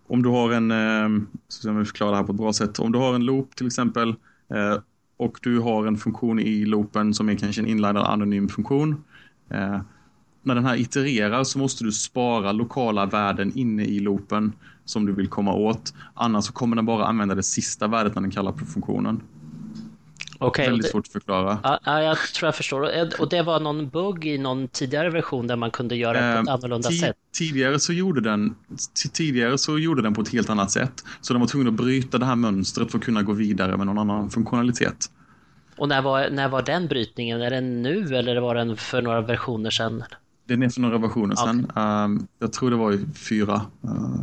om 0.08 0.22
du 0.22 0.28
har 0.28 0.52
en, 0.52 0.70
eh, 0.70 1.22
så 1.48 1.60
ska 1.60 1.68
jag 1.68 1.86
förklara 1.86 2.10
det 2.10 2.16
här 2.16 2.24
på 2.24 2.32
ett 2.32 2.38
bra 2.38 2.52
sätt, 2.52 2.78
om 2.78 2.92
du 2.92 2.98
har 2.98 3.14
en 3.14 3.24
loop 3.24 3.56
till 3.56 3.66
exempel 3.66 4.08
eh, 4.54 4.78
och 5.16 5.38
du 5.42 5.60
har 5.60 5.86
en 5.86 5.96
funktion 5.96 6.40
i 6.40 6.64
loopen 6.64 7.14
som 7.14 7.28
är 7.28 7.34
kanske 7.34 7.62
en 7.62 7.66
inlinad 7.66 7.96
anonym 7.96 8.48
funktion. 8.48 9.04
Eh, 9.50 9.80
när 10.42 10.54
den 10.54 10.64
här 10.64 10.76
itererar 10.76 11.44
så 11.44 11.58
måste 11.58 11.84
du 11.84 11.92
spara 11.92 12.52
lokala 12.52 13.06
värden 13.06 13.52
inne 13.54 13.84
i 13.84 14.00
loopen 14.00 14.52
som 14.84 15.06
du 15.06 15.12
vill 15.12 15.28
komma 15.28 15.54
åt. 15.54 15.94
Annars 16.14 16.44
så 16.44 16.52
kommer 16.52 16.76
den 16.76 16.86
bara 16.86 17.06
använda 17.06 17.34
det 17.34 17.42
sista 17.42 17.86
värdet 17.88 18.14
när 18.14 18.22
den 18.22 18.30
kallar 18.30 18.52
på 18.52 18.64
funktionen. 18.64 19.20
Okay, 20.40 20.66
Väldigt 20.66 20.82
det, 20.82 20.90
svårt 20.90 21.06
att 21.06 21.12
förklara. 21.12 21.58
Ja, 21.62 22.02
jag 22.02 22.18
tror 22.18 22.46
jag 22.46 22.54
förstår. 22.54 23.20
Och 23.20 23.28
det 23.28 23.42
var 23.42 23.60
någon 23.60 23.88
bugg 23.88 24.26
i 24.26 24.38
någon 24.38 24.68
tidigare 24.68 25.10
version 25.10 25.46
där 25.46 25.56
man 25.56 25.70
kunde 25.70 25.96
göra 25.96 26.12
det 26.12 26.36
på 26.36 26.42
ett 26.42 26.48
annorlunda 26.48 26.90
sätt? 26.90 27.16
Tidigare 27.32 27.80
så, 27.80 27.92
gjorde 27.92 28.20
den, 28.20 28.54
tidigare 29.12 29.58
så 29.58 29.78
gjorde 29.78 30.02
den 30.02 30.14
på 30.14 30.20
ett 30.20 30.28
helt 30.32 30.50
annat 30.50 30.70
sätt. 30.70 31.04
Så 31.20 31.32
de 31.32 31.40
var 31.40 31.48
tvungna 31.48 31.68
att 31.70 31.76
bryta 31.76 32.18
det 32.18 32.26
här 32.26 32.36
mönstret 32.36 32.90
för 32.90 32.98
att 32.98 33.04
kunna 33.04 33.22
gå 33.22 33.32
vidare 33.32 33.76
med 33.76 33.86
någon 33.86 33.98
annan 33.98 34.30
funktionalitet. 34.30 35.10
Och 35.76 35.88
när 35.88 36.02
var, 36.02 36.30
när 36.30 36.48
var 36.48 36.62
den 36.62 36.86
brytningen? 36.86 37.42
Är 37.42 37.50
den 37.50 37.82
nu 37.82 38.16
eller 38.16 38.40
var 38.40 38.54
den 38.54 38.76
för 38.76 39.02
några 39.02 39.20
versioner 39.20 39.70
sedan? 39.70 40.04
Den 40.44 40.62
är 40.62 40.68
för 40.68 40.80
några 40.80 40.98
versioner 40.98 41.34
sedan. 41.34 41.64
Okay. 41.64 42.04
Um, 42.04 42.26
jag 42.38 42.52
tror 42.52 42.70
det 42.70 42.76
var 42.76 42.92
i 42.92 43.06
fyra. 43.14 43.62
Uh, 43.84 44.20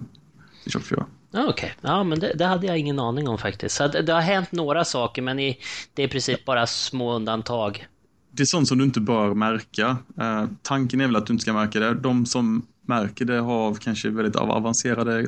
24. 0.67 1.05
Okej, 1.33 1.47
okay. 1.47 1.69
ja 1.81 2.03
men 2.03 2.19
det, 2.19 2.33
det, 2.33 2.45
hade 2.45 2.67
jag 2.67 2.77
ingen 2.77 2.99
aning 2.99 3.27
om 3.27 3.37
faktiskt. 3.37 3.75
Så 3.75 3.87
det 3.87 4.13
har 4.13 4.21
hänt 4.21 4.51
några 4.51 4.85
saker 4.85 5.21
men 5.21 5.39
i, 5.39 5.57
det 5.93 6.03
är 6.03 6.07
i 6.07 6.09
princip 6.09 6.45
bara 6.45 6.67
små 6.67 7.13
undantag. 7.13 7.87
Det 8.31 8.43
är 8.43 8.45
sånt 8.45 8.67
som 8.67 8.77
du 8.77 8.83
inte 8.83 8.99
bör 8.99 9.33
märka. 9.33 9.97
Eh, 10.19 10.45
tanken 10.61 11.01
är 11.01 11.05
väl 11.05 11.15
att 11.15 11.27
du 11.27 11.33
inte 11.33 11.41
ska 11.41 11.53
märka 11.53 11.79
det. 11.79 11.93
De 11.93 12.25
som 12.25 12.65
märker 12.81 13.25
det 13.25 13.39
har 13.39 13.75
kanske 13.75 14.09
väldigt 14.09 14.35
avancerade 14.35 15.25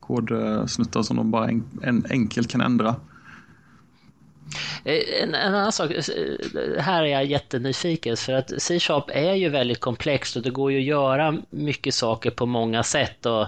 kodsnuttar 0.00 1.02
som 1.02 1.16
de 1.16 1.30
bara 1.30 1.48
en, 1.48 1.64
en, 1.82 2.06
enkelt 2.10 2.50
kan 2.50 2.60
ändra. 2.60 2.96
Eh, 4.84 5.22
en, 5.22 5.34
en, 5.34 5.54
annan 5.54 5.72
sak, 5.72 5.90
eh, 5.90 6.82
här 6.82 7.02
är 7.02 7.06
jag 7.06 7.24
jättenyfiken 7.24 8.16
för 8.16 8.32
att 8.32 8.62
C-sharp 8.62 9.04
är 9.08 9.34
ju 9.34 9.48
väldigt 9.48 9.80
komplext 9.80 10.36
och 10.36 10.42
det 10.42 10.50
går 10.50 10.72
ju 10.72 10.78
att 10.78 10.84
göra 10.84 11.36
mycket 11.50 11.94
saker 11.94 12.30
på 12.30 12.46
många 12.46 12.82
sätt 12.82 13.26
och 13.26 13.46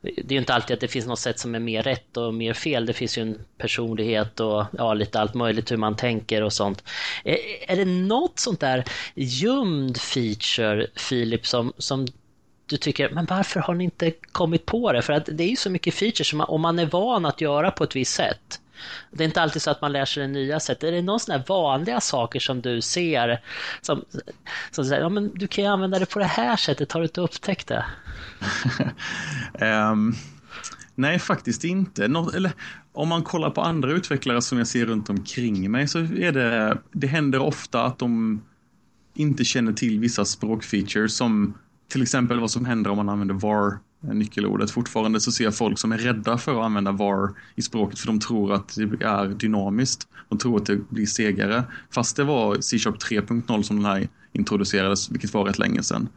det 0.00 0.28
är 0.28 0.32
ju 0.32 0.38
inte 0.38 0.54
alltid 0.54 0.74
att 0.74 0.80
det 0.80 0.88
finns 0.88 1.06
något 1.06 1.18
sätt 1.18 1.38
som 1.38 1.54
är 1.54 1.58
mer 1.58 1.82
rätt 1.82 2.16
och 2.16 2.34
mer 2.34 2.54
fel. 2.54 2.86
Det 2.86 2.92
finns 2.92 3.18
ju 3.18 3.22
en 3.22 3.38
personlighet 3.58 4.40
och 4.40 4.64
ja, 4.78 4.94
lite 4.94 5.20
allt 5.20 5.34
möjligt 5.34 5.70
hur 5.70 5.76
man 5.76 5.96
tänker 5.96 6.42
och 6.42 6.52
sånt. 6.52 6.84
Är, 7.24 7.36
är 7.68 7.76
det 7.76 7.84
något 7.84 8.38
sånt 8.38 8.60
där 8.60 8.84
gömd 9.14 9.96
feature, 10.00 10.86
Filip, 10.94 11.46
som, 11.46 11.72
som 11.78 12.06
du 12.66 12.76
tycker, 12.76 13.10
men 13.10 13.24
varför 13.24 13.60
har 13.60 13.74
ni 13.74 13.84
inte 13.84 14.12
kommit 14.32 14.66
på 14.66 14.92
det? 14.92 15.02
För 15.02 15.12
att 15.12 15.28
det 15.32 15.44
är 15.44 15.48
ju 15.48 15.56
så 15.56 15.70
mycket 15.70 15.94
features 15.94 16.28
som 16.28 16.38
man, 16.38 16.48
om 16.48 16.60
man 16.60 16.78
är 16.78 16.86
van 16.86 17.26
att 17.26 17.40
göra 17.40 17.70
på 17.70 17.84
ett 17.84 17.96
visst 17.96 18.14
sätt 18.14 18.60
det 19.10 19.24
är 19.24 19.28
inte 19.28 19.42
alltid 19.42 19.62
så 19.62 19.70
att 19.70 19.80
man 19.80 19.92
lär 19.92 20.04
sig 20.04 20.22
det 20.22 20.28
nya 20.28 20.60
sättet. 20.60 20.84
Är 20.84 20.92
det 20.92 21.02
några 21.02 21.32
här 21.32 21.44
vanliga 21.48 22.00
saker 22.00 22.40
som 22.40 22.60
du 22.60 22.80
ser 22.80 23.42
som, 23.80 24.04
som 24.70 24.84
säger, 24.84 25.02
ja 25.02 25.08
men 25.08 25.30
du 25.34 25.46
kan 25.46 25.64
ju 25.64 25.70
använda 25.70 25.98
det 25.98 26.06
på 26.06 26.18
det 26.18 26.24
här 26.24 26.56
sättet, 26.56 26.92
har 26.92 27.00
du 27.00 27.06
inte 27.06 27.20
upptäckt 27.20 27.68
det? 27.68 27.84
um, 29.60 30.14
nej, 30.94 31.18
faktiskt 31.18 31.64
inte. 31.64 32.08
Nå, 32.08 32.30
eller, 32.30 32.52
om 32.92 33.08
man 33.08 33.22
kollar 33.22 33.50
på 33.50 33.60
andra 33.60 33.92
utvecklare 33.92 34.42
som 34.42 34.58
jag 34.58 34.66
ser 34.66 34.86
runt 34.86 35.10
omkring 35.10 35.70
mig 35.70 35.88
så 35.88 35.98
är 35.98 36.32
det, 36.32 36.78
det 36.92 37.06
händer 37.06 37.38
ofta 37.38 37.84
att 37.84 37.98
de 37.98 38.42
inte 39.14 39.44
känner 39.44 39.72
till 39.72 40.00
vissa 40.00 40.24
språkfeatures 40.24 41.16
som 41.16 41.54
till 41.88 42.02
exempel 42.02 42.40
vad 42.40 42.50
som 42.50 42.64
händer 42.64 42.90
om 42.90 42.96
man 42.96 43.08
använder 43.08 43.34
var 43.34 43.78
nyckelordet. 44.00 44.70
Fortfarande 44.70 45.20
så 45.20 45.32
ser 45.32 45.44
jag 45.44 45.54
folk 45.54 45.78
som 45.78 45.92
är 45.92 45.98
rädda 45.98 46.38
för 46.38 46.52
att 46.52 46.64
använda 46.64 46.92
var 46.92 47.34
i 47.54 47.62
språket 47.62 47.98
för 47.98 48.06
de 48.06 48.20
tror 48.20 48.52
att 48.52 48.76
det 48.76 49.04
är 49.04 49.26
dynamiskt. 49.26 50.08
De 50.28 50.38
tror 50.38 50.56
att 50.56 50.66
det 50.66 50.90
blir 50.90 51.06
segare. 51.06 51.64
Fast 51.90 52.16
det 52.16 52.24
var 52.24 52.60
C-sharp 52.60 52.96
3.0 52.96 53.62
som 53.62 53.76
den 53.76 53.84
här 53.84 54.08
introducerades, 54.32 55.10
vilket 55.10 55.34
var 55.34 55.44
rätt 55.44 55.58
länge 55.58 55.82
sedan. 55.82 56.08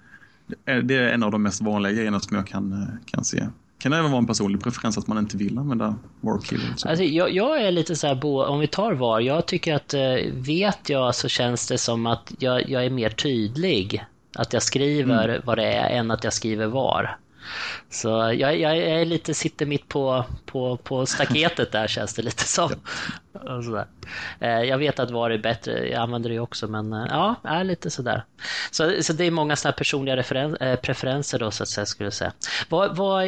Det 0.65 0.95
är 0.95 1.13
en 1.13 1.23
av 1.23 1.31
de 1.31 1.43
mest 1.43 1.61
vanliga 1.61 1.93
grejerna 1.93 2.19
som 2.19 2.35
jag 2.37 2.47
kan, 2.47 2.87
kan 3.05 3.23
se. 3.23 3.47
Kan 3.77 3.91
det 3.91 3.97
även 3.97 4.11
vara 4.11 4.19
en 4.19 4.27
personlig 4.27 4.63
preferens 4.63 4.97
att 4.97 5.07
man 5.07 5.17
inte 5.17 5.37
vill 5.37 5.57
använda 5.57 5.95
var 6.21 6.41
keyword? 6.41 6.67
Alltså, 6.85 7.03
jag, 7.03 7.31
jag, 7.31 7.61
är 7.61 7.71
lite 7.71 7.95
så 7.95 8.07
här, 8.07 8.25
om 8.25 8.59
vi 8.59 8.67
tar 8.67 8.93
var, 8.93 9.19
jag 9.19 9.45
tycker 9.45 9.75
att 9.75 9.93
eh, 9.93 10.01
vet 10.33 10.89
jag 10.89 11.15
så 11.15 11.27
känns 11.27 11.67
det 11.67 11.77
som 11.77 12.05
att 12.05 12.33
jag, 12.39 12.69
jag 12.69 12.85
är 12.85 12.89
mer 12.89 13.09
tydlig. 13.09 14.05
Att 14.35 14.53
jag 14.53 14.63
skriver 14.63 15.29
mm. 15.29 15.41
vad 15.45 15.57
det 15.57 15.73
är 15.73 15.89
än 15.89 16.11
att 16.11 16.23
jag 16.23 16.33
skriver 16.33 16.67
var. 16.67 17.17
Så 17.89 18.09
jag, 18.09 18.59
jag, 18.59 18.77
är 18.77 19.05
lite, 19.05 19.33
sitter 19.33 19.65
mitt 19.65 19.87
på, 19.87 20.25
på, 20.45 20.77
på 20.77 21.05
staketet 21.05 21.71
där 21.71 21.87
känns 21.87 22.13
det 22.13 22.21
lite 22.21 22.43
som. 22.43 22.71
Eh, 24.39 24.49
jag 24.49 24.77
vet 24.77 24.99
att 24.99 25.11
VAR 25.11 25.29
är 25.29 25.37
bättre, 25.37 25.87
jag 25.87 26.01
använder 26.01 26.29
det 26.29 26.39
också 26.39 26.67
men 26.67 26.93
eh, 26.93 27.05
ja, 27.09 27.35
är 27.43 27.63
lite 27.63 27.89
sådär. 27.89 28.25
Så, 28.71 29.03
så 29.03 29.13
det 29.13 29.25
är 29.25 29.31
många 29.31 29.55
sådana 29.55 29.73
personliga 29.73 30.17
referen, 30.17 30.55
äh, 30.55 30.75
preferenser 30.75 31.39
då 31.39 31.51
så 31.51 31.63
att 31.63 31.69
säga 31.69 31.85
skulle 31.85 32.05
jag 32.05 32.13
säga. 32.13 32.33
Vad, 32.69 32.97
vad, 32.97 33.23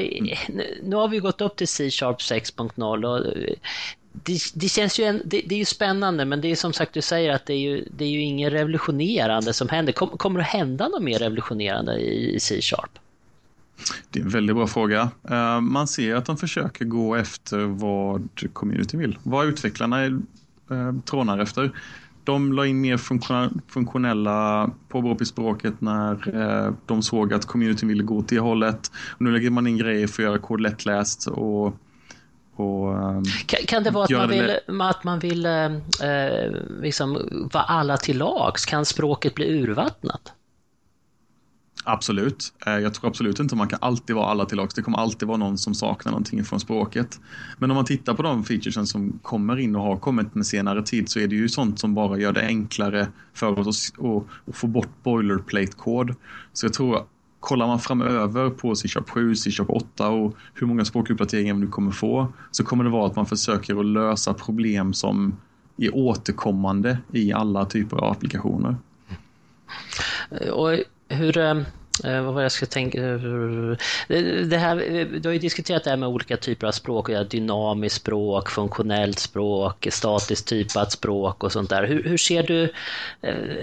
nu 0.84 0.96
har 0.96 1.08
vi 1.08 1.20
gått 1.20 1.42
upp 1.42 1.56
till 1.56 1.68
C-sharp 1.68 2.20
6.0 2.20 3.06
och 3.06 3.34
det, 4.24 4.40
det, 4.54 4.70
känns 4.70 5.00
ju 5.00 5.04
en, 5.04 5.22
det, 5.26 5.42
det, 5.46 5.56
är 5.56 5.60
ju 5.60 5.66
spännande 5.66 6.26
men 6.26 6.42
det 6.42 6.52
är 6.52 6.56
som 6.56 6.74
sagt 6.74 6.94
du 6.94 7.02
säger 7.02 7.32
att 7.32 7.46
det 7.46 7.54
är 7.54 7.58
ju, 7.58 7.88
det 7.92 8.06
är 8.06 8.10
ju 8.10 8.22
inget 8.22 8.54
revolutionerande 8.54 9.54
som 9.54 9.70
händer. 9.70 9.94
Kom, 9.94 10.10
kommer 10.10 10.40
det 10.40 10.46
hända 10.46 10.88
något 10.88 11.04
mer 11.04 11.20
revolutionerande 11.20 12.00
i, 12.00 12.36
i 12.36 12.40
C-sharp? 12.40 13.00
Det 14.10 14.20
är 14.20 14.24
en 14.24 14.30
väldigt 14.30 14.56
bra 14.56 14.68
fråga. 14.68 15.10
Eh, 15.30 15.62
man 15.62 15.88
ser 15.88 16.16
att 16.16 16.26
de 16.26 16.38
försöker 16.38 16.86
gå 16.86 17.16
efter 17.16 17.66
vad 17.66 18.30
community 18.54 18.98
vill. 18.98 19.18
Vad 19.24 19.46
utvecklarna 19.46 20.06
eh, 20.06 20.16
trånar 21.06 21.40
efter. 21.40 21.72
De 22.24 22.54
la 22.54 22.66
in 22.66 22.82
mer 22.82 22.98
funktionella 23.68 24.70
påbrott 24.90 25.22
i 25.22 25.26
språket 25.26 25.82
när 25.82 26.36
eh, 26.36 26.74
de 26.86 27.02
såg 27.02 27.34
att 27.34 27.46
communityn 27.46 27.90
ville 27.90 28.04
gå 28.04 28.18
åt 28.18 28.28
det 28.28 28.40
hållet. 28.40 28.92
Nu 29.18 29.32
lägger 29.32 29.50
man 29.50 29.68
in 29.68 29.78
grejer 29.78 30.08
för 30.08 30.24
att 30.24 30.28
göra 30.28 30.38
kod 30.38 30.62
lättläst 30.62 31.28
och 31.28 31.78
och, 32.58 32.96
kan, 33.46 33.60
kan, 33.68 33.84
det 33.84 33.92
vara 33.92 34.04
att 34.04 34.12
man 34.12 34.30
vill, 34.30 34.60
att 34.82 35.04
man 35.04 35.20
vill 35.20 35.46
eh, 35.46 35.72
liksom 36.82 37.14
vara 37.54 37.64
alla 37.64 37.98
till 37.98 38.18
lags? 38.18 38.66
Kan 38.66 38.86
språket 38.86 39.36
bli 39.36 39.62
urvattnat? 39.62 40.34
Absolut. 41.88 42.54
Eh, 42.66 42.74
jag 42.74 42.94
tror 42.94 43.10
absolut 43.10 43.40
inte 43.40 43.56
man 43.56 43.68
kan 43.68 43.80
alltid 43.82 44.16
vara 44.16 44.26
alla 44.26 44.46
till 44.46 44.58
lags. 44.58 44.74
Det 44.74 44.82
kommer 44.82 44.98
alltid 44.98 45.28
vara 45.28 45.38
någon 45.38 45.58
som 45.58 45.76
saknar 45.76 46.12
någonting 46.12 46.44
från 46.44 46.60
språket. 46.60 47.20
Men 47.58 47.72
om 47.72 47.76
man 47.76 47.86
tittar 47.86 48.14
på 48.14 48.24
de 48.24 48.44
featuresen 48.44 48.88
som 48.88 49.20
kommer 49.22 49.58
in 49.58 49.76
och 49.76 49.82
har 49.82 49.98
kommit 49.98 50.36
med 50.36 50.46
senare 50.46 50.84
tid 50.84 51.10
så 51.10 51.20
är 51.20 51.28
det 51.28 51.36
ju 51.36 51.50
sånt 51.50 51.80
som 51.80 51.94
bara 51.94 52.18
gör 52.18 52.32
det 52.32 52.42
enklare 52.42 53.08
för 53.34 53.60
oss 53.60 53.94
att, 54.48 54.56
få 54.56 54.68
bort 54.68 54.90
boilerplate-kod. 55.04 56.16
Så 56.54 56.66
jag 56.66 56.74
tror 56.74 57.06
kollar 57.40 57.68
man 57.68 57.80
framöver 57.80 58.50
på 58.50 58.76
C-sharp 58.76 59.10
7, 59.10 59.36
C-sharp 59.36 59.70
8 59.70 60.10
och 60.10 60.36
hur 60.54 60.68
många 60.68 60.86
språkuppdateringar 60.86 61.56
du 61.56 61.68
kommer 61.68 61.92
få 61.92 62.34
så 62.52 62.64
kommer 62.64 62.84
det 62.84 62.90
vara 62.90 63.08
att 63.08 63.16
man 63.16 63.26
försöker 63.26 63.80
att 63.80 63.86
lösa 63.86 64.34
problem 64.34 64.94
som 64.94 65.38
är 65.78 65.96
återkommande 65.96 66.98
i 67.12 67.34
alla 67.34 67.66
typer 67.66 67.98
av 67.98 68.12
applikationer. 68.12 68.76
Och 70.52 70.80
hur, 71.08 71.38
eh, 71.38 71.58
eh, 72.04 72.22
vad 72.22 72.34
var 72.34 72.42
jag 72.42 72.52
ska 72.52 72.66
tänka? 72.66 73.04
Eh, 73.04 73.16
det 74.46 74.58
här, 74.58 74.76
du 75.20 75.30
har 75.30 75.34
ju 75.34 75.40
diskuterat 75.40 75.84
det 75.84 75.90
här 75.90 75.98
med 75.98 76.10
olika 76.10 76.38
typer 76.38 76.68
av 76.68 76.72
språk, 76.72 77.10
dynamiskt 77.30 77.96
språk, 77.96 78.50
funktionellt 78.50 79.20
språk, 79.20 79.88
statiskt 79.92 80.48
typat 80.48 80.92
språk 80.92 81.44
och 81.44 81.52
sånt 81.52 81.70
där. 81.70 81.84
Hur, 81.84 82.04
hur 82.04 82.18
ser 82.18 82.44
du 82.44 82.74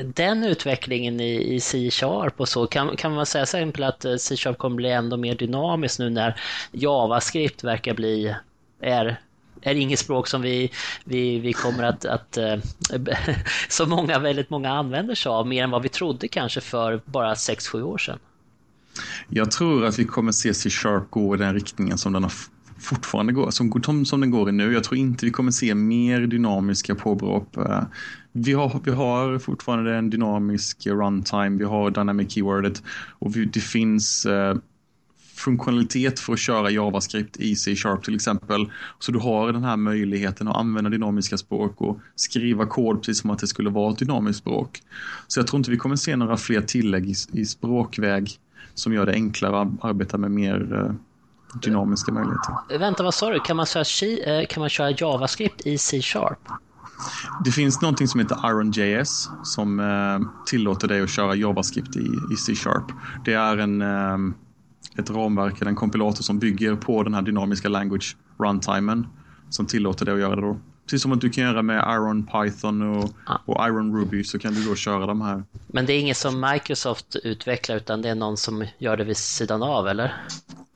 den 0.05 0.45
utvecklingen 0.45 1.21
i, 1.21 1.55
i 1.55 1.61
C-sharp 1.61 2.41
och 2.41 2.49
så? 2.49 2.67
Kan, 2.67 2.97
kan 2.97 3.15
man 3.15 3.27
säga 3.27 3.43
exempel 3.43 3.85
att 3.85 4.07
C-sharp 4.19 4.59
kommer 4.59 4.77
bli 4.77 4.91
ändå 4.91 5.17
mer 5.17 5.35
dynamiskt 5.35 5.99
nu 5.99 6.11
när 6.11 6.41
JavaScript 6.73 7.65
verkar 7.65 7.95
bli, 7.95 8.35
är 8.81 9.21
är 9.63 9.75
inget 9.75 9.99
språk 9.99 10.29
som 10.29 10.43
vi, 10.43 10.71
vi, 11.05 11.39
vi 11.39 11.53
kommer 11.53 11.83
att, 11.83 12.05
att 12.05 12.37
eh, 12.37 12.57
så 13.69 13.87
många, 13.87 14.19
väldigt 14.19 14.51
många 14.51 14.71
använder 14.71 15.15
sig 15.15 15.31
av, 15.31 15.47
mer 15.47 15.65
än 15.65 15.71
vad 15.71 15.83
vi 15.83 15.89
trodde 15.89 16.29
kanske 16.29 16.61
för 16.61 17.01
bara 17.05 17.35
6-7 17.35 17.83
år 17.83 17.99
sedan. 17.99 18.19
Jag 19.29 19.51
tror 19.51 19.85
att 19.85 19.99
vi 19.99 20.05
kommer 20.05 20.33
se 20.33 20.55
C-sharp 20.55 21.11
gå 21.11 21.35
i 21.35 21.39
den 21.39 21.55
riktningen 21.55 21.99
som 21.99 22.13
den 22.13 22.23
har 22.23 22.33
fortfarande 22.83 23.33
går, 23.33 23.51
som, 23.51 24.05
som 24.05 24.21
den 24.21 24.31
går 24.31 24.49
i 24.49 24.53
nu. 24.53 24.73
Jag 24.73 24.85
tror 24.85 24.99
inte 24.99 25.27
vi 25.27 25.31
kommer 25.31 25.51
se 25.51 25.75
mer 25.75 26.21
dynamiska 26.21 26.95
påbrott. 26.95 27.57
Eh, 27.57 27.83
vi 28.33 28.53
har, 28.53 28.81
vi 28.85 28.91
har 28.91 29.39
fortfarande 29.39 29.95
en 29.95 30.11
dynamisk 30.11 30.87
runtime, 30.87 31.59
vi 31.59 31.65
har 31.65 31.91
dynamic 31.91 32.33
keywordet 32.33 32.83
och 33.19 33.37
vi, 33.37 33.45
det 33.45 33.61
finns 33.61 34.27
eh, 34.27 34.57
funktionalitet 35.45 36.21
för 36.21 36.33
att 36.33 36.39
köra 36.39 36.71
JavaScript 36.71 37.37
i 37.37 37.57
C-sharp 37.57 38.05
till 38.05 38.15
exempel. 38.15 38.71
Så 38.99 39.13
du 39.13 39.19
har 39.19 39.53
den 39.53 39.65
här 39.65 39.77
möjligheten 39.77 40.49
att 40.49 40.57
använda 40.57 40.91
dynamiska 40.91 41.39
språk 41.39 41.81
och 41.81 41.99
skriva 42.17 42.67
kod 42.67 42.97
precis 42.97 43.19
som 43.19 43.31
att 43.31 43.39
det 43.39 43.47
skulle 43.47 43.71
vara 43.71 43.93
ett 43.93 43.99
dynamiskt 43.99 44.39
språk. 44.39 44.83
Så 45.29 45.41
jag 45.41 45.47
tror 45.47 45.59
inte 45.59 45.71
vi 45.71 45.77
kommer 45.77 45.97
se 45.97 46.17
några 46.17 46.37
fler 46.37 46.61
tillägg 46.61 47.11
i, 47.11 47.15
i 47.33 47.45
språkväg 47.45 48.31
som 48.75 48.93
gör 48.93 49.07
det 49.07 49.13
enklare 49.13 49.61
att 49.61 49.85
arbeta 49.85 50.19
med 50.19 50.31
mer 50.31 50.75
eh, 50.75 50.95
dynamiska 51.61 52.13
möjligheter. 52.13 52.79
Vänta, 52.79 53.03
vad 53.03 53.15
sa 53.15 53.31
du? 53.31 53.41
Kan 53.41 53.57
man 53.57 53.67
köra, 53.67 54.41
eh, 54.41 54.47
kan 54.47 54.61
man 54.61 54.69
köra 54.69 54.91
JavaScript 54.91 55.67
i 55.67 55.79
C-sharp? 55.79 56.39
Det 57.45 57.51
finns 57.51 57.83
någonting 57.83 58.09
som 58.09 58.21
heter 58.21 58.51
IronJS 58.51 59.31
som 59.43 59.81
eh, 59.81 60.45
tillåter 60.47 60.89
dig 60.89 61.03
att 61.03 61.11
köra 61.11 61.35
JavaScript 61.35 61.97
i, 61.97 62.09
i 62.33 62.37
C-sharp. 62.37 62.93
Det 63.25 63.35
är 63.35 63.57
en 63.57 63.83
ett 64.99 65.11
ramverk 65.11 65.61
eller 65.61 65.71
en 65.71 65.77
kompilator 65.77 66.23
som 66.23 66.39
bygger 66.39 66.77
på 66.77 67.03
den 67.03 67.15
här 67.15 67.23
dynamiska 67.23 67.69
language 67.69 68.17
runtimen 68.39 69.07
som 69.51 69.67
tillåter 69.67 70.05
dig 70.05 70.15
att 70.15 70.21
göra 70.21 70.37
det 70.37 70.43
då. 70.43 70.57
Precis 70.85 71.03
som 71.03 71.13
att 71.13 71.21
du 71.21 71.31
kan 71.31 71.45
göra 71.45 71.63
med 71.63 71.85
Iron 71.89 72.27
Python 72.27 72.97
och, 72.97 73.11
ah. 73.27 73.39
och, 73.47 73.67
Iron 73.69 73.97
Ruby 73.97 74.25
så 74.25 74.39
kan 74.39 74.55
du 74.55 74.65
då 74.65 74.75
köra 74.75 75.07
de 75.07 75.21
här. 75.21 75.45
Men 75.67 75.87
det 75.87 75.93
är 75.93 76.01
inget 76.01 76.17
som 76.17 76.41
Microsoft 76.41 77.17
utvecklar 77.17 77.77
utan 77.77 78.03
det 78.03 78.09
är 78.09 78.15
någon 78.15 78.37
som 78.37 78.67
gör 78.79 78.97
det 78.97 79.05
vid 79.05 79.17
sidan 79.17 79.63
av 79.63 79.89
eller? 79.89 80.15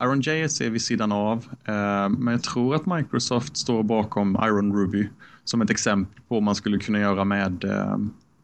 IronJS 0.03 0.61
är 0.61 0.69
vid 0.69 0.81
sidan 0.81 1.11
av 1.11 1.37
eh, 1.65 2.09
men 2.09 2.27
jag 2.27 2.43
tror 2.43 2.75
att 2.75 2.85
Microsoft 2.85 3.57
står 3.57 3.83
bakom 3.83 4.35
Iron 4.43 4.73
Ruby 4.73 5.09
som 5.43 5.61
ett 5.61 5.69
exempel 5.69 6.21
på 6.27 6.35
vad 6.35 6.43
man 6.43 6.55
skulle 6.55 6.79
kunna 6.79 6.99
göra 6.99 7.23
med, 7.23 7.63
eh, 7.63 7.97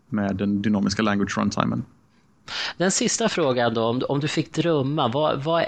med 0.10 0.36
den 0.36 0.62
dynamiska 0.62 1.02
language 1.02 1.38
runtimen. 1.38 1.84
Den 2.78 2.92
sista 2.92 3.30
frågan 3.30 3.74
då, 3.74 3.84
om, 3.84 4.02
om 4.10 4.20
du 4.20 4.28
fick 4.28 4.54
drömma, 4.54 5.08
vad, 5.08 5.44
vad, 5.44 5.66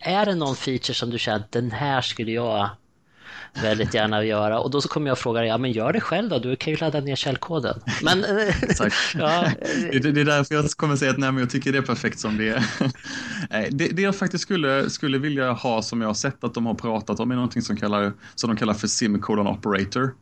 är 0.00 0.26
det 0.26 0.34
någon 0.34 0.56
feature 0.56 0.94
som 0.94 1.10
du 1.10 1.18
känner 1.18 1.38
att 1.38 1.52
den 1.52 1.70
här 1.70 2.00
skulle 2.00 2.32
jag 2.32 2.70
väldigt 3.62 3.94
gärna 3.94 4.24
göra. 4.24 4.60
Och 4.60 4.70
då 4.70 4.80
så 4.80 4.88
kommer 4.88 5.08
jag 5.08 5.18
fråga 5.18 5.40
dig, 5.40 5.48
ja 5.48 5.58
men 5.58 5.72
gör 5.72 5.92
det 5.92 6.00
själv 6.00 6.30
då, 6.30 6.38
du 6.38 6.56
kan 6.56 6.72
ju 6.72 6.76
ladda 6.76 7.00
ner 7.00 7.16
källkoden. 7.16 7.80
Men, 8.02 8.18
ja. 9.14 9.50
det, 9.92 9.98
det 9.98 10.20
är 10.20 10.24
därför 10.24 10.54
jag 10.54 10.70
kommer 10.70 10.96
säga 10.96 11.10
att 11.10 11.18
nej, 11.18 11.32
men 11.32 11.40
jag 11.40 11.50
tycker 11.50 11.72
det 11.72 11.78
är 11.78 11.82
perfekt 11.82 12.18
som 12.18 12.36
det 12.36 12.48
är. 12.48 12.64
det, 13.70 13.88
det 13.88 14.02
jag 14.02 14.16
faktiskt 14.16 14.42
skulle, 14.42 14.90
skulle 14.90 15.18
vilja 15.18 15.52
ha 15.52 15.82
som 15.82 16.00
jag 16.00 16.08
har 16.08 16.14
sett 16.14 16.44
att 16.44 16.54
de 16.54 16.66
har 16.66 16.74
pratat 16.74 17.20
om 17.20 17.30
är 17.30 17.34
någonting 17.34 17.62
som, 17.62 17.76
kallar, 17.76 18.12
som 18.34 18.50
de 18.50 18.56
kallar 18.56 18.74
för 18.74 18.86
semicolon 18.86 19.46
operator. 19.46 20.14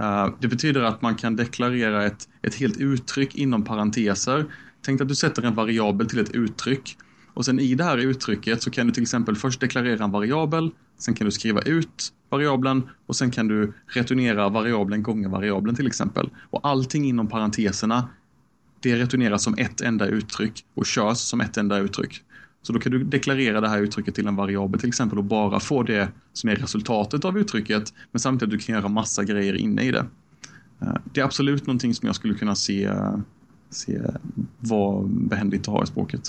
Uh, 0.00 0.34
det 0.40 0.48
betyder 0.48 0.82
att 0.82 1.02
man 1.02 1.14
kan 1.14 1.36
deklarera 1.36 2.06
ett, 2.06 2.28
ett 2.42 2.54
helt 2.54 2.76
uttryck 2.76 3.34
inom 3.34 3.64
parenteser. 3.64 4.44
Tänk 4.86 5.00
att 5.00 5.08
du 5.08 5.14
sätter 5.14 5.42
en 5.42 5.54
variabel 5.54 6.08
till 6.08 6.18
ett 6.18 6.30
uttryck 6.30 6.96
och 7.34 7.44
sen 7.44 7.60
i 7.60 7.74
det 7.74 7.84
här 7.84 7.98
uttrycket 7.98 8.62
så 8.62 8.70
kan 8.70 8.86
du 8.86 8.92
till 8.92 9.02
exempel 9.02 9.36
först 9.36 9.60
deklarera 9.60 10.04
en 10.04 10.10
variabel, 10.10 10.70
sen 10.98 11.14
kan 11.14 11.24
du 11.24 11.30
skriva 11.30 11.60
ut 11.60 12.12
variabeln 12.28 12.88
och 13.06 13.16
sen 13.16 13.30
kan 13.30 13.48
du 13.48 13.72
returnera 13.86 14.48
variabeln 14.48 15.02
gånger 15.02 15.28
variabeln 15.28 15.76
till 15.76 15.86
exempel. 15.86 16.30
Och 16.50 16.68
allting 16.68 17.04
inom 17.04 17.26
parenteserna 17.26 18.08
det 18.80 18.96
returneras 18.96 19.42
som 19.42 19.54
ett 19.58 19.80
enda 19.80 20.06
uttryck 20.06 20.64
och 20.74 20.86
körs 20.86 21.18
som 21.18 21.40
ett 21.40 21.56
enda 21.56 21.78
uttryck. 21.78 22.22
Så 22.62 22.72
då 22.72 22.78
kan 22.78 22.92
du 22.92 23.04
deklarera 23.04 23.60
det 23.60 23.68
här 23.68 23.78
uttrycket 23.78 24.14
till 24.14 24.26
en 24.26 24.36
variabel 24.36 24.80
till 24.80 24.88
exempel 24.88 25.18
och 25.18 25.24
bara 25.24 25.60
få 25.60 25.82
det 25.82 26.08
som 26.32 26.50
är 26.50 26.56
resultatet 26.56 27.24
av 27.24 27.38
uttrycket 27.38 27.94
men 28.12 28.20
samtidigt 28.20 28.54
att 28.54 28.60
du 28.60 28.66
kan 28.66 28.74
göra 28.74 28.88
massa 28.88 29.24
grejer 29.24 29.54
inne 29.54 29.82
i 29.82 29.90
det. 29.90 30.06
Eh, 30.82 30.94
det 31.12 31.20
är 31.20 31.24
absolut 31.24 31.66
någonting 31.66 31.94
som 31.94 32.06
jag 32.06 32.16
skulle 32.16 32.34
kunna 32.34 32.54
se, 32.54 32.84
eh, 32.84 33.18
se 33.76 34.00
var 34.58 35.02
behändigt 35.06 35.68
att 35.68 35.74
ha 35.74 35.82
i 35.82 35.86
språket. 35.86 36.22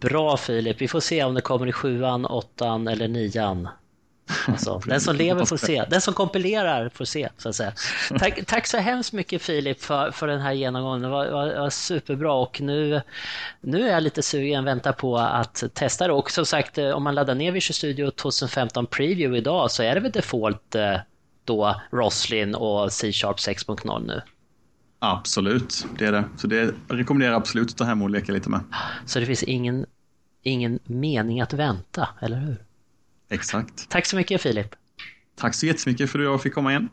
Bra 0.00 0.36
Filip, 0.36 0.80
vi 0.80 0.88
får 0.88 1.00
se 1.00 1.24
om 1.24 1.34
det 1.34 1.40
kommer 1.40 1.66
i 1.66 1.72
sjuan, 1.72 2.26
åttan 2.26 2.88
eller 2.88 3.08
nian. 3.08 3.68
Alltså, 4.46 4.78
den 4.86 5.00
som 5.00 5.16
lever 5.16 5.44
får 5.44 5.56
se, 5.56 5.84
den 5.90 6.00
som 6.00 6.14
kompilerar 6.14 6.88
får 6.88 7.04
se. 7.04 7.28
Så 7.38 7.48
att 7.48 7.56
säga. 7.56 7.72
Tack, 8.18 8.46
tack 8.46 8.66
så 8.66 8.78
hemskt 8.78 9.12
mycket 9.12 9.42
Filip 9.42 9.80
för, 9.82 10.10
för 10.10 10.26
den 10.26 10.40
här 10.40 10.52
genomgången, 10.52 11.02
det 11.02 11.08
var, 11.08 11.30
var, 11.30 11.60
var, 11.60 11.70
superbra 11.70 12.32
och 12.32 12.60
nu, 12.60 13.02
nu 13.60 13.88
är 13.88 13.92
jag 13.92 14.02
lite 14.02 14.22
sugen, 14.22 14.64
väntar 14.64 14.92
på 14.92 15.18
att 15.18 15.64
testa 15.74 16.06
det. 16.06 16.12
Och 16.12 16.30
som 16.30 16.46
sagt, 16.46 16.78
eh, 16.78 16.90
om 16.90 17.02
man 17.02 17.14
laddar 17.14 17.34
ner 17.34 17.52
Visual 17.52 17.74
Studio 17.74 18.10
2015 18.10 18.86
Preview 18.86 19.38
idag 19.38 19.70
så 19.70 19.82
är 19.82 19.94
det 19.94 20.00
väl 20.00 20.12
default 20.12 20.74
eh, 20.74 20.96
då 21.44 21.80
Roslin 21.90 22.54
och 22.54 22.92
C-sharp 22.92 23.36
6.0 23.36 24.06
nu? 24.06 24.22
Absolut, 25.02 25.86
det 25.98 26.06
är 26.06 26.12
det. 26.12 26.24
Så 26.36 26.46
det 26.46 26.74
rekommenderar 26.88 27.32
jag 27.32 27.40
absolut 27.40 27.70
att 27.70 27.76
ta 27.76 27.84
hem 27.84 28.02
och 28.02 28.10
leka 28.10 28.32
lite 28.32 28.50
med. 28.50 28.60
Så 29.06 29.20
det 29.20 29.26
finns 29.26 29.42
ingen, 29.42 29.86
ingen 30.42 30.78
mening 30.84 31.40
att 31.40 31.52
vänta, 31.52 32.08
eller 32.20 32.40
hur? 32.40 32.56
Exakt. 33.30 33.88
Tack 33.88 34.06
så 34.06 34.16
mycket 34.16 34.40
Filip. 34.40 34.74
Tack 35.36 35.54
så 35.54 35.66
jättemycket 35.66 36.10
för 36.10 36.18
att 36.18 36.24
jag 36.24 36.42
fick 36.42 36.54
komma 36.54 36.70
igen. 36.70 36.88